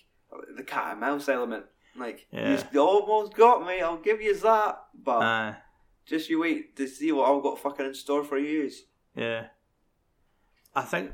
the 0.56 0.62
cat 0.62 0.92
and 0.92 1.00
mouse 1.00 1.28
element. 1.28 1.66
Like 1.96 2.26
Yeah. 2.30 2.62
you 2.72 2.80
almost 2.80 3.34
got 3.34 3.66
me. 3.66 3.80
I'll 3.80 3.96
give 3.96 4.20
you 4.20 4.36
that, 4.40 4.84
but 4.94 5.22
Aye. 5.22 5.56
just 6.04 6.28
you 6.28 6.40
wait 6.40 6.76
to 6.76 6.86
see 6.86 7.10
what 7.12 7.30
I've 7.30 7.42
got 7.42 7.58
fucking 7.58 7.86
in 7.86 7.94
store 7.94 8.24
for 8.24 8.38
you. 8.38 8.70
Yeah. 9.14 9.48
I 10.74 10.82
think 10.82 11.12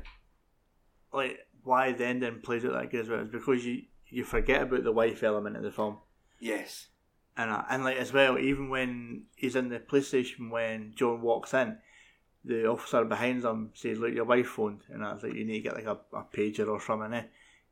like 1.13 1.39
why 1.63 1.93
the 1.93 2.05
ending 2.05 2.41
plays 2.41 2.63
it 2.65 2.73
that 2.73 2.89
good 2.91 3.01
as 3.01 3.09
well 3.09 3.21
is 3.21 3.29
because 3.29 3.65
you 3.65 3.83
you 4.09 4.23
forget 4.23 4.61
about 4.63 4.83
the 4.83 4.91
wife 4.91 5.23
element 5.23 5.55
of 5.57 5.63
the 5.63 5.71
film. 5.71 5.97
Yes. 6.39 6.89
And 7.37 7.49
uh, 7.49 7.63
and 7.69 7.83
like 7.83 7.97
as 7.97 8.11
well, 8.13 8.37
even 8.37 8.69
when 8.69 9.25
he's 9.35 9.55
in 9.55 9.69
the 9.69 9.79
police 9.79 10.09
station 10.09 10.49
when 10.49 10.93
John 10.95 11.21
walks 11.21 11.53
in, 11.53 11.77
the 12.45 12.65
officer 12.67 13.05
behind 13.05 13.41
them 13.43 13.71
says, 13.73 13.99
"Look, 13.99 14.13
your 14.13 14.25
wife 14.25 14.47
phoned," 14.47 14.81
and 14.89 15.03
that's 15.03 15.23
like 15.23 15.33
you 15.33 15.45
need 15.45 15.61
to 15.63 15.69
get 15.69 15.75
like 15.75 15.85
a, 15.85 15.97
a 16.15 16.23
pager 16.23 16.67
or 16.67 16.81
something, 16.81 17.13
eh? 17.13 17.23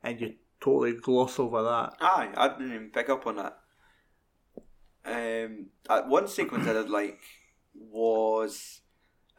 And 0.03 0.19
you 0.21 0.35
totally 0.59 0.93
gloss 0.93 1.39
over 1.39 1.61
that. 1.63 1.93
Aye, 1.99 2.29
I 2.35 2.47
didn't 2.49 2.73
even 2.73 2.89
pick 2.89 3.09
up 3.09 3.25
on 3.27 3.35
that. 3.37 3.57
Um, 5.03 5.67
uh, 5.89 6.03
one 6.03 6.27
sequence 6.27 6.67
I 6.67 6.73
did 6.73 6.89
like 6.99 7.19
was 7.73 8.81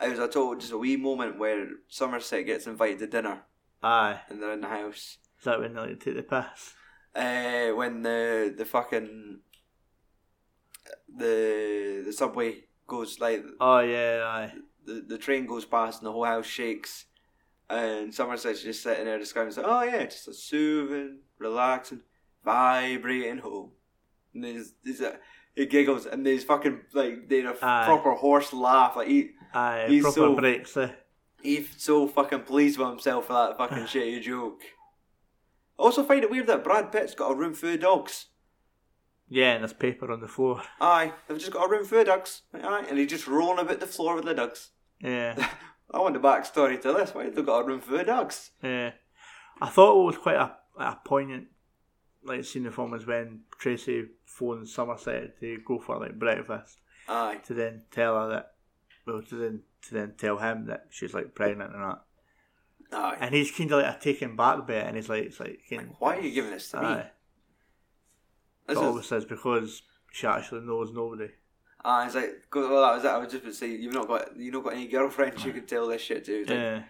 it 0.01 0.11
was 0.11 0.19
a 0.19 0.27
total 0.27 0.57
just 0.57 0.73
a 0.73 0.79
wee 0.79 0.97
moment 0.97 1.39
where 1.39 1.69
Somerset 1.89 2.45
gets 2.47 2.67
invited 2.67 2.99
to 2.99 3.07
dinner 3.07 3.43
Aye, 3.83 4.21
and 4.29 4.43
they're 4.43 4.53
in 4.53 4.61
the 4.61 4.69
house. 4.69 5.19
is 5.39 5.45
that 5.45 5.61
when 5.61 5.75
they 5.75 5.81
like, 5.81 6.01
take 6.01 6.17
the 6.17 6.23
piss? 6.23 6.75
Uh, 7.15 7.71
when 7.77 8.03
the 8.03 8.53
the 8.57 8.65
fucking 8.65 9.41
the 11.15 12.03
the 12.05 12.13
subway 12.13 12.65
goes 12.87 13.21
like 13.21 13.45
Oh 13.61 13.81
yeah, 13.81 14.23
aye, 14.27 14.53
the, 14.85 15.05
the 15.07 15.19
train 15.19 15.47
goes 15.47 15.65
past 15.65 16.01
and 16.01 16.07
the 16.09 16.13
whole 16.13 16.25
house 16.25 16.47
shakes 16.47 17.07
and 17.71 18.13
Somerset's 18.15 18.63
just 18.63 18.83
sitting 18.83 19.05
there 19.07 19.19
describing 19.19 19.55
like, 19.55 19.65
oh 19.67 19.83
yeah, 19.83 20.05
just 20.05 20.29
a 20.29 20.35
soothing, 20.35 21.21
relaxing, 21.39 22.01
vibrating 22.45 23.39
home. 23.39 23.71
And 24.35 24.45
there's, 24.45 24.75
there's 24.85 25.01
a, 25.01 25.19
he 25.55 25.67
giggles 25.67 26.07
and 26.07 26.25
there's 26.25 26.45
fucking 26.45 26.81
like 26.93 27.29
doing 27.29 27.47
a 27.47 27.55
Aye. 27.63 27.85
proper 27.87 28.13
horse 28.15 28.53
laugh. 28.53 28.97
Like 28.97 29.09
he 29.09 29.31
aye, 29.55 29.87
He's 29.89 30.03
proper 30.03 30.15
so- 30.15 30.35
breaks. 30.37 30.77
Eh? 30.77 30.91
he's 31.43 31.69
so 31.77 32.07
fucking 32.07 32.43
pleased 32.43 32.79
with 32.79 32.89
himself 32.89 33.27
for 33.27 33.33
that 33.33 33.59
fucking 33.59 33.85
shitty 33.85 34.23
joke. 34.23 34.63
I 35.79 35.83
also 35.83 36.05
find 36.05 36.23
it 36.23 36.31
weird 36.31 36.47
that 36.47 36.63
Brad 36.63 36.93
Pitt's 36.93 37.15
got 37.15 37.33
a 37.33 37.35
room 37.35 37.55
full 37.55 37.71
of 37.75 37.81
dogs. 37.81 38.27
Yeah, 39.35 39.53
and 39.53 39.63
there's 39.63 39.73
paper 39.73 40.13
on 40.13 40.21
the 40.21 40.29
floor. 40.29 40.63
Aye, 40.81 41.13
they've 41.27 41.39
just 41.39 41.53
got 41.53 41.67
a 41.67 41.71
room 41.71 41.85
full 41.87 42.01
of 42.01 42.07
ducks. 42.07 42.43
Aye, 42.53 42.85
and 42.89 42.99
he's 42.99 43.09
just 43.09 43.27
rolling 43.27 43.61
about 43.65 43.81
the 43.81 43.87
floor 43.87 44.17
with 44.17 44.27
the 44.27 44.35
ducks. 44.35 44.71
Yeah, 45.01 45.35
I 45.91 45.99
want 46.01 46.13
the 46.15 46.21
backstory 46.21 46.81
to 46.83 46.93
this. 46.93 47.15
Why 47.15 47.25
have 47.25 47.35
they 47.35 47.43
got 47.43 47.61
a 47.61 47.65
room 47.67 47.81
full 47.81 47.99
of 47.99 48.07
ducks? 48.07 48.51
yeah. 48.63 48.93
I 49.61 49.69
thought 49.69 50.01
it 50.03 50.07
was 50.07 50.19
quite 50.19 50.37
a, 50.37 50.57
a 50.77 50.99
poignant 51.05 51.47
like 52.25 52.45
scene 52.45 52.63
in 52.63 52.67
the 52.71 52.75
film 52.75 52.91
was 52.91 53.07
when 53.07 53.41
Tracy 53.59 54.05
phones 54.25 54.73
Somerset 54.75 55.39
to 55.41 55.59
go 55.67 55.79
for 55.79 55.99
like 55.99 56.19
breakfast. 56.19 56.79
Aye. 57.09 57.41
to 57.47 57.55
then 57.55 57.83
tell 57.91 58.15
her 58.17 58.29
that, 58.29 58.53
well, 59.07 59.23
to 59.23 59.35
then 59.37 59.63
to 59.89 59.95
then 59.95 60.15
tell 60.19 60.39
him 60.39 60.67
that 60.67 60.87
she's 60.91 61.15
like 61.15 61.35
pregnant 61.35 61.75
and 61.75 61.83
that, 61.83 62.03
Aye. 62.93 63.17
and 63.21 63.35
he's 63.35 63.51
kind 63.51 63.73
of 63.73 63.83
like 63.83 63.97
a 63.97 64.01
taken 64.01 64.37
back 64.37 64.67
bit, 64.67 64.87
and 64.87 64.97
he's 64.97 65.09
like, 65.09 65.25
it's 65.25 65.41
like, 65.41 65.61
kind 65.71 65.95
Why 65.99 66.17
are 66.17 66.21
you 66.21 66.33
giving 66.33 66.51
this 66.51 66.71
to 66.71 66.81
me? 66.81 67.03
This 68.67 68.79
is, 68.79 68.83
obviously 68.85 69.17
it's 69.19 69.27
because 69.27 69.83
she 70.13 70.27
actually 70.27 70.61
knows 70.63 70.93
nobody. 70.93 71.29
ah, 71.85 72.07
it's 72.07 72.15
like, 72.15 72.47
go- 72.51 72.71
well, 72.71 72.83
that 72.83 72.95
was 72.95 73.05
it. 73.05 73.09
I 73.09 73.19
was 73.19 73.31
just 73.33 73.43
going 73.43 73.53
to 73.53 73.59
say, 73.59 73.69
you've 73.69 73.93
not 73.95 74.07
got, 74.09 74.37
you've 74.37 74.55
not 74.55 74.65
got 74.65 74.75
any 74.75 74.87
girlfriends 74.87 75.45
you 75.45 75.53
can 75.53 75.67
tell 75.67 75.89
this 75.89 76.01
shit 76.03 76.25
to. 76.27 76.33
It's 76.41 76.49
like, 76.51 76.59
Yeah, 76.59 76.83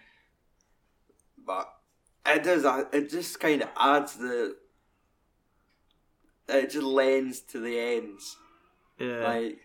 But 1.45 1.69
it 2.25 2.43
does, 2.43 2.63
uh, 2.65 2.85
it 2.93 3.09
just 3.09 3.39
kind 3.39 3.63
of 3.63 3.69
adds 3.77 4.15
the, 4.15 4.55
it 6.49 6.69
just 6.69 6.83
lends 6.85 7.39
to 7.41 7.59
the 7.59 7.79
ends. 7.79 8.37
yeah, 8.99 9.23
Like, 9.27 9.59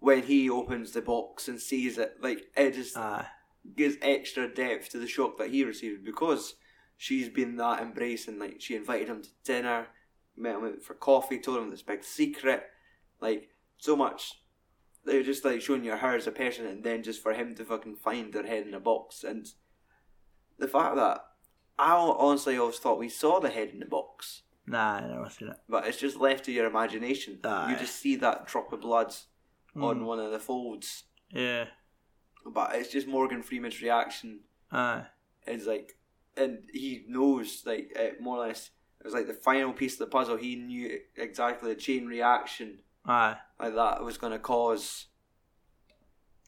when 0.00 0.22
he 0.22 0.48
opens 0.50 0.92
the 0.92 1.02
box 1.02 1.48
and 1.48 1.60
sees 1.60 1.98
it, 1.98 2.16
like, 2.20 2.46
it 2.56 2.74
just 2.74 2.96
aye, 2.96 3.26
gives 3.76 3.96
extra 4.02 4.52
depth 4.52 4.88
to 4.90 4.98
the 4.98 5.06
shock 5.06 5.38
that 5.38 5.50
he 5.50 5.64
received 5.64 6.04
because 6.04 6.54
she's 6.96 7.28
been 7.28 7.56
that 7.56 7.80
embracing. 7.82 8.38
Like 8.38 8.56
she 8.60 8.74
invited 8.76 9.08
him 9.08 9.22
to 9.22 9.28
dinner, 9.44 9.88
met 10.38 10.56
him 10.56 10.64
out 10.64 10.82
for 10.82 10.94
coffee, 10.94 11.38
told 11.38 11.58
him 11.58 11.70
this 11.70 11.82
big 11.82 12.04
secret, 12.04 12.64
like 13.20 13.48
so 13.78 13.96
much. 13.96 14.40
They're 15.04 15.22
just 15.22 15.44
like 15.44 15.60
showing 15.62 15.84
you 15.84 15.96
her 15.96 16.16
as 16.16 16.26
a 16.26 16.32
person, 16.32 16.66
and 16.66 16.82
then 16.84 17.02
just 17.02 17.22
for 17.22 17.32
him 17.32 17.54
to 17.56 17.64
fucking 17.64 17.96
find 17.96 18.32
her 18.34 18.46
head 18.46 18.66
in 18.66 18.74
a 18.74 18.80
box, 18.80 19.24
and 19.24 19.46
the 20.58 20.68
fact 20.68 20.96
that 20.96 21.24
I 21.78 21.92
honestly 21.94 22.58
always 22.58 22.78
thought 22.78 22.98
we 22.98 23.08
saw 23.08 23.38
the 23.40 23.48
head 23.50 23.70
in 23.70 23.78
the 23.78 23.86
box, 23.86 24.42
nah, 24.66 24.96
I 24.96 25.06
never 25.06 25.30
seen 25.30 25.48
it. 25.48 25.56
but 25.68 25.86
it's 25.86 25.98
just 25.98 26.16
left 26.16 26.44
to 26.46 26.52
your 26.52 26.66
imagination. 26.66 27.38
Aye. 27.44 27.70
You 27.72 27.78
just 27.78 27.96
see 27.96 28.16
that 28.16 28.46
drop 28.46 28.72
of 28.72 28.80
blood 28.80 29.14
on 29.76 30.00
Mm. 30.00 30.04
one 30.04 30.18
of 30.18 30.32
the 30.32 30.40
folds, 30.40 31.04
Yeah, 31.30 31.66
but 32.44 32.74
it's 32.74 32.90
just 32.90 33.06
Morgan 33.06 33.42
Freeman's 33.42 33.80
reaction 33.80 34.40
aye, 34.72 35.06
is 35.46 35.66
like, 35.66 35.96
and 36.36 36.64
he 36.72 37.04
knows 37.08 37.62
like 37.64 37.96
more 38.20 38.36
or 38.38 38.48
less. 38.48 38.70
It 39.00 39.04
was 39.04 39.14
like 39.14 39.26
the 39.26 39.34
final 39.34 39.72
piece 39.72 39.94
of 39.94 39.98
the 40.00 40.06
puzzle. 40.06 40.36
He 40.36 40.56
knew 40.56 40.98
exactly 41.16 41.68
the 41.72 41.80
chain 41.80 42.06
reaction 42.06 42.80
aye, 43.06 43.36
like 43.60 43.74
that 43.74 44.02
was 44.02 44.18
going 44.18 44.32
to 44.32 44.38
cause. 44.38 45.06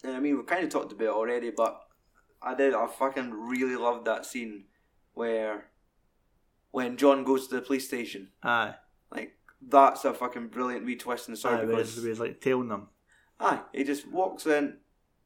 And 0.03 0.17
I 0.17 0.21
mean, 0.21 0.37
We've 0.37 0.47
kind 0.47 0.65
of 0.65 0.71
talked 0.71 0.93
about 0.93 1.05
it 1.05 1.11
already, 1.11 1.51
but 1.51 1.81
I 2.43 2.55
did. 2.55 2.75
I 2.75 2.87
fucking 2.87 3.31
really 3.33 3.77
loved 3.77 4.07
that 4.07 4.25
scene 4.27 4.65
where 5.15 5.67
when 6.71 6.97
John 6.97 7.25
goes 7.25 7.49
to 7.49 7.57
the 7.57 7.63
police 7.63 7.87
station. 7.87 8.29
aye. 8.43 8.75
Like 9.13 9.37
that's 9.61 10.05
a 10.05 10.15
fucking 10.15 10.49
brilliant 10.49 10.87
wee 10.87 10.97
twist 10.97 11.29
in 11.29 11.35
the 11.35 11.39
story 11.39 11.57
aye 11.59 11.65
because 11.67 12.03
he's 12.03 12.21
like 12.21 12.41
tailing 12.41 12.69
them. 12.69 12.89
Aye, 13.39 13.61
he 13.73 13.85
just 13.85 14.07
walks 14.09 14.47
in, 14.47 14.79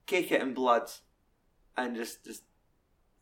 cake 0.07 0.31
it 0.33 0.41
in 0.43 0.55
blood, 0.55 0.91
and 1.77 1.97
just 1.97 2.25
just 2.25 2.43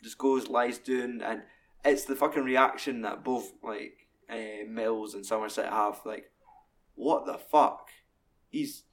just 0.03 0.19
goes 0.19 0.49
lies 0.49 0.79
down, 0.79 1.21
and 1.23 1.43
it's 1.85 2.05
the 2.05 2.17
fucking 2.17 2.45
reaction 2.45 3.03
that 3.03 3.25
both 3.25 3.53
like 3.63 4.07
uh, 4.31 4.65
Mills 4.69 5.15
and 5.15 5.25
Somerset 5.27 5.71
have. 5.73 6.01
Like, 6.05 6.31
what 6.95 7.27
the 7.27 7.39
fuck? 7.39 7.89
He's 8.51 8.85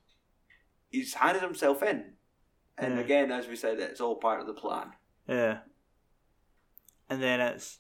he's 0.90 1.14
handed 1.16 1.44
himself 1.44 1.84
in, 1.84 2.14
and 2.78 2.96
Yeah. 2.96 3.00
again, 3.02 3.32
as 3.32 3.48
we 3.48 3.56
said, 3.56 3.80
it's 3.80 4.02
all 4.02 4.16
part 4.16 4.42
of 4.42 4.48
the 4.48 4.54
plan. 4.54 4.94
Yeah. 5.28 5.60
And 7.10 7.22
then 7.22 7.40
it's. 7.42 7.80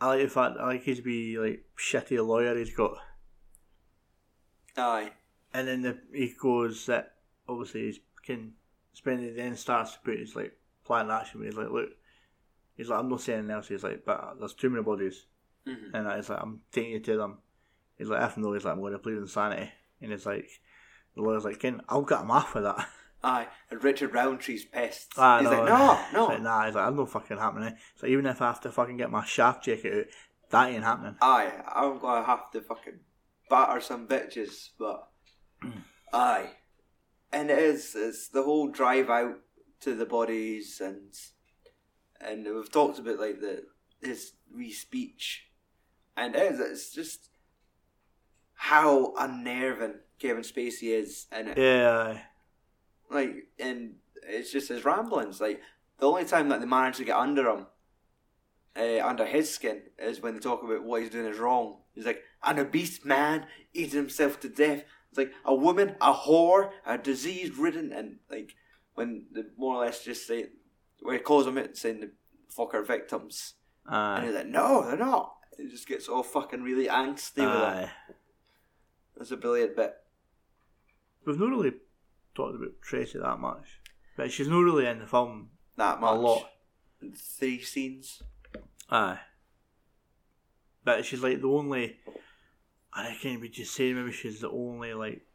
I 0.00 0.06
like 0.06 0.22
the 0.22 0.28
fact 0.30 0.56
I 0.58 0.66
like 0.66 0.84
his 0.84 1.00
be 1.00 1.36
like 1.38 1.64
shitty 1.78 2.24
lawyer 2.26 2.56
he's 2.56 2.74
got. 2.74 2.94
Aye, 4.76 5.10
And 5.52 5.66
then 5.68 5.82
the, 5.82 5.98
he 6.12 6.32
goes 6.40 6.86
that 6.86 7.16
obviously 7.48 7.82
he's 7.86 8.00
can 8.24 8.52
spending 8.92 9.34
then 9.36 9.56
starts 9.56 9.92
to 9.94 9.98
put 10.00 10.18
his 10.18 10.34
like 10.36 10.52
plan 10.84 11.10
action. 11.10 11.42
He's 11.44 11.56
like, 11.56 11.70
look, 11.70 11.90
he's 12.80 12.88
like, 12.88 12.98
I'm 12.98 13.08
not 13.10 13.20
saying 13.20 13.40
anything 13.40 13.56
else. 13.56 13.68
He's 13.68 13.84
like, 13.84 14.04
but 14.06 14.36
there's 14.38 14.54
too 14.54 14.70
many 14.70 14.82
bodies, 14.82 15.26
Mhm. 15.66 15.90
and 15.92 16.12
he's 16.16 16.30
like, 16.30 16.42
I'm 16.42 16.60
taking 16.72 16.92
you 16.92 17.00
to 17.00 17.16
them. 17.18 17.38
He's 17.98 18.08
like, 18.08 18.22
if 18.22 18.36
no, 18.38 18.52
he's 18.54 18.64
like, 18.64 18.72
I'm 18.72 18.80
going 18.80 18.92
to 18.94 18.98
plead 18.98 19.18
insanity, 19.18 19.70
and 20.00 20.12
it's 20.12 20.24
like, 20.24 20.48
the 21.14 21.22
lawyer's 21.22 21.44
like, 21.44 21.58
Ken, 21.60 21.82
I'll 21.88 22.02
get 22.02 22.20
him 22.22 22.30
off 22.30 22.54
with 22.54 22.64
that. 22.64 22.88
aye, 23.22 23.48
and 23.70 23.84
Richard 23.84 24.12
Roundtree's 24.12 24.64
pissed. 24.64 25.12
Ah, 25.18 25.40
he's 25.40 25.50
no. 25.50 25.58
like, 25.62 25.68
no, 25.68 26.00
no, 26.14 26.26
like, 26.28 26.40
nah, 26.42 26.64
he's 26.64 26.74
like, 26.74 26.86
I'm 26.86 26.96
not 26.96 27.10
fucking 27.10 27.36
happening. 27.36 27.76
So 27.96 28.06
even 28.06 28.24
if 28.26 28.40
I 28.40 28.46
have 28.46 28.60
to 28.62 28.72
fucking 28.72 28.96
get 28.96 29.10
my 29.10 29.24
shaft 29.24 29.64
jacket 29.64 29.92
out, 29.94 30.04
that 30.50 30.70
ain't 30.72 30.84
happening. 30.84 31.16
Aye, 31.20 31.52
I'm 31.74 31.98
gonna 31.98 32.24
have 32.24 32.50
to 32.52 32.60
fucking 32.62 33.00
batter 33.50 33.80
some 33.80 34.08
bitches, 34.08 34.70
but 34.78 35.08
aye, 36.12 36.50
and 37.32 37.50
it 37.50 37.58
is 37.58 37.94
it's 37.94 38.28
the 38.28 38.42
whole 38.42 38.68
drive 38.68 39.10
out 39.10 39.36
to 39.80 39.94
the 39.94 40.06
bodies 40.06 40.80
and 40.80 41.12
and 42.20 42.44
we've 42.44 42.70
talked 42.70 42.98
about 42.98 43.18
like 43.18 43.40
the 43.40 43.64
his 44.02 44.32
wee 44.54 44.72
speech, 44.72 45.48
and 46.16 46.34
it 46.34 46.52
is 46.52 46.60
it's 46.60 46.92
just 46.92 47.30
how 48.54 49.14
unnerving 49.18 49.94
Kevin 50.18 50.42
Spacey 50.42 50.94
is 50.98 51.26
it. 51.32 51.58
Yeah. 51.58 52.18
Like, 53.10 53.48
and 53.58 53.94
it's 54.28 54.52
just 54.52 54.68
his 54.68 54.84
ramblings. 54.84 55.40
Like 55.40 55.60
the 55.98 56.06
only 56.06 56.24
time 56.24 56.48
that 56.50 56.60
they 56.60 56.66
manage 56.66 56.98
to 56.98 57.04
get 57.04 57.16
under 57.16 57.48
him 57.48 57.66
uh, 58.76 59.04
under 59.04 59.26
his 59.26 59.52
skin 59.52 59.82
is 59.98 60.20
when 60.20 60.34
they 60.34 60.40
talk 60.40 60.62
about 60.62 60.84
what 60.84 61.02
he's 61.02 61.10
doing 61.10 61.26
is 61.26 61.38
wrong. 61.38 61.78
He's 61.92 62.06
like, 62.06 62.22
an 62.42 62.58
obese 62.58 63.04
man 63.04 63.46
eating 63.72 63.98
himself 63.98 64.40
to 64.40 64.48
death. 64.48 64.84
It's 65.10 65.18
like 65.18 65.32
a 65.44 65.54
woman, 65.54 65.96
a 66.00 66.12
whore, 66.12 66.70
a 66.86 66.96
disease 66.96 67.56
ridden, 67.56 67.92
and 67.92 68.18
like 68.30 68.54
when 68.94 69.26
they 69.32 69.42
more 69.56 69.76
or 69.76 69.84
less 69.84 70.04
just 70.04 70.26
say, 70.26 70.46
where 71.00 71.14
he 71.14 71.20
calls 71.20 71.44
them 71.46 71.58
out 71.58 71.76
saying 71.76 72.00
the 72.00 72.10
fucker 72.56 72.86
victims. 72.86 73.54
And 73.86 74.26
he's 74.26 74.34
like, 74.34 74.46
no, 74.46 74.84
they're 74.86 74.96
not. 74.96 75.34
He 75.56 75.68
just 75.68 75.86
gets 75.88 76.08
all 76.08 76.22
fucking 76.22 76.62
really 76.62 76.86
angsty 76.86 77.38
with 77.44 77.84
it. 77.84 77.90
That's 79.16 79.30
a 79.30 79.36
brilliant 79.36 79.76
bit. 79.76 79.94
We've 81.26 81.38
not 81.38 81.50
really 81.50 81.72
talked 82.34 82.54
about 82.56 82.80
Tracy 82.82 83.18
that 83.18 83.38
much, 83.38 83.80
but 84.16 84.32
she's 84.32 84.48
not 84.48 84.60
really 84.60 84.86
in 84.86 85.00
the 85.00 85.06
film 85.06 85.50
That 85.76 86.00
much. 86.00 86.14
a 86.14 86.18
lot. 86.18 86.50
Three 87.14 87.60
scenes. 87.62 88.22
Aye. 88.90 89.18
But 90.84 91.04
she's 91.04 91.22
like 91.22 91.40
the 91.40 91.48
only. 91.48 91.98
I 92.92 93.08
reckon 93.08 93.40
we 93.40 93.48
just 93.48 93.74
say 93.74 93.92
maybe 93.92 94.12
she's 94.12 94.40
the 94.40 94.50
only 94.50 94.94
like 94.94 95.26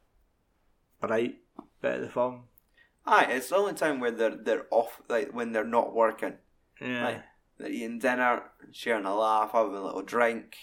bright 0.99 1.35
bit 1.81 1.95
of 1.95 2.01
the 2.01 2.09
film. 2.09 2.43
Aye, 3.07 3.27
it's 3.31 3.49
the 3.49 3.55
only 3.55 3.73
time 3.73 3.99
where 3.99 4.11
they're 4.11 4.35
they're 4.35 4.65
off, 4.71 5.01
like 5.09 5.31
when 5.33 5.51
they're 5.51 5.63
not 5.63 5.93
working. 5.93 6.33
Yeah. 6.81 7.05
Like 7.05 7.23
they're 7.57 7.69
eating 7.69 7.99
dinner, 7.99 8.43
sharing 8.71 9.05
a 9.05 9.15
laugh, 9.15 9.51
having 9.51 9.75
a 9.75 9.83
little 9.83 10.01
drink, 10.01 10.55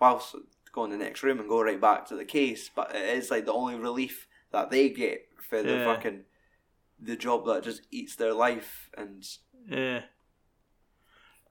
whilst 0.00 0.34
go 0.72 0.84
in 0.84 0.90
the 0.90 0.96
next 0.96 1.22
room 1.22 1.38
and 1.38 1.48
go 1.48 1.62
right 1.62 1.80
back 1.80 2.06
to 2.06 2.16
the 2.16 2.24
case. 2.24 2.70
But 2.74 2.94
it 2.94 3.16
is 3.18 3.30
like 3.30 3.44
the 3.44 3.52
only 3.52 3.76
relief 3.76 4.26
that 4.52 4.70
they 4.70 4.88
get 4.88 5.26
for 5.48 5.62
the 5.62 5.72
Yeah. 5.72 5.84
fucking 5.94 6.24
the 6.98 7.16
job 7.16 7.46
that 7.46 7.62
just 7.64 7.82
eats 7.90 8.16
their 8.16 8.32
life. 8.32 8.88
And 8.96 9.26
Yeah. 9.68 10.02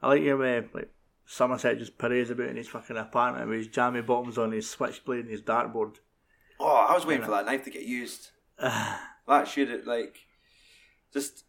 I 0.02 0.08
like 0.08 0.24
your 0.24 0.38
way, 0.38 0.68
like 0.74 0.92
Somerset 1.26 1.78
just 1.78 1.98
parades 2.00 2.32
about 2.32 2.48
in 2.50 2.56
his 2.58 2.68
fucking 2.68 2.98
apartment 2.98 3.48
with 3.48 3.58
his 3.60 3.68
jammy 3.68 4.02
bottoms 4.02 4.38
on, 4.39 4.52
his 4.52 4.68
switchblade 4.70 5.22
and 5.26 5.30
his 5.30 5.44
dartboard. 5.44 5.98
oh, 6.60 6.68
I 6.89 6.94
was 6.94 7.06
waiting 7.06 7.24
for 7.26 7.32
that 7.32 7.46
knife 7.46 7.64
to 7.66 7.70
get 7.70 7.84
used. 7.84 8.32
That 9.28 9.48
should 9.48 9.70
have 9.70 9.86
like 9.86 10.18
just 11.14 11.45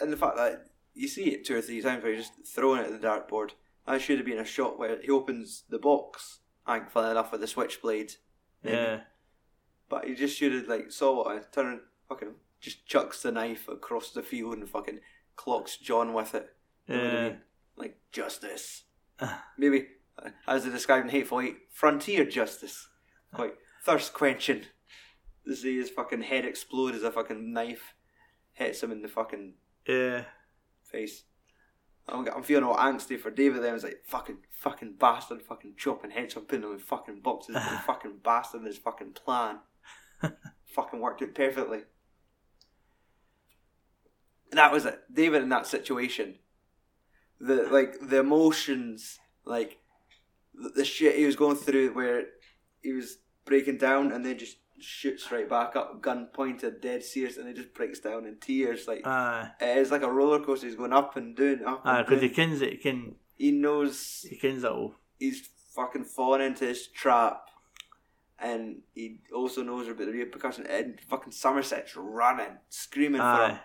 and 0.00 0.12
the 0.12 0.16
fact 0.16 0.36
that 0.36 0.66
you 0.94 1.08
see 1.08 1.30
it 1.30 1.44
two 1.44 1.56
or 1.56 1.60
three 1.62 1.80
times 1.80 2.02
where 2.02 2.14
he's 2.14 2.28
just 2.28 2.46
throwing 2.54 2.80
it 2.82 2.90
at 2.90 3.00
the 3.00 3.06
dartboard. 3.06 3.50
That 3.86 4.00
should 4.00 4.18
have 4.18 4.26
been 4.26 4.38
a 4.38 4.44
shot 4.44 4.78
where 4.78 5.00
he 5.00 5.10
opens 5.10 5.64
the 5.68 5.78
box. 5.78 6.40
Thankfully 6.66 7.10
enough 7.10 7.32
with 7.32 7.40
the 7.40 7.46
switchblade. 7.46 8.14
yeah. 8.62 9.00
But 9.88 10.04
he 10.06 10.14
just 10.14 10.38
should 10.38 10.52
have 10.52 10.68
like 10.68 10.90
saw 10.92 11.28
it 11.30 11.36
and 11.36 11.44
turned 11.52 11.80
fucking 12.08 12.34
just 12.60 12.86
chucks 12.86 13.22
the 13.22 13.32
knife 13.32 13.68
across 13.68 14.10
the 14.12 14.22
field 14.22 14.58
and 14.58 14.68
fucking 14.68 15.00
clocks 15.36 15.76
John 15.76 16.14
with 16.14 16.34
it. 16.34 16.48
It 16.86 16.92
would 16.92 17.04
have 17.04 17.32
Yeah. 17.32 17.36
Like 17.76 17.98
justice. 18.12 18.84
Maybe 19.58 19.88
uh, 20.18 20.30
as 20.46 20.64
they 20.64 20.70
described 20.70 21.06
in 21.06 21.10
Hateful 21.10 21.40
Eight, 21.40 21.56
frontier 21.70 22.24
justice. 22.24 22.88
Quite 23.34 23.54
thirst 23.84 24.12
quenching. 24.12 24.62
To 25.46 25.56
see 25.56 25.76
his 25.76 25.90
fucking 25.90 26.22
head 26.22 26.44
explode 26.44 26.94
as 26.94 27.02
a 27.02 27.10
fucking 27.10 27.52
knife 27.52 27.94
hits 28.52 28.82
him 28.82 28.92
in 28.92 29.02
the 29.02 29.08
fucking 29.08 29.54
Yeah. 29.86 30.24
face. 30.84 31.24
I'm, 32.08 32.26
I'm 32.34 32.42
feeling 32.42 32.64
all 32.64 32.76
angsty 32.76 33.18
for 33.18 33.30
David 33.30 33.62
then. 33.62 33.74
It's 33.74 33.84
like, 33.84 34.02
fucking, 34.04 34.38
fucking 34.50 34.94
bastard, 34.98 35.42
fucking 35.42 35.74
chopping 35.76 36.10
heads 36.10 36.36
up, 36.36 36.48
putting 36.48 36.62
them 36.62 36.72
in 36.72 36.78
fucking 36.78 37.20
boxes, 37.20 37.56
fucking 37.86 38.18
bastard 38.24 38.60
and 38.60 38.66
his 38.66 38.78
fucking 38.78 39.12
plan. 39.12 39.58
fucking 40.66 41.00
worked 41.00 41.22
out 41.22 41.34
perfectly. 41.34 41.80
And 44.50 44.58
that 44.58 44.72
was 44.72 44.84
it. 44.84 45.00
David 45.12 45.42
in 45.42 45.48
that 45.48 45.66
situation. 45.66 46.36
The, 47.40 47.68
like, 47.70 47.96
the 48.00 48.18
emotions, 48.18 49.18
like, 49.44 49.78
the, 50.54 50.68
the 50.70 50.84
shit 50.84 51.16
he 51.16 51.24
was 51.26 51.36
going 51.36 51.56
through 51.56 51.94
where 51.94 52.24
he 52.82 52.92
was 52.92 53.18
breaking 53.44 53.78
down 53.78 54.12
and 54.12 54.24
then 54.24 54.38
just 54.38 54.58
shoots 54.80 55.30
right 55.30 55.48
back 55.48 55.76
up, 55.76 56.00
gun 56.02 56.28
pointed, 56.32 56.80
dead 56.80 57.02
serious, 57.02 57.36
and 57.36 57.46
then 57.46 57.54
just 57.54 57.74
breaks 57.74 58.00
down 58.00 58.26
in 58.26 58.36
tears. 58.36 58.86
Like, 58.88 59.06
Aye. 59.06 59.50
Eh, 59.60 59.80
it's 59.80 59.90
like 59.90 60.02
a 60.02 60.10
roller 60.12 60.40
coaster. 60.40 60.66
He's 60.66 60.76
going 60.76 60.92
up 60.92 61.16
and 61.16 61.36
down, 61.36 61.64
up 61.64 61.82
Aye, 61.84 61.98
and 61.98 62.06
because 62.06 62.22
he 62.22 62.28
kens 62.28 62.60
it, 62.62 62.72
he 62.72 62.78
can, 62.78 63.14
He 63.36 63.50
knows 63.52 64.26
he 64.28 64.36
kens 64.36 64.64
it 64.64 64.70
all. 64.70 64.94
he's 65.18 65.48
fucking 65.74 66.04
fallen 66.04 66.40
into 66.40 66.64
his 66.66 66.86
trap, 66.88 67.48
and 68.38 68.82
he 68.94 69.20
also 69.34 69.62
knows 69.62 69.88
about 69.88 70.06
the 70.06 70.12
repercussion. 70.12 70.66
And 70.66 71.00
fucking 71.08 71.32
Somerset's 71.32 71.96
running, 71.96 72.58
screaming 72.68 73.20
for 73.20 73.48
him, 73.48 73.58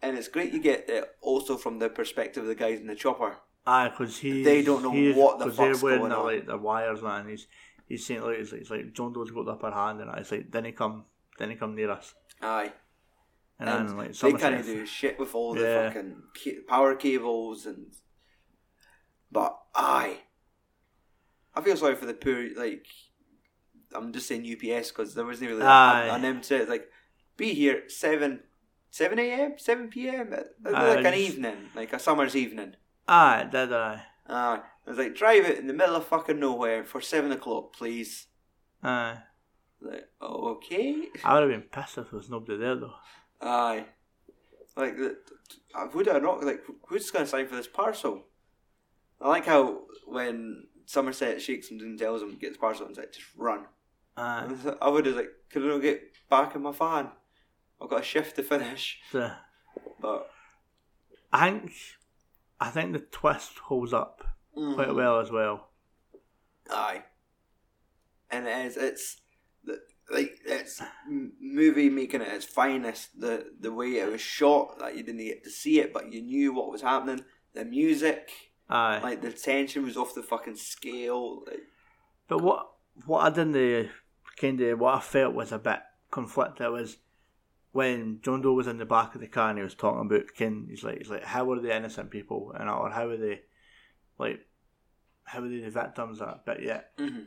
and 0.00 0.16
it's 0.18 0.28
great 0.28 0.52
you 0.52 0.60
get 0.60 0.88
it 0.88 1.04
also 1.20 1.56
from 1.56 1.78
the 1.78 1.88
perspective 1.88 2.42
of 2.42 2.48
the 2.48 2.54
guys 2.54 2.80
in 2.80 2.86
the 2.86 2.94
chopper. 2.94 3.36
Aye, 3.64 3.90
because 3.90 4.18
he 4.18 4.42
They 4.42 4.62
don't 4.62 4.82
know 4.82 4.90
what 5.14 5.38
the 5.38 5.44
fuck's 5.46 5.56
they're 5.80 5.98
wearing 5.98 6.00
going 6.00 6.10
the, 6.10 6.18
like 6.18 6.46
the 6.46 6.58
wires 6.58 6.98
and 7.02 7.28
he's 7.30 7.46
he's 7.86 8.04
saying 8.06 8.22
like 8.22 8.38
it's, 8.38 8.52
like 8.52 8.60
it's 8.62 8.70
like 8.70 8.92
John 8.92 9.12
Doe's 9.12 9.30
got 9.30 9.44
the 9.46 9.52
upper 9.52 9.70
hand 9.70 10.00
and. 10.00 10.10
It's 10.18 10.30
like 10.30 10.50
then 10.50 10.64
he 10.64 10.72
come 10.72 11.04
then 11.38 11.50
he 11.50 11.56
come 11.56 11.74
near 11.74 11.90
us 11.90 12.14
Aye, 12.40 12.72
and, 13.58 13.68
and 13.68 13.88
then 13.88 13.96
like 13.96 14.12
they 14.18 14.32
kind 14.32 14.54
of 14.56 14.66
do 14.66 14.84
shit 14.86 15.18
with 15.18 15.34
all 15.34 15.54
the 15.54 15.62
Yeah. 15.62 15.88
fucking 15.90 16.22
power 16.68 16.94
cables 16.96 17.66
and. 17.66 17.86
But 19.30 19.56
aye, 19.74 20.18
I 21.54 21.60
feel 21.62 21.76
sorry 21.76 21.94
for 21.94 22.06
the 22.06 22.14
poor 22.14 22.48
like. 22.56 22.86
I'm 23.94 24.12
just 24.12 24.26
saying 24.26 24.42
UPS 24.50 24.90
because 24.90 25.14
there 25.14 25.24
wasn't 25.24 25.50
really 25.50 25.62
Aye. 25.62 26.08
an 26.16 26.24
M 26.24 26.40
to. 26.42 26.64
Like, 26.66 26.88
be 27.36 27.52
here 27.54 27.82
seven, 27.88 28.40
seven 28.90 29.18
a.m., 29.18 29.54
seven 29.58 29.88
p.m. 29.88 30.32
uh, 30.32 30.70
Aye, 30.74 30.94
like 30.96 31.04
an 31.06 31.14
evening, 31.14 31.56
like 31.74 31.92
a 31.92 31.98
summer's 31.98 32.34
evening. 32.34 32.74
Aye, 33.06 33.48
did 33.50 33.72
I? 33.72 34.02
Uh, 34.26 34.58
I 34.86 34.90
was 34.90 34.98
like, 34.98 35.14
drive 35.14 35.44
it 35.44 35.58
in 35.58 35.66
the 35.66 35.72
middle 35.72 35.96
of 35.96 36.06
fucking 36.06 36.40
nowhere 36.40 36.84
for 36.84 37.00
seven 37.00 37.30
o'clock, 37.32 37.72
please. 37.72 38.26
Aye. 38.82 39.18
Like, 39.80 40.08
oh, 40.20 40.50
okay. 40.56 41.06
I 41.24 41.34
would 41.34 41.50
have 41.50 41.60
been 41.60 41.68
pissed 41.68 41.98
if 41.98 42.10
there 42.10 42.18
was 42.18 42.30
nobody 42.30 42.58
there 42.58 42.76
though. 42.76 42.94
Aye. 43.40 43.86
Like, 44.76 44.96
would 45.94 46.08
I 46.08 46.18
not? 46.18 46.44
Like, 46.44 46.62
who's 46.88 47.10
going 47.10 47.24
to 47.24 47.30
sign 47.30 47.46
for 47.46 47.56
this 47.56 47.66
parcel? 47.66 48.24
I 49.20 49.28
like 49.28 49.46
how 49.46 49.82
when 50.06 50.64
Somerset 50.86 51.40
shakes 51.40 51.70
him 51.70 51.78
and 51.80 51.98
tells 51.98 52.22
him 52.22 52.30
to 52.30 52.36
get 52.36 52.58
parcel, 52.60 52.86
and 52.86 52.94
he's 52.96 52.98
like, 52.98 53.12
just 53.12 53.26
run. 53.36 53.66
Aye. 54.16 54.54
I 54.82 54.88
would 54.88 55.06
have 55.06 55.16
like, 55.16 55.30
could 55.50 55.62
I 55.62 55.66
not 55.66 55.82
get 55.82 56.02
back 56.30 56.54
in 56.54 56.62
my 56.62 56.72
van? 56.72 57.10
I've 57.80 57.90
got 57.90 58.00
a 58.00 58.04
shift 58.04 58.36
to 58.36 58.42
finish. 58.42 59.00
So, 59.10 59.30
But 60.00 60.30
I 61.32 61.50
think 61.50 61.72
I 62.60 62.70
think 62.70 62.92
the 62.92 63.00
twist 63.00 63.58
holds 63.58 63.92
up 63.92 64.24
quite 64.54 64.88
mm, 64.88 64.96
well 64.96 65.20
as 65.20 65.30
well. 65.30 65.68
Aye. 66.70 67.04
And 68.30 68.46
it 68.46 68.66
is. 68.66 68.76
It's 68.76 69.20
like 70.10 70.40
it's 70.44 70.80
movie 71.08 71.90
making 71.90 72.22
at 72.22 72.28
its 72.28 72.44
finest. 72.44 73.18
The 73.18 73.52
the 73.58 73.72
way 73.72 73.96
it 73.96 74.10
was 74.10 74.20
shot, 74.20 74.78
like 74.80 74.96
you 74.96 75.02
didn't 75.02 75.24
get 75.24 75.44
to 75.44 75.50
see 75.50 75.80
it, 75.80 75.92
but 75.92 76.12
you 76.12 76.22
knew 76.22 76.52
what 76.52 76.70
was 76.70 76.82
happening. 76.82 77.24
The 77.54 77.64
music, 77.64 78.30
Aye. 78.68 79.00
like 79.02 79.22
the 79.22 79.32
tension 79.32 79.84
was 79.84 79.96
off 79.96 80.14
the 80.14 80.22
fucking 80.22 80.56
scale. 80.56 81.44
Like, 81.46 81.60
But 82.28 82.42
what 82.42 82.68
what 83.06 83.20
I 83.20 83.30
didn't 83.30 83.90
kind 84.36 84.60
of 84.60 84.78
what 84.78 84.94
I 84.94 85.00
felt 85.00 85.34
was 85.34 85.52
a 85.52 85.58
bit 85.58 85.80
conflicted 86.10 86.70
was 86.70 86.98
when 87.72 88.20
John 88.22 88.42
Doe 88.42 88.52
was 88.52 88.66
in 88.66 88.78
the 88.78 88.84
back 88.84 89.14
of 89.14 89.20
the 89.20 89.26
car 89.26 89.48
and 89.48 89.58
he 89.58 89.64
was 89.64 89.74
talking 89.74 90.06
about 90.06 90.34
Ken. 90.36 90.66
He's 90.68 90.84
like 90.84 90.98
he's 90.98 91.10
like 91.10 91.24
how 91.24 91.50
are 91.50 91.60
the 91.60 91.74
innocent 91.74 92.10
people 92.10 92.52
and 92.58 92.68
or 92.68 92.90
how 92.90 93.08
are 93.08 93.16
they 93.16 93.40
like 94.18 94.40
how 95.24 95.40
they 95.40 95.48
the 95.60 95.70
victims 95.70 96.20
of 96.20 96.28
it? 96.28 96.36
But 96.44 96.62
yet 96.62 96.96
mhm. 96.98 97.26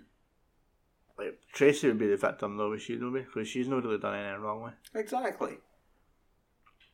like 1.18 1.40
Tracy 1.54 1.88
would 1.88 1.98
be 2.00 2.08
the 2.08 2.18
victim 2.18 2.58
though, 2.58 2.70
would 2.70 2.82
she? 2.82 2.96
No, 2.96 3.12
because 3.12 3.48
she's 3.48 3.68
not 3.68 3.84
really 3.84 3.98
done 3.98 4.16
anything 4.16 4.42
wrong 4.42 4.64
with. 4.64 4.74
exactly. 4.94 5.58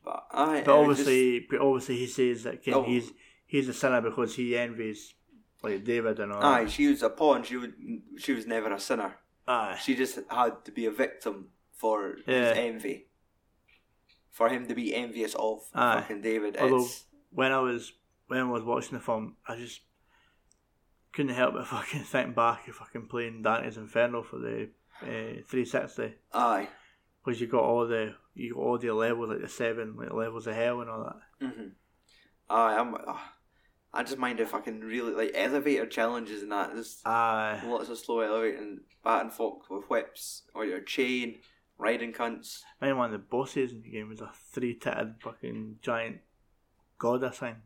But 0.04 0.26
I. 0.32 0.62
But 0.62 0.74
obviously, 0.80 1.46
but 1.48 1.60
obviously 1.60 1.96
he 1.98 2.06
says 2.06 2.42
that 2.44 2.62
Ken 2.64 2.74
Oh. 2.74 2.82
he's 2.82 3.12
he's 3.46 3.68
a 3.68 3.72
sinner 3.74 4.00
because 4.00 4.34
he 4.34 4.56
envies 4.56 5.14
like 5.62 5.84
David 5.84 6.18
and 6.18 6.32
all. 6.32 6.42
aye, 6.42 6.64
that. 6.64 6.70
she 6.72 6.88
was 6.88 7.02
a 7.02 7.10
pawn. 7.10 7.44
She 7.44 7.56
would. 7.56 7.74
She 8.18 8.32
was 8.32 8.46
never 8.46 8.72
a 8.72 8.80
sinner. 8.80 9.14
Aye. 9.46 9.78
She 9.80 9.94
just 9.94 10.18
had 10.28 10.64
to 10.64 10.72
be 10.72 10.86
a 10.86 10.90
victim 10.90 11.48
for 11.72 12.16
Yeah. 12.26 12.48
his 12.50 12.58
envy. 12.58 13.06
For 14.30 14.48
him 14.48 14.66
to 14.66 14.74
be 14.74 14.94
envious 14.94 15.34
of 15.34 15.60
Aye. 15.74 16.00
fucking 16.00 16.22
David. 16.22 16.56
Although 16.56 16.84
It's, 16.84 17.04
when 17.30 17.52
I 17.52 17.60
was 17.60 17.92
when 18.32 18.40
I 18.40 18.50
was 18.50 18.62
watching 18.62 18.96
the 18.96 19.04
film, 19.04 19.36
I 19.46 19.56
just 19.56 19.80
couldn't 21.12 21.34
help 21.34 21.54
but 21.54 21.66
fucking 21.66 22.02
think 22.02 22.34
back 22.34 22.66
of 22.66 22.76
fucking 22.76 23.06
playing 23.08 23.42
Dante's 23.42 23.76
Inferno 23.76 24.22
for 24.22 24.38
the 24.38 24.70
uh, 25.02 25.42
360 25.46 26.14
aye. 26.32 26.68
because 27.22 27.40
you 27.40 27.46
got 27.46 27.62
all 27.62 27.86
the 27.86 28.14
you 28.34 28.54
got 28.54 28.60
all 28.60 28.78
the 28.78 28.90
levels 28.92 29.28
like 29.28 29.42
the 29.42 29.48
seven 29.48 29.96
like 29.96 30.12
levels 30.12 30.46
of 30.46 30.54
hell 30.54 30.80
and 30.80 30.88
all 30.88 31.04
that. 31.04 31.46
Mm-hmm. 31.46 31.68
Aye, 32.48 32.76
I'm. 32.78 32.94
Uh, 32.94 33.18
I 33.94 34.02
just 34.02 34.16
mind 34.16 34.40
if 34.40 34.54
I 34.54 34.60
can 34.60 34.80
really 34.80 35.12
like 35.12 35.32
elevator 35.34 35.84
challenges 35.84 36.42
and 36.42 36.52
that. 36.52 36.70
Aye, 37.04 37.60
lots 37.66 37.90
of 37.90 37.98
slow 37.98 38.20
elevating, 38.20 38.80
batting 39.04 39.30
folks 39.30 39.68
with 39.68 39.84
whips 39.90 40.44
or 40.54 40.64
your 40.64 40.80
chain, 40.80 41.40
riding 41.76 42.14
cunts. 42.14 42.60
I 42.80 42.86
mean 42.86 42.96
one 42.96 43.12
of 43.12 43.12
the 43.12 43.26
bosses 43.26 43.72
in 43.72 43.82
the 43.82 43.90
game 43.90 44.08
was 44.08 44.22
a 44.22 44.30
three 44.50 44.78
titted 44.78 45.20
fucking 45.20 45.76
giant 45.82 46.20
goddess 46.98 47.38
thing. 47.38 47.56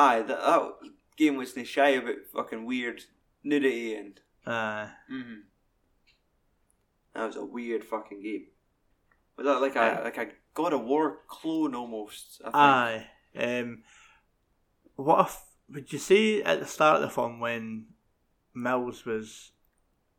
Aye, 0.00 0.22
that, 0.22 0.38
that 0.40 0.72
game 1.16 1.36
was 1.36 1.56
no 1.56 1.64
shy 1.64 1.88
about 1.90 2.14
fucking 2.32 2.64
weird 2.64 3.02
nudity 3.42 3.94
and. 3.94 4.20
Uh, 4.46 4.86
Mm-hmm. 5.12 5.34
That 7.14 7.26
was 7.26 7.36
a 7.36 7.44
weird 7.44 7.82
fucking 7.84 8.22
game. 8.22 8.46
Was 9.36 9.46
that 9.46 9.60
like 9.60 9.74
a 9.76 9.80
Aye. 9.80 10.04
like 10.04 10.18
a 10.18 10.28
God 10.54 10.72
of 10.72 10.82
War 10.84 11.18
clone 11.26 11.74
almost? 11.74 12.40
I 12.44 12.44
think. 12.44 12.54
aye. 12.54 13.06
Um, 13.60 13.82
what 14.96 15.26
if 15.26 15.40
would 15.74 15.92
you 15.92 15.98
say 15.98 16.42
at 16.42 16.60
the 16.60 16.66
start 16.66 16.96
of 16.96 17.02
the 17.02 17.08
film 17.10 17.40
when 17.40 17.86
Mills 18.54 19.04
was 19.04 19.50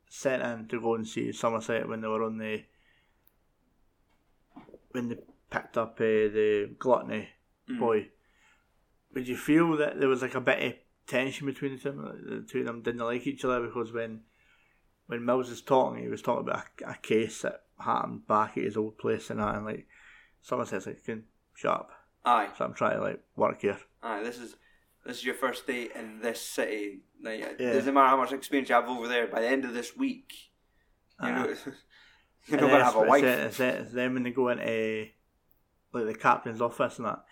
sent 0.09 0.41
in 0.43 0.67
to 0.67 0.81
go 0.81 0.95
and 0.95 1.07
see 1.07 1.31
Somerset 1.31 1.87
when 1.87 2.01
they 2.01 2.07
were 2.07 2.23
on 2.23 2.37
the 2.37 2.63
when 4.91 5.09
they 5.09 5.17
picked 5.49 5.77
up 5.77 5.95
uh, 5.99 6.03
the 6.03 6.75
gluttony 6.77 7.29
Mm. 7.69 7.79
boy? 7.79 8.07
Would 9.13 9.27
you 9.27 9.37
feel 9.37 9.75
that 9.77 9.99
there 9.99 10.09
was 10.09 10.21
like 10.21 10.35
a 10.35 10.41
bit 10.41 10.63
of 10.63 10.73
tension 11.07 11.47
between 11.47 11.73
the 11.73 11.79
two, 11.79 11.91
like, 11.91 12.13
the 12.23 12.45
two 12.47 12.59
of 12.59 12.65
them 12.65 12.81
didn't 12.81 13.01
like 13.05 13.25
each 13.25 13.43
other 13.43 13.61
because 13.65 13.91
when 13.91 14.21
when 15.07 15.25
Mills 15.25 15.49
was 15.49 15.61
talking, 15.61 16.03
he 16.03 16.07
was 16.09 16.21
talking 16.21 16.47
about 16.47 16.65
a, 16.85 16.91
a 16.91 16.95
case 17.01 17.41
that 17.41 17.63
happened 17.79 18.27
back 18.27 18.57
at 18.57 18.63
his 18.63 18.77
old 18.77 18.97
place 18.99 19.29
and 19.31 19.39
that, 19.39 19.55
and 19.55 19.65
like 19.65 19.87
Somerset's 20.41 20.85
like, 20.85 21.03
"Can 21.03 21.23
shut 21.55 21.71
up." 21.73 21.89
Aye, 22.25 22.49
So 22.57 22.65
I'm 22.65 22.73
trying 22.73 22.97
to 22.97 23.03
like 23.03 23.23
work 23.35 23.61
here. 23.61 23.79
aye. 24.03 24.21
This 24.21 24.37
is 24.37 24.55
this 25.05 25.17
is 25.17 25.25
your 25.25 25.33
first 25.35 25.65
day 25.65 25.89
in 25.95 26.19
this 26.21 26.41
city. 26.41 27.01
Like, 27.23 27.55
Yeah. 27.59 27.73
doesn't 27.73 27.93
matter 27.93 28.09
how 28.09 28.17
much 28.17 28.31
experience 28.31 28.69
you 28.69 28.75
have 28.75 28.87
over 28.87 29.07
there. 29.07 29.27
By 29.27 29.41
the 29.41 29.47
end 29.47 29.65
of 29.65 29.73
this 29.73 29.95
week, 29.97 30.31
you 31.23 31.31
know, 31.31 31.45
you're 32.45 32.59
not 32.61 32.69
gonna 32.69 32.83
have 32.83 32.95
a 32.95 33.01
wife. 33.01 33.23
It's, 33.23 33.59
it's, 33.59 33.81
it's 33.81 33.93
then 33.93 34.13
when 34.13 34.23
they 34.23 34.31
go 34.31 34.49
into 34.49 35.07
like 35.91 36.05
the 36.05 36.13
captain's 36.13 36.61
office 36.61 36.97
and 36.97 37.07
that, 37.07 37.23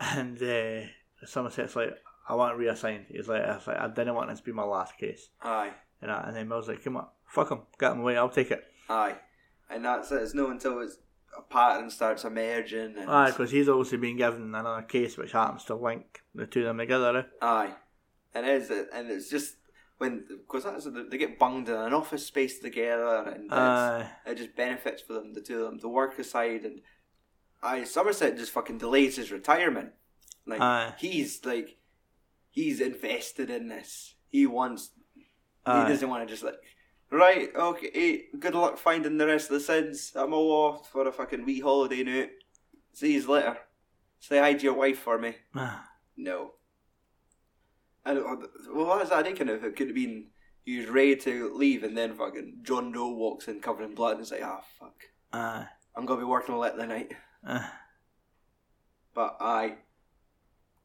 and 0.00 0.42
uh, 0.42 0.86
Somerset's 1.26 1.76
like, 1.76 1.94
"I 2.28 2.34
want 2.34 2.56
reassigned." 2.56 3.06
He's 3.08 3.28
like, 3.28 3.42
"I, 3.42 3.54
like, 3.66 3.78
I 3.78 3.88
didn't 3.88 4.14
want 4.14 4.30
this 4.30 4.38
to 4.40 4.44
be 4.44 4.52
my 4.52 4.64
last 4.64 4.98
case." 4.98 5.28
Aye, 5.42 5.72
And, 6.02 6.10
that, 6.10 6.26
and 6.26 6.36
then 6.36 6.48
Mills 6.48 6.68
like, 6.68 6.82
"Come 6.84 6.96
on, 6.96 7.06
fuck 7.26 7.50
him, 7.50 7.60
get 7.78 7.92
him 7.92 8.00
away. 8.00 8.16
I'll 8.16 8.28
take 8.28 8.50
it." 8.50 8.64
aye. 8.88 9.16
And 9.70 9.84
that's 9.86 10.12
it. 10.12 10.22
It's 10.22 10.34
no 10.34 10.50
until 10.50 10.80
it's 10.82 10.98
a 11.36 11.40
pattern 11.40 11.88
starts 11.90 12.24
emerging. 12.24 12.96
And, 12.98 13.10
Aye, 13.10 13.30
because 13.30 13.50
he's 13.50 13.68
obviously 13.68 13.96
been 13.98 14.16
given 14.18 14.54
another 14.54 14.82
case 14.82 15.16
which 15.16 15.32
happens 15.32 15.64
to 15.64 15.74
link 15.74 16.20
the 16.34 16.46
two 16.46 16.60
of 16.60 16.66
them 16.66 16.78
together. 16.78 17.18
eh? 17.18 17.22
Aye, 17.40 17.74
and 18.34 18.46
it 18.46 18.62
is, 18.62 18.70
and 18.70 19.10
it's 19.10 19.30
just 19.30 19.56
when 19.98 20.24
because 20.28 20.64
that's 20.64 20.86
they 21.10 21.16
get 21.16 21.38
bunged 21.38 21.68
in 21.70 21.76
an 21.76 21.94
office 21.94 22.26
space 22.26 22.58
together, 22.58 23.22
and 23.34 23.50
it 24.26 24.36
just 24.36 24.54
benefits 24.54 25.00
for 25.02 25.14
them 25.14 25.32
the 25.32 25.40
two 25.40 25.64
of 25.64 25.70
them 25.70 25.80
to 25.80 25.88
work 25.88 26.18
aside, 26.18 26.64
and 26.64 26.80
I 27.64 27.84
Somerset 27.84 28.36
just 28.36 28.52
fucking 28.52 28.78
delays 28.78 29.16
his 29.16 29.32
retirement. 29.32 29.90
Like 30.46 30.60
Aye. 30.60 30.94
he's 30.98 31.44
like 31.44 31.76
he's 32.50 32.80
invested 32.80 33.50
in 33.50 33.68
this. 33.68 34.14
He 34.28 34.46
wants. 34.46 34.90
Aye. 35.66 35.82
He 35.84 35.88
doesn't 35.92 36.08
want 36.08 36.26
to 36.26 36.32
just 36.32 36.44
like. 36.44 36.56
Right, 37.10 37.50
okay, 37.54 38.24
good 38.40 38.56
luck 38.56 38.76
finding 38.76 39.18
the 39.18 39.26
rest 39.26 39.48
of 39.48 39.54
the 39.54 39.60
sins. 39.60 40.12
I'm 40.16 40.32
all 40.32 40.50
off 40.50 40.90
for 40.90 41.06
a 41.06 41.12
fucking 41.12 41.44
wee 41.44 41.60
holiday 41.60 42.02
now. 42.02 42.24
See 42.92 43.14
you 43.14 43.30
later. 43.30 43.58
Say 44.18 44.38
hi 44.38 44.54
to 44.54 44.62
your 44.64 44.74
wife 44.74 44.98
for 44.98 45.18
me. 45.18 45.36
No. 46.16 46.52
And 48.06 48.18
uh, 48.18 48.36
well, 48.72 48.86
what 48.86 49.02
is 49.02 49.10
that 49.10 49.24
thinking 49.24 49.48
of? 49.48 49.64
It 49.64 49.74
could 49.74 49.88
have 49.88 49.96
been 49.96 50.26
he 50.64 50.78
was 50.78 50.88
ready 50.88 51.16
to 51.16 51.52
leave, 51.54 51.82
and 51.82 51.96
then 51.96 52.14
fucking 52.14 52.60
John 52.62 52.92
Doe 52.92 53.08
walks 53.08 53.48
in 53.48 53.60
covered 53.60 53.84
in 53.84 53.94
blood, 53.94 54.12
and 54.12 54.20
it's 54.20 54.30
like, 54.30 54.44
ah, 54.44 54.62
fuck, 54.78 54.94
Aye. 55.32 55.66
I'm 55.96 56.06
gonna 56.06 56.20
be 56.20 56.26
working 56.26 56.56
late 56.56 56.76
the 56.76 56.86
Aye. 57.46 57.68
But 59.14 59.36
I, 59.40 59.76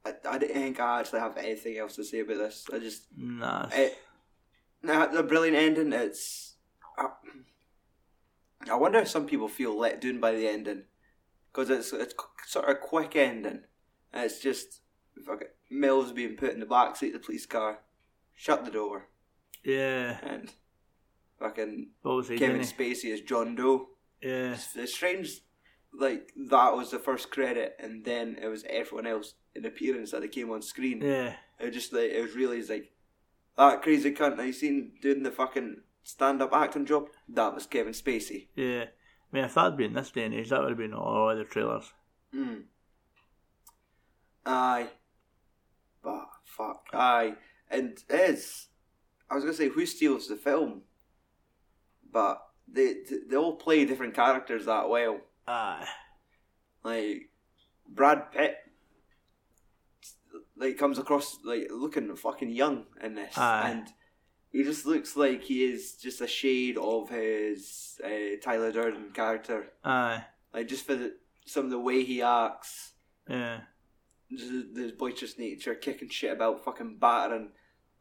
I, 0.06 0.14
I 0.30 0.38
don't 0.38 0.54
think 0.54 0.80
I 0.80 1.00
actually 1.00 1.22
have 1.22 1.36
anything 1.36 1.80
else 1.80 1.96
to 1.96 2.04
say 2.04 2.20
about 2.20 2.38
this. 2.38 2.64
I 2.72 2.78
just, 2.78 3.06
Nah. 3.18 3.68
it, 3.74 3.98
nah, 4.84 5.08
the 5.08 5.24
brilliant 5.24 5.58
ending. 5.58 5.92
It's, 5.94 6.54
I, 6.96 7.08
I 8.70 8.76
wonder 8.76 9.00
if 9.00 9.08
some 9.08 9.26
people 9.26 9.48
feel 9.48 9.76
let 9.76 10.00
down 10.00 10.20
by 10.20 10.34
the 10.34 10.48
ending, 10.48 10.84
because 11.52 11.72
it's 11.72 11.92
it's 11.92 12.14
sort 12.46 12.66
of 12.66 12.72
a 12.72 12.76
quick 12.76 13.16
ending. 13.16 13.62
And 14.14 14.26
it's 14.26 14.40
just 14.40 14.82
fucking 15.26 15.48
Mills 15.72 16.12
being 16.12 16.36
put 16.36 16.54
in 16.54 16.60
the 16.60 16.68
back 16.68 16.96
seat 16.98 17.16
of 17.16 17.22
the 17.22 17.26
police 17.26 17.48
car, 17.48 17.80
shut 18.36 18.64
the 18.64 18.70
door, 18.72 19.08
yeah. 19.64 20.18
and 20.22 20.54
fucking 21.40 21.90
Kevin 22.04 22.62
Spacey 22.62 23.12
as 23.12 23.22
John 23.22 23.56
Doe. 23.56 23.90
Yeah. 24.22 24.54
It's, 24.54 24.76
it's 24.76 24.94
strange, 24.94 25.42
like 25.94 26.32
that 26.50 26.76
was 26.76 26.92
the 26.92 27.00
first 27.00 27.32
credit, 27.32 27.76
and 27.80 28.06
then 28.06 28.38
it 28.42 28.48
was 28.48 28.64
everyone 28.70 29.08
else 29.08 29.34
in 29.56 29.66
appearance 29.66 30.12
that 30.12 30.22
they 30.22 30.28
came 30.28 30.52
on 30.52 30.62
screen. 30.62 31.02
Yeah. 31.02 31.36
It 31.60 31.72
just 31.72 31.94
like 31.94 32.12
it 32.12 32.22
was 32.22 32.36
really 32.36 32.62
like 32.64 32.92
that 33.58 33.82
crazy 33.82 34.12
cunt 34.12 34.38
that 34.38 34.46
you 34.46 34.54
seen 34.54 34.94
doing 35.02 35.24
the 35.24 35.32
fucking 35.32 35.82
stand 36.04 36.42
up 36.42 36.54
acting 36.54 36.86
job. 36.86 37.08
That 37.28 37.54
was 37.54 37.66
Kevin 37.66 37.94
Spacey. 37.94 38.48
Yeah. 38.56 38.86
I 38.86 39.36
mean, 39.36 39.44
if 39.46 39.54
that'd 39.54 39.78
been 39.78 39.94
this 39.94 40.12
day 40.12 40.26
and 40.26 40.34
age, 40.34 40.50
that 40.50 40.62
would 40.62 40.70
have 40.70 40.78
been 40.78 40.94
all 40.94 41.30
other 41.30 41.44
trailers. 41.44 41.94
Mm. 42.34 42.64
Aye. 44.46 44.90
But 46.04 46.30
fuck. 46.46 46.88
Aye. 46.94 47.36
And 47.70 48.00
it 48.10 48.16
is 48.32 48.70
I 49.30 49.36
was 49.36 49.44
gonna 49.44 49.56
say 49.56 49.70
who 49.70 49.86
steals 49.86 50.28
the 50.28 50.36
film? 50.36 50.82
But 52.12 52.42
they 52.68 52.96
they 53.30 53.36
all 53.36 53.56
play 53.56 53.86
different 53.86 54.16
characters 54.16 54.66
that 54.66 54.90
well. 54.90 55.20
Aye. 55.50 55.88
Like 56.84 57.30
Brad 57.88 58.32
Pitt 58.32 58.56
like 60.56 60.78
comes 60.78 61.00
across 61.00 61.38
like 61.44 61.68
looking 61.72 62.16
fucking 62.16 62.50
young 62.50 62.86
in 63.04 63.16
this 63.16 63.38
Aye. 63.38 63.70
and 63.72 63.88
he 64.52 64.64
just 64.64 64.86
looks 64.86 65.16
like 65.16 65.44
he 65.44 65.64
is 65.64 65.94
just 65.94 66.22
a 66.22 66.28
shade 66.28 66.78
of 66.78 67.10
his 67.10 68.00
uh, 68.04 68.38
Tyler 68.44 68.72
Durden 68.72 69.12
character. 69.14 69.68
Aye. 69.84 70.24
Like 70.54 70.68
just 70.68 70.86
for 70.86 70.96
the, 70.96 71.16
some 71.46 71.66
of 71.66 71.72
the 71.72 71.80
way 71.80 72.04
he 72.04 72.22
acts, 72.22 72.94
Yeah. 73.30 73.62
just 74.32 74.74
the 74.74 74.94
boisterous 74.98 75.38
nature, 75.38 75.76
kicking 75.76 76.10
shit 76.10 76.34
about, 76.34 76.64
fucking 76.66 76.98
battering. 77.00 77.50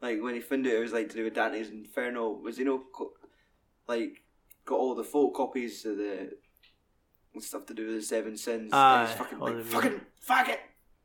Like 0.01 0.21
when 0.23 0.33
he 0.35 0.39
found 0.41 0.65
out 0.65 0.73
it 0.73 0.79
was 0.79 0.93
like 0.93 1.09
to 1.09 1.17
do 1.17 1.23
with 1.25 1.35
Dante's 1.35 1.69
Inferno, 1.69 2.29
was 2.31 2.57
you 2.57 2.65
know 2.65 2.83
co- 2.93 3.13
like 3.87 4.23
got 4.65 4.79
all 4.79 4.95
the 4.95 5.03
photocopies 5.03 5.85
of 5.85 5.97
the 5.97 6.31
stuff 7.39 7.65
to 7.67 7.73
do 7.73 7.87
with 7.87 7.95
the 7.97 8.01
Seven 8.01 8.35
Sins. 8.37 8.71
and 8.73 9.07
he's 9.07 9.15
Aye, 9.15 9.17
fucking 9.17 9.39
like 9.39 9.63
fucking 9.65 10.01
faggot, 10.27 10.57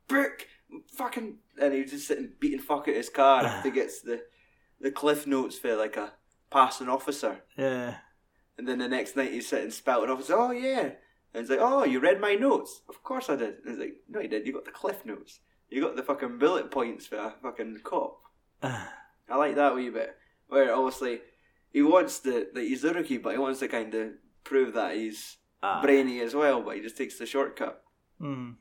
brick, 0.08 0.48
fucking, 0.96 1.36
and 1.60 1.72
he 1.74 1.82
was 1.82 1.90
just 1.90 2.08
sitting 2.08 2.30
beating 2.40 2.58
fuck 2.60 2.88
at 2.88 2.96
his 2.96 3.08
car 3.08 3.44
after 3.44 3.68
he 3.68 3.74
gets 3.74 4.00
the 4.00 4.22
the 4.80 4.90
cliff 4.90 5.26
notes 5.26 5.58
for 5.58 5.76
like 5.76 5.96
a 5.96 6.12
passing 6.50 6.88
officer. 6.88 7.40
Yeah. 7.56 7.96
And 8.56 8.68
then 8.68 8.78
the 8.78 8.88
next 8.88 9.16
night 9.16 9.32
he's 9.32 9.48
sitting 9.48 9.70
spouting 9.70 10.10
off 10.10 10.18
and 10.18 10.26
says, 10.26 10.36
Oh 10.38 10.50
yeah. 10.52 10.90
And 11.32 11.42
he's 11.42 11.50
like, 11.50 11.58
Oh, 11.60 11.84
you 11.84 11.98
read 12.00 12.20
my 12.20 12.34
notes? 12.34 12.82
Of 12.88 13.02
course 13.02 13.28
I 13.28 13.36
did. 13.36 13.54
And 13.64 13.68
he's 13.70 13.78
like, 13.78 13.94
No 14.08 14.20
you 14.20 14.28
didn't, 14.28 14.46
you 14.46 14.52
got 14.52 14.64
the 14.64 14.70
cliff 14.70 15.04
notes. 15.04 15.40
You 15.70 15.80
got 15.80 15.96
the 15.96 16.02
fucking 16.02 16.38
bullet 16.38 16.70
points 16.70 17.06
for 17.06 17.16
a 17.16 17.34
fucking 17.42 17.80
cop. 17.82 18.20
Aye. 18.62 18.86
I 19.28 19.36
like 19.36 19.54
that 19.56 19.74
wee 19.74 19.90
bit. 19.90 20.16
Where 20.48 20.74
obviously 20.74 21.20
he 21.72 21.82
wants 21.82 22.18
to 22.20 22.46
like 22.54 22.64
he's 22.64 22.84
a 22.84 22.92
rookie, 22.92 23.18
but 23.18 23.32
he 23.32 23.38
wants 23.38 23.60
to 23.60 23.68
kinda 23.68 24.12
prove 24.44 24.74
that 24.74 24.94
he's 24.96 25.38
Aye. 25.64 25.82
brainy 25.82 26.20
as 26.20 26.34
well, 26.34 26.60
but 26.62 26.76
he 26.76 26.82
just 26.82 26.96
takes 26.96 27.18
the 27.18 27.26
shortcut. 27.26 27.82
Mm. 28.20 28.56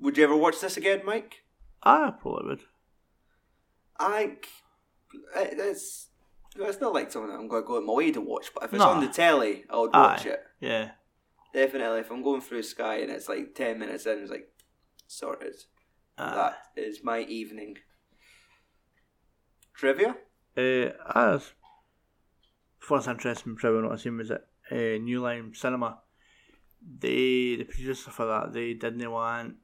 Would 0.00 0.16
you 0.16 0.24
ever 0.24 0.36
watch 0.36 0.60
this 0.60 0.76
again, 0.76 1.02
Mike? 1.04 1.44
I 1.82 2.10
probably 2.10 2.48
would. 2.48 2.60
I 3.98 4.36
it's 5.36 6.08
it's 6.56 6.80
not 6.80 6.92
like 6.94 7.12
something 7.12 7.30
that 7.30 7.38
I'm 7.38 7.48
going 7.48 7.62
to 7.62 7.66
go 7.66 7.76
out 7.76 7.84
my 7.84 7.92
way 7.92 8.10
to 8.12 8.20
watch, 8.20 8.50
but 8.54 8.64
if 8.64 8.72
it's 8.72 8.80
No. 8.80 8.88
on 8.90 9.00
the 9.04 9.08
telly, 9.12 9.64
I 9.70 9.76
would 9.78 9.92
watch 9.92 10.26
Aye. 10.26 10.30
it. 10.30 10.40
Yeah. 10.60 10.90
Definitely, 11.54 12.00
if 12.00 12.10
I'm 12.10 12.22
going 12.22 12.40
through 12.40 12.62
Sky 12.62 12.96
and 12.96 13.10
it's 13.10 13.28
like 13.28 13.54
10 13.54 13.78
minutes 13.78 14.06
in, 14.06 14.18
it's 14.20 14.30
like, 14.30 14.48
sorted. 15.06 15.54
Aye. 16.18 16.34
That 16.74 16.82
is 16.82 17.00
my 17.04 17.20
evening. 17.20 17.76
Trivia? 19.74 20.16
Uh, 20.56 20.90
I 21.06 21.32
was, 21.32 21.52
first 22.78 23.08
interesting 23.08 23.56
trivia 23.56 23.82
not 23.82 24.00
seen 24.00 24.16
was 24.18 24.30
at 24.30 24.46
uh, 24.72 24.98
New 24.98 25.20
Line 25.20 25.52
Cinema. 25.54 25.98
They, 26.98 27.56
the 27.56 27.64
producer 27.64 28.10
for 28.10 28.26
that, 28.26 28.52
they 28.52 28.74
didn't 28.74 29.08
want 29.10 29.56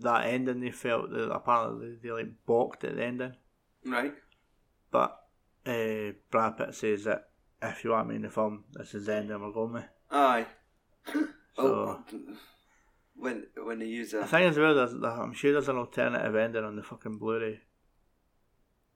that 0.00 0.26
ending. 0.26 0.60
They 0.60 0.70
felt 0.72 1.10
that 1.10 1.30
apparently 1.32 1.96
they, 2.02 2.08
they 2.08 2.12
like 2.12 2.28
balked 2.46 2.84
at 2.84 2.96
the 2.96 3.04
ending. 3.04 3.32
Right. 3.86 4.14
But 4.90 5.18
uh, 5.66 6.12
Brad 6.30 6.58
Pitt 6.58 6.74
says 6.74 7.04
that 7.04 7.28
if 7.62 7.82
you 7.84 7.90
want 7.90 8.08
me 8.08 8.16
in 8.16 8.22
the 8.22 8.30
film, 8.30 8.64
this 8.72 8.92
is 8.94 9.06
the 9.06 9.16
ending 9.16 9.40
we're 9.40 9.52
going 9.52 9.72
with. 9.74 9.84
Aye. 10.10 10.46
So- 11.56 11.66
oh, 11.66 12.04
when 13.16 13.44
when 13.64 13.80
they 13.80 13.86
use 13.86 14.12
The 14.12 14.20
a 14.20 14.26
thing 14.26 14.44
is, 14.44 14.56
well, 14.56 14.74
there's, 14.74 14.92
there- 14.92 15.10
I'm 15.10 15.32
sure 15.34 15.52
there's 15.52 15.68
an 15.68 15.76
alternative 15.76 16.34
ending 16.36 16.64
on 16.64 16.76
the 16.76 16.82
fucking 16.82 17.18
Blu-ray. 17.18 17.60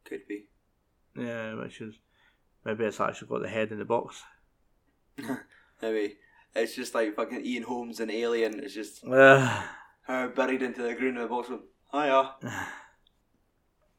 could 0.05 0.27
be. 0.29 0.47
Yeah, 1.17 1.55
which 1.55 1.81
is 1.81 1.95
maybe 2.65 2.85
it's 2.85 3.01
actually 3.01 3.29
got 3.29 3.43
the 3.43 3.49
head 3.49 3.71
in 3.73 3.79
the 3.79 3.85
box. 3.85 4.23
Maybe 5.83 6.17
it's 6.55 6.75
just 6.75 6.95
like 6.95 7.15
fucking 7.15 7.45
Ian 7.45 7.63
Holmes 7.65 8.01
and 8.01 8.11
Alien. 8.11 8.61
It's 8.61 8.75
just 8.75 9.05
Uh, 9.07 9.63
her 10.03 10.29
buried 10.29 10.63
into 10.63 10.83
the 10.83 10.95
ground 10.95 11.17
in 11.17 11.23
the 11.23 11.29
box 11.29 11.49
with 11.49 11.61
Hiya. 11.93 12.35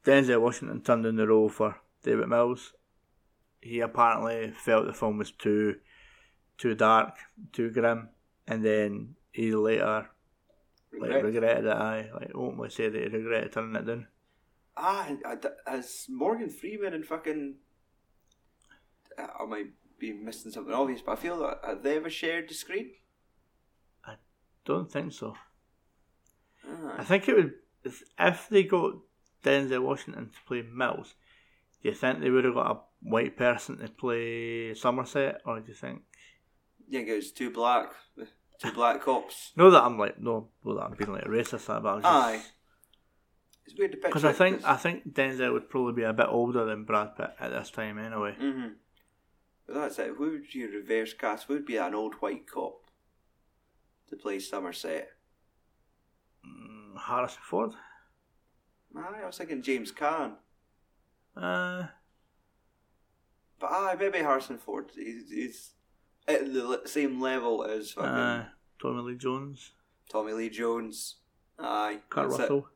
Denzel 0.05 0.41
Washington 0.41 0.82
turned 0.82 1.05
in 1.05 1.16
the 1.16 1.28
role 1.28 1.49
for 1.49 1.76
David 2.03 2.28
Mills. 2.30 2.74
He 3.61 3.80
apparently 3.80 4.51
felt 4.51 4.86
the 4.86 4.93
film 4.93 5.18
was 5.18 5.32
too 5.32 5.76
too 6.57 6.76
dark, 6.76 7.16
too 7.51 7.72
grim, 7.72 8.09
and 8.47 8.63
then 8.63 9.16
he 9.32 9.51
later 9.53 10.07
like 10.99 11.24
regretted 11.24 11.66
it. 11.66 11.70
I 11.72 12.09
like 12.13 12.32
openly 12.36 12.70
said 12.70 12.93
that 12.93 13.01
he 13.11 13.18
regretted 13.18 13.51
turning 13.51 13.76
it 13.76 13.86
down. 13.88 14.07
Ah, 14.78 15.07
I- 15.26 15.38
I- 15.66 15.72
has 15.72 16.05
Morgan 16.09 16.49
Freeman 16.49 16.93
and 16.93 17.05
fucking. 17.05 17.55
I 19.18 19.45
might 19.45 19.68
be 19.99 20.13
missing 20.13 20.51
something 20.51 20.73
obvious, 20.73 21.01
but 21.01 21.13
I 21.13 21.15
feel 21.15 21.39
that 21.39 21.59
have 21.65 21.83
they 21.83 21.95
ever 21.97 22.09
shared 22.09 22.49
the 22.49 22.53
screen? 22.53 22.91
I 24.05 24.15
don't 24.65 24.91
think 24.91 25.13
so. 25.13 25.35
I 26.67 26.95
Ah. 26.99 27.03
think 27.03 27.27
it 27.29 27.35
would 27.35 27.53
if 27.83 28.49
they 28.49 28.63
got 28.63 28.93
Denzel 29.43 29.83
Washington 29.83 30.29
to 30.31 30.37
play 30.47 30.63
Mills. 30.63 31.13
Do 31.81 31.89
you 31.89 31.95
think 31.95 32.19
they 32.19 32.31
would 32.31 32.45
have 32.45 32.55
got 32.55 32.71
a 32.75 32.79
white 33.07 33.37
person 33.37 33.77
to 33.77 33.87
play 33.89 34.73
Somerset, 34.73 35.41
or 35.45 35.59
do 35.59 35.67
you 35.67 35.75
think? 35.75 36.01
Yeah, 36.87 37.01
it 37.01 37.15
was 37.15 37.31
two 37.31 37.51
black, 37.51 37.91
two 38.59 38.71
black 38.71 39.01
cops. 39.01 39.51
No, 39.57 39.69
that 39.69 39.83
I'm 39.83 39.97
like 39.99 40.19
no, 40.19 40.49
well, 40.63 40.77
that 40.77 40.83
I'm 40.85 40.95
being 40.95 41.11
like 41.13 41.25
a 41.25 41.29
racist, 41.29 41.67
but 41.67 41.85
I 41.85 41.93
was 41.95 42.03
just 42.03 42.13
Aye. 42.13 42.41
It's 43.67 43.75
weird 43.77 43.91
to 43.91 43.97
picture. 43.97 44.09
because 44.09 44.25
I 44.25 44.31
think 44.33 44.63
I 44.63 44.75
think 44.77 45.13
Denzel 45.13 45.53
would 45.53 45.69
probably 45.69 45.93
be 45.93 46.03
a 46.03 46.13
bit 46.13 46.27
older 46.29 46.65
than 46.65 46.85
Brad 46.85 47.15
Pitt 47.15 47.31
at 47.39 47.49
this 47.51 47.69
time 47.71 47.97
anyway. 47.99 48.35
Mm-hmm. 48.39 48.67
But 49.68 49.76
that's 49.76 49.99
it. 49.99 50.13
Who 50.18 50.32
would 50.32 50.53
you 50.53 50.70
reverse 50.72 51.13
cast? 51.13 51.47
Who 51.47 51.53
would 51.53 51.66
be 51.66 51.78
an 51.78 51.95
old 51.95 52.16
white 52.16 52.49
cop 52.49 52.82
to 54.09 54.16
play 54.16 54.39
Somerset? 54.39 55.09
Mm, 56.45 56.99
Harrison 56.99 57.41
Ford. 57.43 57.72
Aye, 58.95 59.22
I 59.24 59.26
was 59.26 59.38
thinking 59.38 59.61
James 59.63 59.91
Caan. 59.91 60.34
Uh, 61.36 61.88
But 63.59 63.72
aye, 63.72 63.95
maybe 63.99 64.20
Harrison 64.20 64.57
Ford. 64.57 64.91
He's, 64.95 65.30
he's 65.30 65.72
at 66.28 66.45
the 66.53 66.82
same 66.86 67.20
level 67.20 67.63
as 67.63 67.91
fucking 67.91 68.09
uh, 68.09 68.45
Tommy 68.82 69.01
Lee 69.01 69.18
Jones, 69.18 69.72
Tommy 70.09 70.34
Lee 70.34 70.49
Jones. 70.49 71.16
Aye. 71.59 71.99
Kurt 72.09 72.26
it. 72.26 72.30
Russell. 72.38 72.70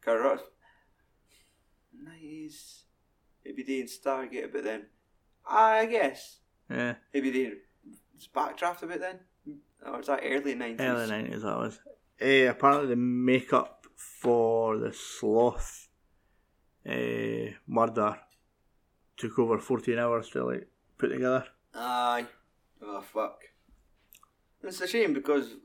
Kurt 0.00 0.22
Russell. 0.22 0.46
Nice. 2.02 2.84
Maybe 3.44 3.62
Dean 3.64 3.86
Stargate 3.86 4.44
a 4.44 4.48
bit 4.48 4.64
then. 4.64 4.86
I 5.48 5.86
guess. 5.86 6.38
Yeah, 6.70 6.94
Maybe 7.12 7.30
they 7.30 7.52
backdraft 8.34 8.82
a 8.82 8.86
bit 8.86 9.00
then. 9.00 9.18
Or 9.84 9.98
was 9.98 10.06
that 10.06 10.20
early 10.22 10.54
90s? 10.54 10.80
early 10.80 11.08
nineties 11.10 11.42
that 11.42 11.56
was. 11.56 11.80
Uh, 12.22 12.50
apparently, 12.50 12.88
the 12.88 12.96
makeup 12.96 13.86
for 13.96 14.76
the 14.78 14.92
sloth 14.92 15.88
uh, 16.88 17.50
murder 17.66 18.18
took 19.16 19.38
over 19.38 19.58
fourteen 19.58 19.98
hours 19.98 20.28
to 20.30 20.44
like 20.44 20.68
put 20.98 21.08
together. 21.08 21.44
Aye. 21.74 22.26
Oh, 22.82 23.00
fuck. 23.00 23.40
It's 24.62 24.80
a 24.80 24.86
shame 24.86 25.14
because, 25.14 25.56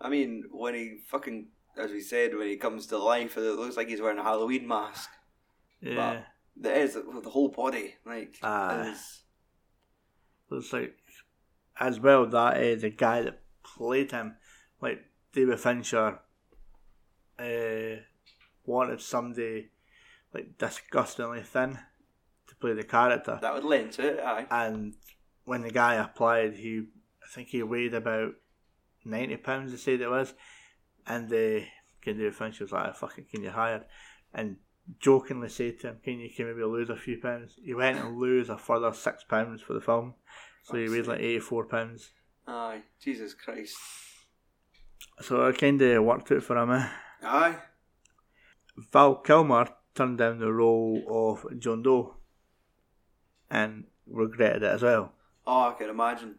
I 0.00 0.08
mean, 0.08 0.44
when 0.50 0.74
he 0.74 0.98
fucking, 1.06 1.46
as 1.78 1.90
we 1.90 2.00
said, 2.00 2.36
when 2.36 2.48
he 2.48 2.56
comes 2.56 2.86
to 2.88 2.98
life, 2.98 3.36
it 3.36 3.40
looks 3.40 3.76
like 3.76 3.88
he's 3.88 4.00
wearing 4.00 4.18
a 4.18 4.22
Halloween 4.22 4.66
mask. 4.68 5.08
Yeah, 5.80 6.22
There 6.60 6.76
is 6.76 6.94
the 6.94 7.30
whole 7.30 7.48
body, 7.48 7.94
like, 8.04 8.38
Aye. 8.42 8.90
is- 8.90 9.22
looks 10.50 10.72
like 10.72 10.96
as 11.78 12.00
well 12.00 12.26
that 12.26 12.56
uh, 12.56 12.74
the 12.80 12.90
guy 12.90 13.22
that 13.22 13.42
played 13.62 14.10
him, 14.12 14.36
like 14.80 15.04
David 15.32 15.60
Fincher, 15.60 16.18
uh, 17.38 18.02
wanted 18.64 19.00
somebody 19.00 19.70
like 20.34 20.58
disgustingly 20.58 21.42
thin 21.42 21.78
to 22.48 22.54
play 22.56 22.72
the 22.74 22.82
character. 22.82 23.38
that 23.40 23.54
would 23.54 23.64
lend 23.64 23.92
to 23.92 24.02
it. 24.06 24.20
Aye. 24.20 24.46
and 24.50 24.94
when 25.44 25.62
the 25.62 25.70
guy 25.70 25.94
applied, 25.94 26.54
he 26.54 26.84
I 27.22 27.26
think 27.30 27.48
he 27.48 27.62
weighed 27.62 27.94
about 27.94 28.32
ninety 29.04 29.36
pounds. 29.36 29.70
They 29.70 29.76
said 29.78 30.00
it 30.00 30.08
was, 30.10 30.34
and 31.06 31.28
the 31.28 31.66
can 32.02 32.16
do 32.16 32.30
Finch 32.30 32.60
was 32.60 32.72
like, 32.72 32.96
"Fucking, 32.96 33.26
can 33.30 33.42
you 33.42 33.50
hire?" 33.50 33.84
And 34.32 34.56
jokingly 34.98 35.48
said 35.48 35.80
to 35.80 35.88
him, 35.88 35.98
"Can 36.02 36.20
you 36.20 36.30
can 36.30 36.46
maybe 36.46 36.64
lose 36.64 36.90
a 36.90 36.96
few 36.96 37.18
pounds?" 37.18 37.58
He 37.62 37.74
went 37.74 37.98
and 37.98 38.18
lose 38.18 38.48
a 38.48 38.58
further 38.58 38.92
six 38.92 39.24
pounds 39.24 39.62
for 39.62 39.74
the 39.74 39.80
film, 39.80 40.14
so 40.62 40.76
he 40.76 40.88
weighed 40.88 41.06
like 41.06 41.20
eighty 41.20 41.40
four 41.40 41.64
pounds. 41.66 42.10
Aye. 42.46 42.82
Jesus 43.00 43.34
Christ. 43.34 43.76
So 45.20 45.46
it 45.46 45.58
kind 45.58 45.80
of 45.82 46.04
worked 46.04 46.32
out 46.32 46.42
for 46.42 46.56
him. 46.56 46.70
Eh? 46.70 46.88
Aye. 47.22 47.56
Val 48.92 49.16
Kilmer 49.16 49.68
turned 49.94 50.18
down 50.18 50.38
the 50.38 50.52
role 50.52 51.02
of 51.08 51.58
John 51.58 51.82
Doe, 51.82 52.16
and 53.50 53.84
regretted 54.06 54.62
it 54.62 54.72
as 54.72 54.82
well. 54.82 55.12
Oh, 55.46 55.70
I 55.70 55.74
can 55.74 55.90
imagine. 55.90 56.36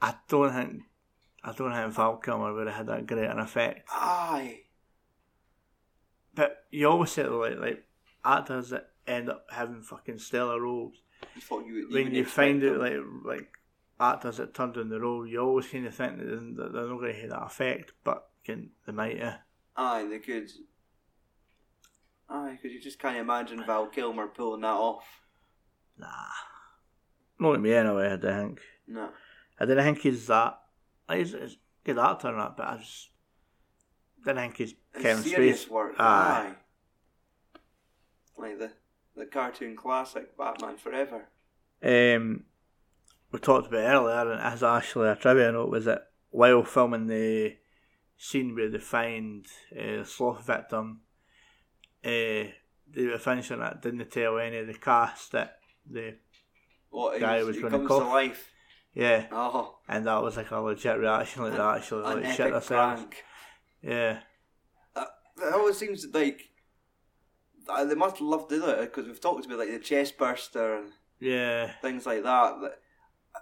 I 0.00 0.14
don't 0.28 0.52
think 0.52 0.82
I 1.42 1.52
don't 1.52 1.72
think 1.72 1.92
Val 1.92 2.16
Kilmer 2.16 2.54
would 2.54 2.66
have 2.66 2.76
had 2.76 2.86
that 2.86 3.06
great 3.06 3.28
an 3.28 3.38
effect. 3.38 3.88
Aye. 3.90 4.60
But 6.38 6.66
you 6.70 6.88
always 6.88 7.10
say 7.10 7.24
like 7.24 7.58
like 7.58 7.84
actors 8.24 8.70
that 8.70 8.90
end 9.08 9.28
up 9.28 9.46
having 9.50 9.82
fucking 9.82 10.18
stellar 10.18 10.60
roles. 10.60 10.94
You 11.34 11.40
thought 11.40 11.66
you, 11.66 11.74
you 11.74 11.88
when 11.90 12.14
you 12.14 12.24
find 12.24 12.62
out 12.62 12.78
like 12.78 13.00
like 13.24 13.48
actors 13.98 14.36
that 14.36 14.54
turned 14.54 14.74
down 14.74 14.88
the 14.88 15.00
role, 15.00 15.26
you 15.26 15.40
always 15.40 15.66
kind 15.66 15.84
of 15.84 15.94
think 15.96 16.18
that 16.18 16.70
they're 16.72 16.86
not 16.86 17.00
going 17.00 17.12
to 17.12 17.20
have 17.22 17.30
that 17.30 17.42
effect, 17.42 17.92
but 18.04 18.28
can 18.44 18.70
they 18.86 18.92
might. 18.92 19.16
Yeah. 19.16 19.38
Aye, 19.76 20.06
they 20.08 20.20
could. 20.20 20.48
Aye, 22.28 22.52
because 22.52 22.72
you 22.72 22.80
just 22.80 23.00
can't 23.00 23.16
imagine 23.16 23.64
Val 23.66 23.88
Kilmer 23.88 24.28
pulling 24.28 24.60
that 24.60 24.68
off. 24.68 25.22
Nah. 25.98 26.06
Not 27.40 27.60
me 27.60 27.72
anyway. 27.74 28.12
I 28.12 28.16
don't 28.16 28.38
think. 28.40 28.60
No. 28.86 29.08
I 29.58 29.64
didn't 29.66 29.82
think 29.82 29.98
he's 29.98 30.28
that. 30.28 30.56
He's, 31.10 31.32
he's 31.32 31.54
a 31.54 31.56
good 31.82 31.98
actor 31.98 32.28
and 32.28 32.38
that, 32.38 32.56
but 32.56 32.66
I 32.66 32.76
just 32.76 33.08
didn't 34.24 34.52
think 34.54 34.56
he's 34.56 34.74
serious 35.24 35.64
Spacey. 35.64 35.70
work. 35.70 35.94
Aye. 35.98 36.52
Aye. 36.52 37.60
Like 38.36 38.58
the 38.58 38.70
the 39.16 39.26
cartoon 39.26 39.76
classic 39.76 40.36
Batman 40.36 40.76
Forever. 40.76 41.26
Um, 41.82 42.44
we 43.32 43.38
talked 43.40 43.66
about 43.68 43.78
earlier, 43.78 44.32
and 44.32 44.40
as 44.40 44.62
actually 44.62 45.08
a 45.08 45.16
trivia 45.16 45.50
note 45.52 45.70
was 45.70 45.84
that 45.86 46.08
while 46.30 46.62
filming 46.64 47.06
the 47.08 47.56
scene 48.16 48.54
where 48.54 48.68
they 48.70 48.78
find 48.78 49.46
uh, 49.72 49.98
the 49.98 50.04
sloth 50.04 50.46
victim, 50.46 51.00
uh, 52.04 52.50
David 52.90 53.20
Fincher 53.20 53.54
and 53.54 53.62
that 53.62 53.82
didn't 53.82 54.10
tell 54.10 54.38
any 54.38 54.58
of 54.58 54.66
the 54.66 54.74
cast 54.74 55.32
that 55.32 55.58
the 55.90 56.16
What 56.90 57.18
Guy 57.20 57.38
was, 57.38 57.56
was 57.56 57.58
gonna 57.58 57.76
comes 57.78 57.88
cough. 57.88 58.02
to 58.02 58.08
life. 58.08 58.50
yeah, 58.94 59.26
Oh, 59.32 59.78
and 59.88 60.06
that 60.06 60.22
was 60.22 60.36
like 60.36 60.50
a 60.50 60.58
legit 60.60 60.98
reaction, 60.98 61.42
like 61.42 61.52
that 61.52 61.76
actually 61.76 62.02
like 62.02 62.24
shit 62.26 62.40
epic 62.40 62.52
themselves. 62.54 63.02
prank. 63.02 63.24
Yeah, 63.82 64.18
It 64.96 65.54
always 65.54 65.76
seems 65.78 66.06
like 66.12 66.50
uh, 67.68 67.84
they 67.84 67.94
must 67.94 68.20
love 68.20 68.48
doing 68.48 68.68
it 68.68 68.80
because 68.80 69.06
we've 69.06 69.20
talked 69.20 69.46
about 69.46 69.58
like 69.58 69.70
the 69.70 69.78
chest 69.78 70.18
burster 70.18 70.76
and 70.78 70.92
yeah, 71.20 71.72
things 71.82 72.04
like 72.06 72.22
that. 72.24 72.54
that 72.60 72.78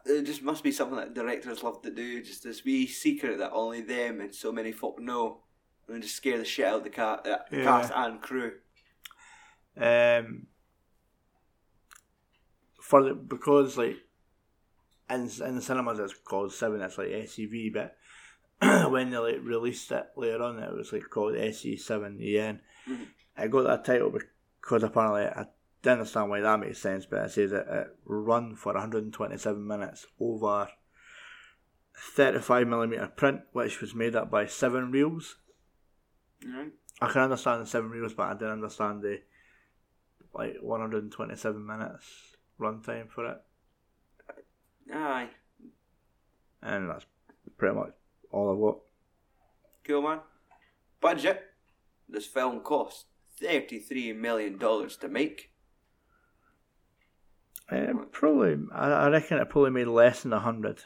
it 0.04 0.24
just 0.24 0.42
must 0.42 0.62
be 0.62 0.72
something 0.72 0.96
that 0.96 1.14
directors 1.14 1.62
love 1.62 1.80
to 1.82 1.90
do. 1.90 2.22
Just 2.22 2.42
this 2.44 2.64
wee 2.64 2.86
secret 2.86 3.38
that 3.38 3.52
only 3.52 3.80
them 3.80 4.20
and 4.20 4.34
so 4.34 4.52
many 4.52 4.72
folk 4.72 5.00
know, 5.00 5.40
and 5.88 6.02
just 6.02 6.16
scare 6.16 6.36
the 6.38 6.44
shit 6.44 6.66
out 6.66 6.78
of 6.78 6.84
the, 6.84 6.90
ca- 6.90 7.20
uh, 7.24 7.38
Yeah. 7.50 7.64
cast 7.64 7.92
and 7.94 8.20
crew. 8.20 8.52
um, 9.78 10.46
for 12.80 13.02
the 13.02 13.14
because 13.14 13.76
like 13.76 13.96
in 15.10 15.28
in 15.44 15.56
the 15.56 15.62
cinemas 15.62 15.98
it's 15.98 16.14
called 16.14 16.52
Seven, 16.52 16.80
it's 16.82 16.98
like 16.98 17.08
SCV, 17.08 17.72
but 17.72 17.96
when 18.90 19.10
they 19.10 19.18
like 19.18 19.40
released 19.42 19.90
it 19.92 20.06
later 20.16 20.42
on, 20.42 20.58
it 20.58 20.74
was 20.74 20.92
like 20.92 21.08
called 21.10 21.36
SE 21.36 21.76
Seven 21.76 22.20
EN. 22.20 22.60
Mhm. 22.88 23.06
I 23.36 23.48
got 23.48 23.64
that 23.64 23.84
title 23.84 24.12
because 24.60 24.82
apparently 24.82 25.24
I 25.24 25.46
didn't 25.82 25.98
understand 26.00 26.30
why 26.30 26.40
that 26.40 26.60
makes 26.60 26.78
sense, 26.78 27.06
but 27.06 27.24
it 27.26 27.30
says 27.30 27.52
it, 27.52 27.66
it 27.68 27.88
run 28.04 28.56
for 28.56 28.72
127 28.72 29.66
minutes 29.66 30.06
over 30.18 30.68
35 32.14 32.66
millimeter 32.66 33.06
print, 33.08 33.42
which 33.52 33.80
was 33.80 33.94
made 33.94 34.16
up 34.16 34.30
by 34.30 34.46
seven 34.46 34.90
reels. 34.90 35.36
Right? 36.44 36.72
I 37.00 37.08
can 37.10 37.22
understand 37.22 37.62
the 37.62 37.66
seven 37.66 37.90
reels, 37.90 38.14
but 38.14 38.28
I 38.28 38.32
didn't 38.34 38.52
understand 38.52 39.02
the 39.02 39.20
like 40.34 40.56
127 40.60 41.66
minutes 41.66 42.36
runtime 42.60 43.10
for 43.10 43.26
it, 43.26 43.38
Aye, 44.92 45.28
and 46.62 46.90
that's 46.90 47.06
pretty 47.56 47.74
much 47.74 47.92
all 48.36 48.52
I've 48.52 48.60
got. 48.60 48.78
cool 49.86 50.02
man. 50.02 50.20
Budget. 51.00 51.42
This 52.08 52.26
film 52.26 52.60
cost 52.60 53.06
thirty-three 53.40 54.12
million 54.12 54.58
dollars 54.58 54.96
to 54.98 55.08
make. 55.08 55.50
Uh, 57.68 57.94
probably, 58.12 58.56
I, 58.72 58.88
I 58.90 59.08
reckon 59.08 59.38
it 59.38 59.48
probably 59.48 59.70
made 59.70 59.88
less 59.88 60.22
than 60.22 60.32
a 60.32 60.38
hundred. 60.38 60.82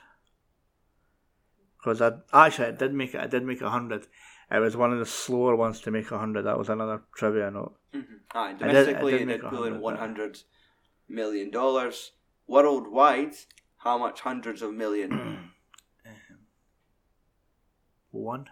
Because 1.78 2.00
I 2.00 2.12
actually 2.32 2.68
I 2.68 2.70
did 2.72 2.94
make 2.94 3.14
it. 3.14 3.20
I 3.20 3.26
did 3.26 3.44
make 3.44 3.60
a 3.60 3.70
hundred, 3.70 4.06
It 4.50 4.58
was 4.58 4.76
one 4.76 4.92
of 4.92 4.98
the 4.98 5.06
slower 5.06 5.56
ones 5.56 5.80
to 5.82 5.90
make 5.90 6.10
a 6.10 6.18
hundred. 6.18 6.42
That 6.42 6.58
was 6.58 6.68
another 6.68 7.02
trivia 7.14 7.50
note. 7.50 7.76
Mm-hmm. 7.94 8.14
Aye, 8.32 8.54
domestically 8.54 9.12
I 9.12 9.16
it 9.16 9.18
did 9.18 9.26
did 9.26 9.42
make 9.42 9.42
a 9.42 9.54
pull 9.54 9.64
in 9.64 9.80
one 9.80 9.96
hundred 9.96 10.38
million 11.08 11.50
dollars. 11.50 12.12
Worldwide, 12.46 13.34
how 13.78 13.98
much 13.98 14.20
hundreds 14.20 14.62
of 14.62 14.74
million? 14.74 15.49
One. 18.10 18.48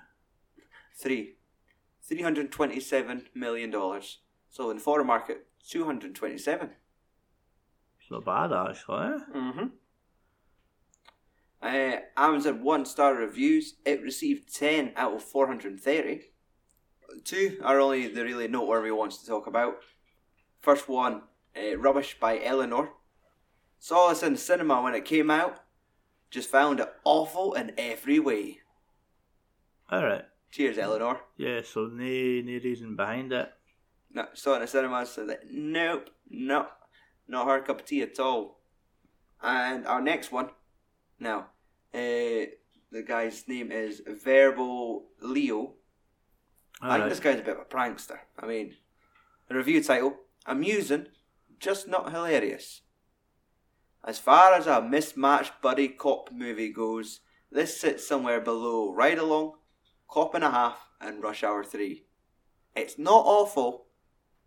Three. 0.95 1.37
Three 2.03 2.23
hundred 2.23 2.51
twenty-seven 2.51 3.27
million 3.35 3.71
dollars. 3.71 4.19
So 4.51 4.71
in 4.71 4.77
the 4.79 4.83
foreign 4.83 5.07
market, 5.07 5.47
two 5.69 5.85
hundred 5.85 6.15
twenty-seven. 6.15 6.71
It's 8.01 8.11
not 8.11 8.25
bad 8.25 8.53
actually. 8.53 9.19
Mm-hmm. 9.35 9.67
Uh, 11.61 11.97
Amazon 12.17 12.63
one 12.63 12.87
star 12.87 13.15
reviews. 13.15 13.75
It 13.85 14.03
received 14.03 14.55
ten 14.55 14.93
out 14.97 15.15
of 15.15 15.23
four 15.23 15.47
hundred 15.47 15.73
and 15.73 15.81
thirty. 15.81 16.21
Two 17.25 17.59
are 17.63 17.81
only 17.81 18.09
the 18.09 18.25
really 18.25 18.49
noteworthy 18.49 18.91
ones 18.91 19.19
to 19.19 19.27
talk 19.27 19.47
about. 19.47 19.77
First 20.61 20.89
one, 20.89 21.23
uh, 21.57 21.77
Rubbish 21.77 22.17
by 22.21 22.43
Eleanor. 22.43 22.93
Saw 23.79 24.09
this 24.09 24.23
in 24.23 24.33
the 24.33 24.39
cinema 24.39 24.83
when 24.83 24.95
it 24.95 25.05
came 25.05 25.31
out. 25.31 25.61
Just 26.31 26.51
found 26.51 26.81
it 26.81 26.93
awful 27.05 27.55
in 27.55 27.73
every 27.79 28.19
way. 28.19 28.61
All 29.91 30.05
right. 30.05 30.25
Cheers, 30.51 30.79
Eleanor. 30.79 31.21
Yeah. 31.37 31.61
So 31.65 31.87
no, 31.87 32.05
no 32.05 32.61
reason 32.63 32.97
behind 32.97 33.33
it. 33.33 33.53
No, 34.13 34.27
saw 34.35 34.53
it 34.53 34.57
in 34.57 34.61
the 34.63 34.67
cinema. 34.67 35.07
So 35.07 35.27
that 35.27 35.43
nope, 35.51 36.11
no, 36.31 36.67
not 37.27 37.47
her 37.47 37.61
cup 37.61 37.81
of 37.81 37.87
tea 37.87 38.03
at 38.03 38.19
all. 38.19 38.61
And 39.43 39.87
our 39.87 40.01
next 40.01 40.33
one, 40.33 40.51
now, 41.21 41.47
uh, 41.95 42.49
the 42.91 43.05
guy's 43.07 43.47
name 43.47 43.71
is 43.71 44.03
Verbo 44.07 45.05
Leo. 45.21 45.75
I 46.81 46.99
think 46.99 47.11
this 47.11 47.21
guy's 47.21 47.41
a 47.41 47.43
bit 47.43 47.57
of 47.57 47.63
a 47.63 47.65
prankster. 47.65 48.19
I 48.39 48.47
mean, 48.47 48.75
the 49.49 49.55
review 49.55 49.83
title: 49.83 50.17
amusing, 50.47 51.07
just 51.59 51.89
not 51.89 52.13
hilarious. 52.13 52.83
As 54.05 54.19
far 54.19 54.55
as 54.55 54.67
a 54.67 54.81
mismatched 54.81 55.61
buddy 55.61 55.89
cop 55.89 56.31
movie 56.33 56.73
goes, 56.73 57.21
this 57.51 57.79
sits 57.81 58.07
somewhere 58.07 58.41
below 58.41 58.93
Ride 58.93 59.19
Along, 59.19 59.55
Cop 60.09 60.35
and 60.35 60.45
a 60.45 60.51
Half, 60.51 60.89
and 61.01 61.23
Rush 61.23 61.45
Hour 61.45 61.63
3. 61.63 62.05
It's 62.75 62.99
not 62.99 63.25
awful. 63.27 63.87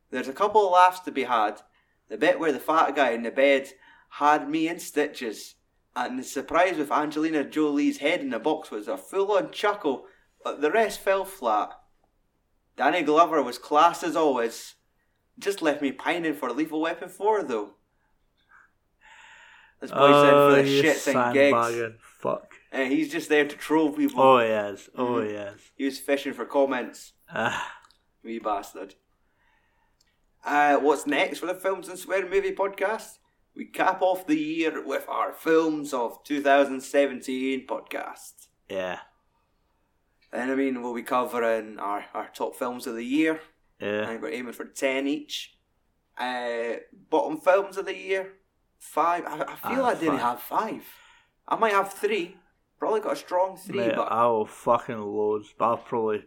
There's 0.09 0.27
a 0.27 0.33
couple 0.33 0.65
of 0.65 0.71
laughs 0.71 0.99
to 1.01 1.11
be 1.11 1.23
had. 1.23 1.61
The 2.09 2.17
bit 2.17 2.39
where 2.39 2.51
the 2.51 2.59
fat 2.59 2.95
guy 2.95 3.11
in 3.11 3.23
the 3.23 3.31
bed 3.31 3.69
had 4.09 4.49
me 4.49 4.67
in 4.67 4.79
stitches, 4.79 5.55
and 5.95 6.19
the 6.19 6.23
surprise 6.23 6.77
with 6.77 6.91
Angelina 6.91 7.43
Jolie's 7.43 7.99
head 7.99 8.21
in 8.21 8.29
the 8.29 8.39
box 8.39 8.71
was 8.71 8.87
a 8.87 8.97
full 8.97 9.31
on 9.31 9.51
chuckle, 9.51 10.05
but 10.43 10.61
the 10.61 10.71
rest 10.71 10.99
fell 10.99 11.23
flat. 11.23 11.71
Danny 12.75 13.03
Glover 13.03 13.41
was 13.41 13.57
class 13.57 14.03
as 14.03 14.15
always. 14.15 14.75
Just 15.39 15.61
left 15.61 15.81
me 15.81 15.91
pining 15.91 16.33
for 16.33 16.51
Lethal 16.51 16.81
Weapon 16.81 17.09
4 17.09 17.43
though. 17.43 17.75
This 19.79 19.91
boy's 19.91 20.29
in 20.29 20.33
Oh, 20.33 20.49
for 20.49 20.55
the 20.55 20.61
oh, 20.61 20.63
you 20.63 20.83
shits 20.83 21.13
and 21.13 21.33
gigs. 21.33 21.95
Fuck. 22.19 22.50
And 22.71 22.91
he's 22.91 23.11
just 23.11 23.27
there 23.29 23.45
to 23.47 23.55
troll 23.55 23.91
people. 23.91 24.21
Oh 24.21 24.39
yes. 24.39 24.89
Oh 24.95 25.15
Mhm. 25.15 25.31
yes. 25.33 25.59
He 25.75 25.85
was 25.85 25.99
fishing 25.99 26.33
for 26.33 26.45
comments. 26.45 27.13
Ah. 27.33 27.79
Wee 28.23 28.39
bastard. 28.39 28.95
Uh, 30.43 30.77
what's 30.77 31.05
next 31.05 31.39
for 31.39 31.45
the 31.47 31.53
Films 31.53 31.87
and 31.87 31.99
Swear 31.99 32.27
Movie 32.27 32.53
podcast? 32.55 33.17
We 33.55 33.65
cap 33.65 34.01
off 34.01 34.25
the 34.25 34.37
year 34.39 34.81
with 34.85 35.05
our 35.09 35.33
Films 35.33 35.93
of 35.93 36.23
2017 36.23 37.67
podcast. 37.67 38.47
yeah. 38.69 38.99
And 40.33 40.49
I 40.49 40.55
mean, 40.55 40.81
we'll 40.81 40.93
be 40.93 41.03
covering 41.03 41.77
our, 41.77 42.05
our 42.13 42.29
top 42.33 42.55
films 42.55 42.87
of 42.87 42.95
the 42.95 43.03
year. 43.03 43.41
I 43.81 43.85
Yeah. 43.85 44.05
think 44.05 44.21
we're 44.21 44.29
aiming 44.31 44.53
for 44.53 44.63
10 44.63 45.05
each. 45.05 45.57
Uh, 46.17 46.75
bottom 47.09 47.37
films 47.37 47.75
of 47.75 47.85
the 47.85 47.97
year, 47.97 48.33
five. 48.79 49.25
I, 49.25 49.41
I 49.41 49.55
feel 49.55 49.83
Ah, 49.83 49.89
I 49.89 49.93
didn't 49.95 50.19
five. 50.19 50.21
have 50.21 50.41
five. 50.41 50.85
I 51.49 51.55
might 51.57 51.73
have 51.73 51.91
three. 51.91 52.37
Probably 52.81 52.99
got 52.99 53.13
a 53.13 53.15
strong 53.15 53.57
three, 53.57 53.77
Mate, 53.77 53.93
but 53.95 54.11
I 54.11 54.25
will 54.25 54.47
fucking 54.47 54.97
loads, 54.99 55.53
but 55.55 55.65
I'll 55.65 55.77
probably 55.77 56.25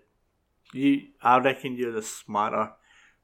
you. 0.72 1.09
I 1.20 1.40
reckon 1.40 1.76
you're 1.76 1.90
the 1.90 2.00
smarter 2.00 2.70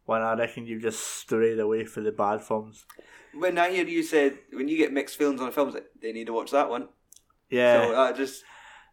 one. 0.04 0.20
I 0.20 0.34
reckon 0.34 0.66
you 0.66 0.80
just 0.80 0.98
strayed 1.00 1.60
away 1.60 1.84
for 1.84 2.00
the 2.00 2.10
bad 2.10 2.42
films. 2.42 2.86
when 3.32 3.56
I 3.56 3.70
hear 3.70 3.86
you 3.86 4.02
said, 4.02 4.36
when 4.52 4.66
you 4.66 4.76
get 4.76 4.92
mixed 4.92 5.16
feelings 5.16 5.40
on 5.40 5.46
a 5.46 5.52
film, 5.52 5.68
it's 5.68 5.76
like, 5.76 5.86
they 6.02 6.10
need 6.10 6.26
to 6.26 6.32
watch 6.32 6.50
that 6.50 6.68
one. 6.68 6.88
Yeah. 7.48 7.84
So 7.86 8.00
I 8.00 8.12
just. 8.12 8.42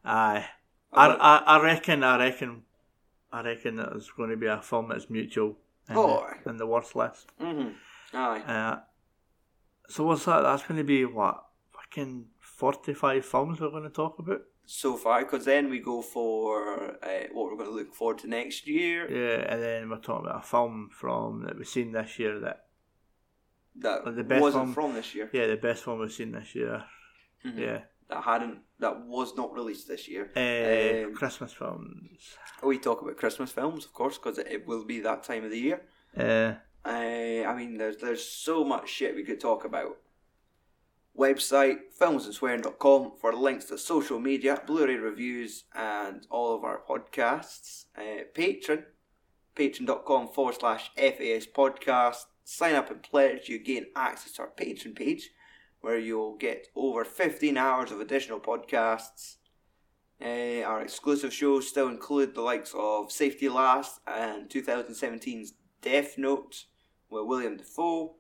aye. 0.06 0.46
I 0.94 1.08
I, 1.08 1.38
I, 1.58 1.64
reckon. 1.64 2.04
I 2.04 2.20
reckon. 2.20 2.62
I 3.32 3.42
reckon 3.42 3.78
that 3.78 3.90
there's 3.90 4.12
going 4.12 4.30
to 4.30 4.38
be 4.38 4.46
a 4.46 4.62
film 4.62 4.90
that's 4.90 5.10
mutual. 5.10 5.58
In, 5.90 5.98
Oh. 5.98 6.28
the, 6.44 6.52
in 6.52 6.58
the 6.58 6.68
worst 6.68 6.96
list. 6.96 7.32
Mhm. 7.42 7.74
Aye. 8.14 8.42
Uh, 8.42 8.80
so 9.90 10.04
what's 10.04 10.26
that? 10.26 10.42
That's 10.42 10.62
going 10.62 10.78
to 10.78 10.84
be 10.84 11.06
what 11.06 11.44
fucking 11.74 12.26
forty-five 12.58 13.24
films 13.26 13.60
we're 13.62 13.70
going 13.78 13.84
to 13.84 13.90
talk 13.90 14.20
about. 14.20 14.42
So 14.66 14.98
far, 14.98 15.20
because 15.24 15.46
then 15.46 15.70
we 15.70 15.80
go 15.80 16.02
for 16.02 16.98
uh, 17.02 17.28
what 17.32 17.46
we're 17.50 17.58
going 17.58 17.70
to 17.70 17.76
look 17.76 17.94
forward 17.96 18.18
to 18.20 18.28
next 18.28 18.68
year. 18.68 19.00
Yeah, 19.10 19.54
and 19.54 19.62
then 19.64 19.90
we're 19.90 19.98
talking 20.08 20.26
about 20.28 20.44
a 20.44 20.48
film 20.48 20.90
from 20.92 21.44
that 21.46 21.56
we've 21.58 21.68
seen 21.68 21.94
this 21.94 22.20
year. 22.20 22.40
That 22.42 22.66
That 23.78 24.06
Like 24.06 24.16
the 24.16 24.24
best 24.24 24.42
wasn't 24.42 24.64
one- 24.66 24.74
from 24.74 24.94
this 24.94 25.16
year. 25.16 25.30
yeah, 25.32 25.48
the 25.48 25.56
best 25.70 25.88
one 25.88 26.00
we've 26.00 26.12
seen 26.12 26.32
this 26.34 26.54
year. 26.56 26.84
Mhm. 27.46 27.58
Yeah. 27.66 27.80
That 28.10 28.24
hadn't. 28.24 28.60
That 28.80 29.06
was 29.06 29.36
not 29.38 29.54
released 29.54 29.88
this 29.88 30.08
year. 30.08 30.32
Uh, 30.36 31.08
Um, 31.08 31.14
Christmas 31.16 31.54
films. 31.54 32.38
We 32.64 32.78
talk 32.80 33.02
about 33.02 33.18
Christmas 33.18 33.52
films, 33.52 33.86
of 33.86 33.94
course, 33.94 34.18
because 34.18 34.38
it, 34.42 34.48
it 34.56 34.68
will 34.68 34.84
be 34.86 35.00
that 35.02 35.24
time 35.24 35.44
of 35.46 35.52
the 35.52 35.60
year. 35.60 35.80
Uh, 36.18 36.56
Uh, 36.86 37.44
I 37.50 37.54
mean, 37.56 37.78
there's 37.78 37.98
there's 37.98 38.24
so 38.48 38.64
much 38.64 38.88
shit 38.90 39.16
we 39.16 39.24
could 39.24 39.40
talk 39.42 39.66
about. 39.66 39.98
Website 41.18 41.78
filmsandswearing.com 42.00 43.14
for 43.20 43.34
links 43.34 43.66
to 43.66 43.78
social 43.78 44.20
media, 44.20 44.62
Blu-ray 44.68 44.98
reviews, 44.98 45.64
and 45.74 46.28
all 46.30 46.56
of 46.56 46.64
our 46.64 46.82
podcasts. 46.88 47.86
Uh, 47.98 48.24
Patreon, 48.36 48.84
patreon.com 49.56 50.28
forward 50.28 50.56
slash 50.60 50.92
FAS 50.96 51.48
podcast. 51.48 52.26
Sign 52.44 52.76
up 52.76 52.92
and 52.92 53.02
pledge. 53.02 53.50
You 53.50 53.58
gain 53.58 53.88
access 53.96 54.34
to 54.34 54.44
our 54.44 54.52
Patreon 54.56 54.96
page, 54.96 55.32
where 55.82 55.98
you'll 55.98 56.38
get 56.38 56.68
over 56.76 57.04
15 57.04 57.58
hours 57.58 57.92
of 57.92 58.00
additional 58.00 58.40
podcasts. 58.40 59.38
Uh, 60.24 60.62
our 60.64 60.82
exclusive 60.82 61.34
shows 61.34 61.68
still 61.68 61.90
include 61.90 62.36
the 62.36 62.42
likes 62.42 62.74
of 62.78 63.12
Safety 63.12 63.50
Last 63.50 64.02
and 64.06 64.50
2017's 64.50 65.54
Death 65.82 66.18
Note 66.18 66.66
with 67.10 67.26
William 67.26 67.58
Dafoe. 67.58 68.16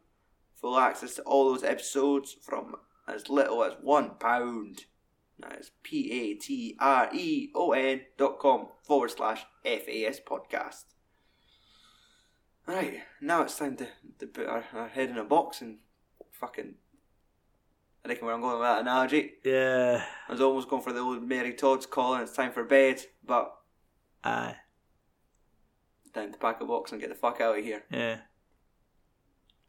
Full 0.56 0.80
access 0.80 1.16
to 1.16 1.22
all 1.22 1.52
those 1.52 1.64
episodes 1.64 2.36
from 2.42 2.76
as 3.08 3.30
little 3.30 3.64
as 3.64 3.74
one 3.82 4.12
pound. 4.20 4.86
That 5.40 5.60
is 5.60 5.72
P 5.84 6.12
A 6.12 6.34
T 6.36 6.76
R 6.80 7.10
E 7.14 7.50
O 7.54 7.72
N 7.72 8.02
dot 8.18 8.40
com 8.40 8.68
forward 8.84 9.12
slash 9.12 9.46
FAS 9.64 10.20
podcast. 10.20 10.86
Right, 12.66 13.02
now 13.22 13.44
it's 13.44 13.58
time 13.58 13.78
to, 13.78 13.88
to 14.20 14.28
put 14.28 14.46
our, 14.48 14.66
our 14.74 14.90
head 14.90 15.10
in 15.10 15.18
a 15.18 15.24
box 15.24 15.62
and 15.62 15.78
fucking. 16.32 16.74
I 18.04 18.10
reckon 18.10 18.26
where 18.26 18.36
I'm 18.36 18.42
going 18.42 18.60
with 18.60 18.68
that 18.68 18.82
analogy. 18.82 19.34
yeah. 19.44 20.04
I 20.28 20.32
was 20.32 20.42
almost 20.42 20.70
going 20.70 20.82
for 20.82 20.92
the 20.94 21.00
old 21.00 21.24
Mary 21.24 21.54
Todd's 21.54 21.86
call 21.86 22.14
and 22.16 22.24
it's 22.24 22.36
time 22.36 22.52
for 22.52 22.64
bed, 22.64 23.02
but 23.26 23.54
Aye. 24.24 24.56
time 26.14 26.32
to 26.32 26.38
pack 26.40 26.62
a 26.62 26.66
box 26.66 26.92
and 26.92 27.00
get 27.02 27.10
the 27.10 27.16
fuck 27.16 27.40
out 27.42 27.58
of 27.58 27.64
here. 27.64 27.84
Yeah. 27.92 28.18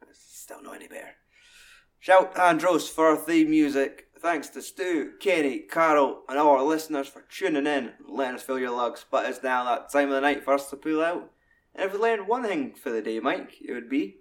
It's 0.08 0.20
still 0.20 0.62
not 0.62 0.76
any 0.76 0.88
better. 0.88 1.14
Shout 2.00 2.38
Andros 2.38 2.88
for 2.88 3.08
our 3.08 3.16
theme 3.16 3.50
music. 3.50 4.06
Thanks 4.20 4.48
to 4.50 4.62
Stu, 4.62 5.12
Kenny, 5.20 5.60
Carol, 5.60 6.22
and 6.28 6.38
all 6.38 6.56
our 6.56 6.62
listeners 6.64 7.06
for 7.08 7.22
tuning 7.30 7.66
in 7.66 7.66
and 7.66 7.92
letting 8.08 8.34
us 8.36 8.42
fill 8.42 8.58
your 8.58 8.70
lugs. 8.76 9.04
But 9.10 9.26
it's 9.26 9.42
now 9.42 9.64
that 9.64 9.90
time 9.90 10.08
of 10.08 10.14
the 10.14 10.20
night 10.20 10.44
for 10.44 10.54
us 10.54 10.70
to 10.70 10.76
pull 10.76 11.02
out. 11.02 11.30
And 11.74 11.86
if 11.86 11.92
we 11.92 11.98
learned 11.98 12.26
one 12.26 12.42
thing 12.44 12.74
for 12.74 12.90
the 12.90 13.02
day, 13.02 13.20
Mike, 13.20 13.52
it 13.60 13.72
would 13.72 13.88
be 13.88 14.18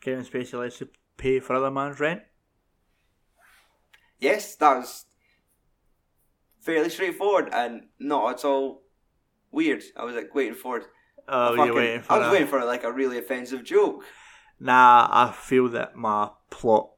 Kevin 0.00 0.24
Spacey 0.24 0.54
likes 0.58 0.78
to 0.78 0.88
pay 1.16 1.40
for 1.40 1.54
other 1.54 1.70
man's 1.70 1.98
rent. 1.98 2.22
yes, 4.20 4.54
that 4.56 4.76
was 4.76 5.06
fairly 6.60 6.90
straightforward 6.90 7.48
and 7.52 7.82
not 7.98 8.30
at 8.38 8.44
all 8.44 8.82
weird. 9.50 9.82
I 9.96 10.04
was 10.04 10.14
like 10.14 10.34
waiting 10.34 10.54
for 10.54 10.78
it. 10.78 10.86
Oh, 11.28 11.56
fucking- 11.56 11.74
waiting 11.74 12.02
for 12.02 12.12
I 12.12 12.18
was 12.18 12.28
a- 12.28 12.30
waiting 12.30 12.46
for 12.48 12.64
like 12.64 12.84
a 12.84 12.92
really 12.92 13.18
offensive 13.18 13.64
joke. 13.64 14.04
Nah, 14.60 15.08
I 15.10 15.32
feel 15.32 15.68
that 15.68 15.96
my 15.96 16.30
plot. 16.50 16.90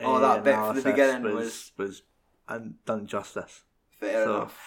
Oh, 0.00 0.16
uh, 0.16 0.18
that 0.20 0.44
bit 0.44 0.54
from 0.56 0.76
the 0.76 0.82
beginning 0.82 1.34
was 1.34 1.72
was 1.76 2.02
undone 2.48 3.06
justice. 3.06 3.62
Fair 3.98 4.24
So- 4.24 4.34
enough. 4.36 4.58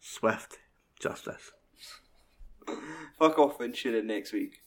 Swift 0.00 0.58
justice. 1.00 1.50
Fuck 3.18 3.38
off 3.38 3.60
and 3.60 3.74
shit 3.76 3.94
it 3.94 4.04
next 4.04 4.32
week. 4.32 4.60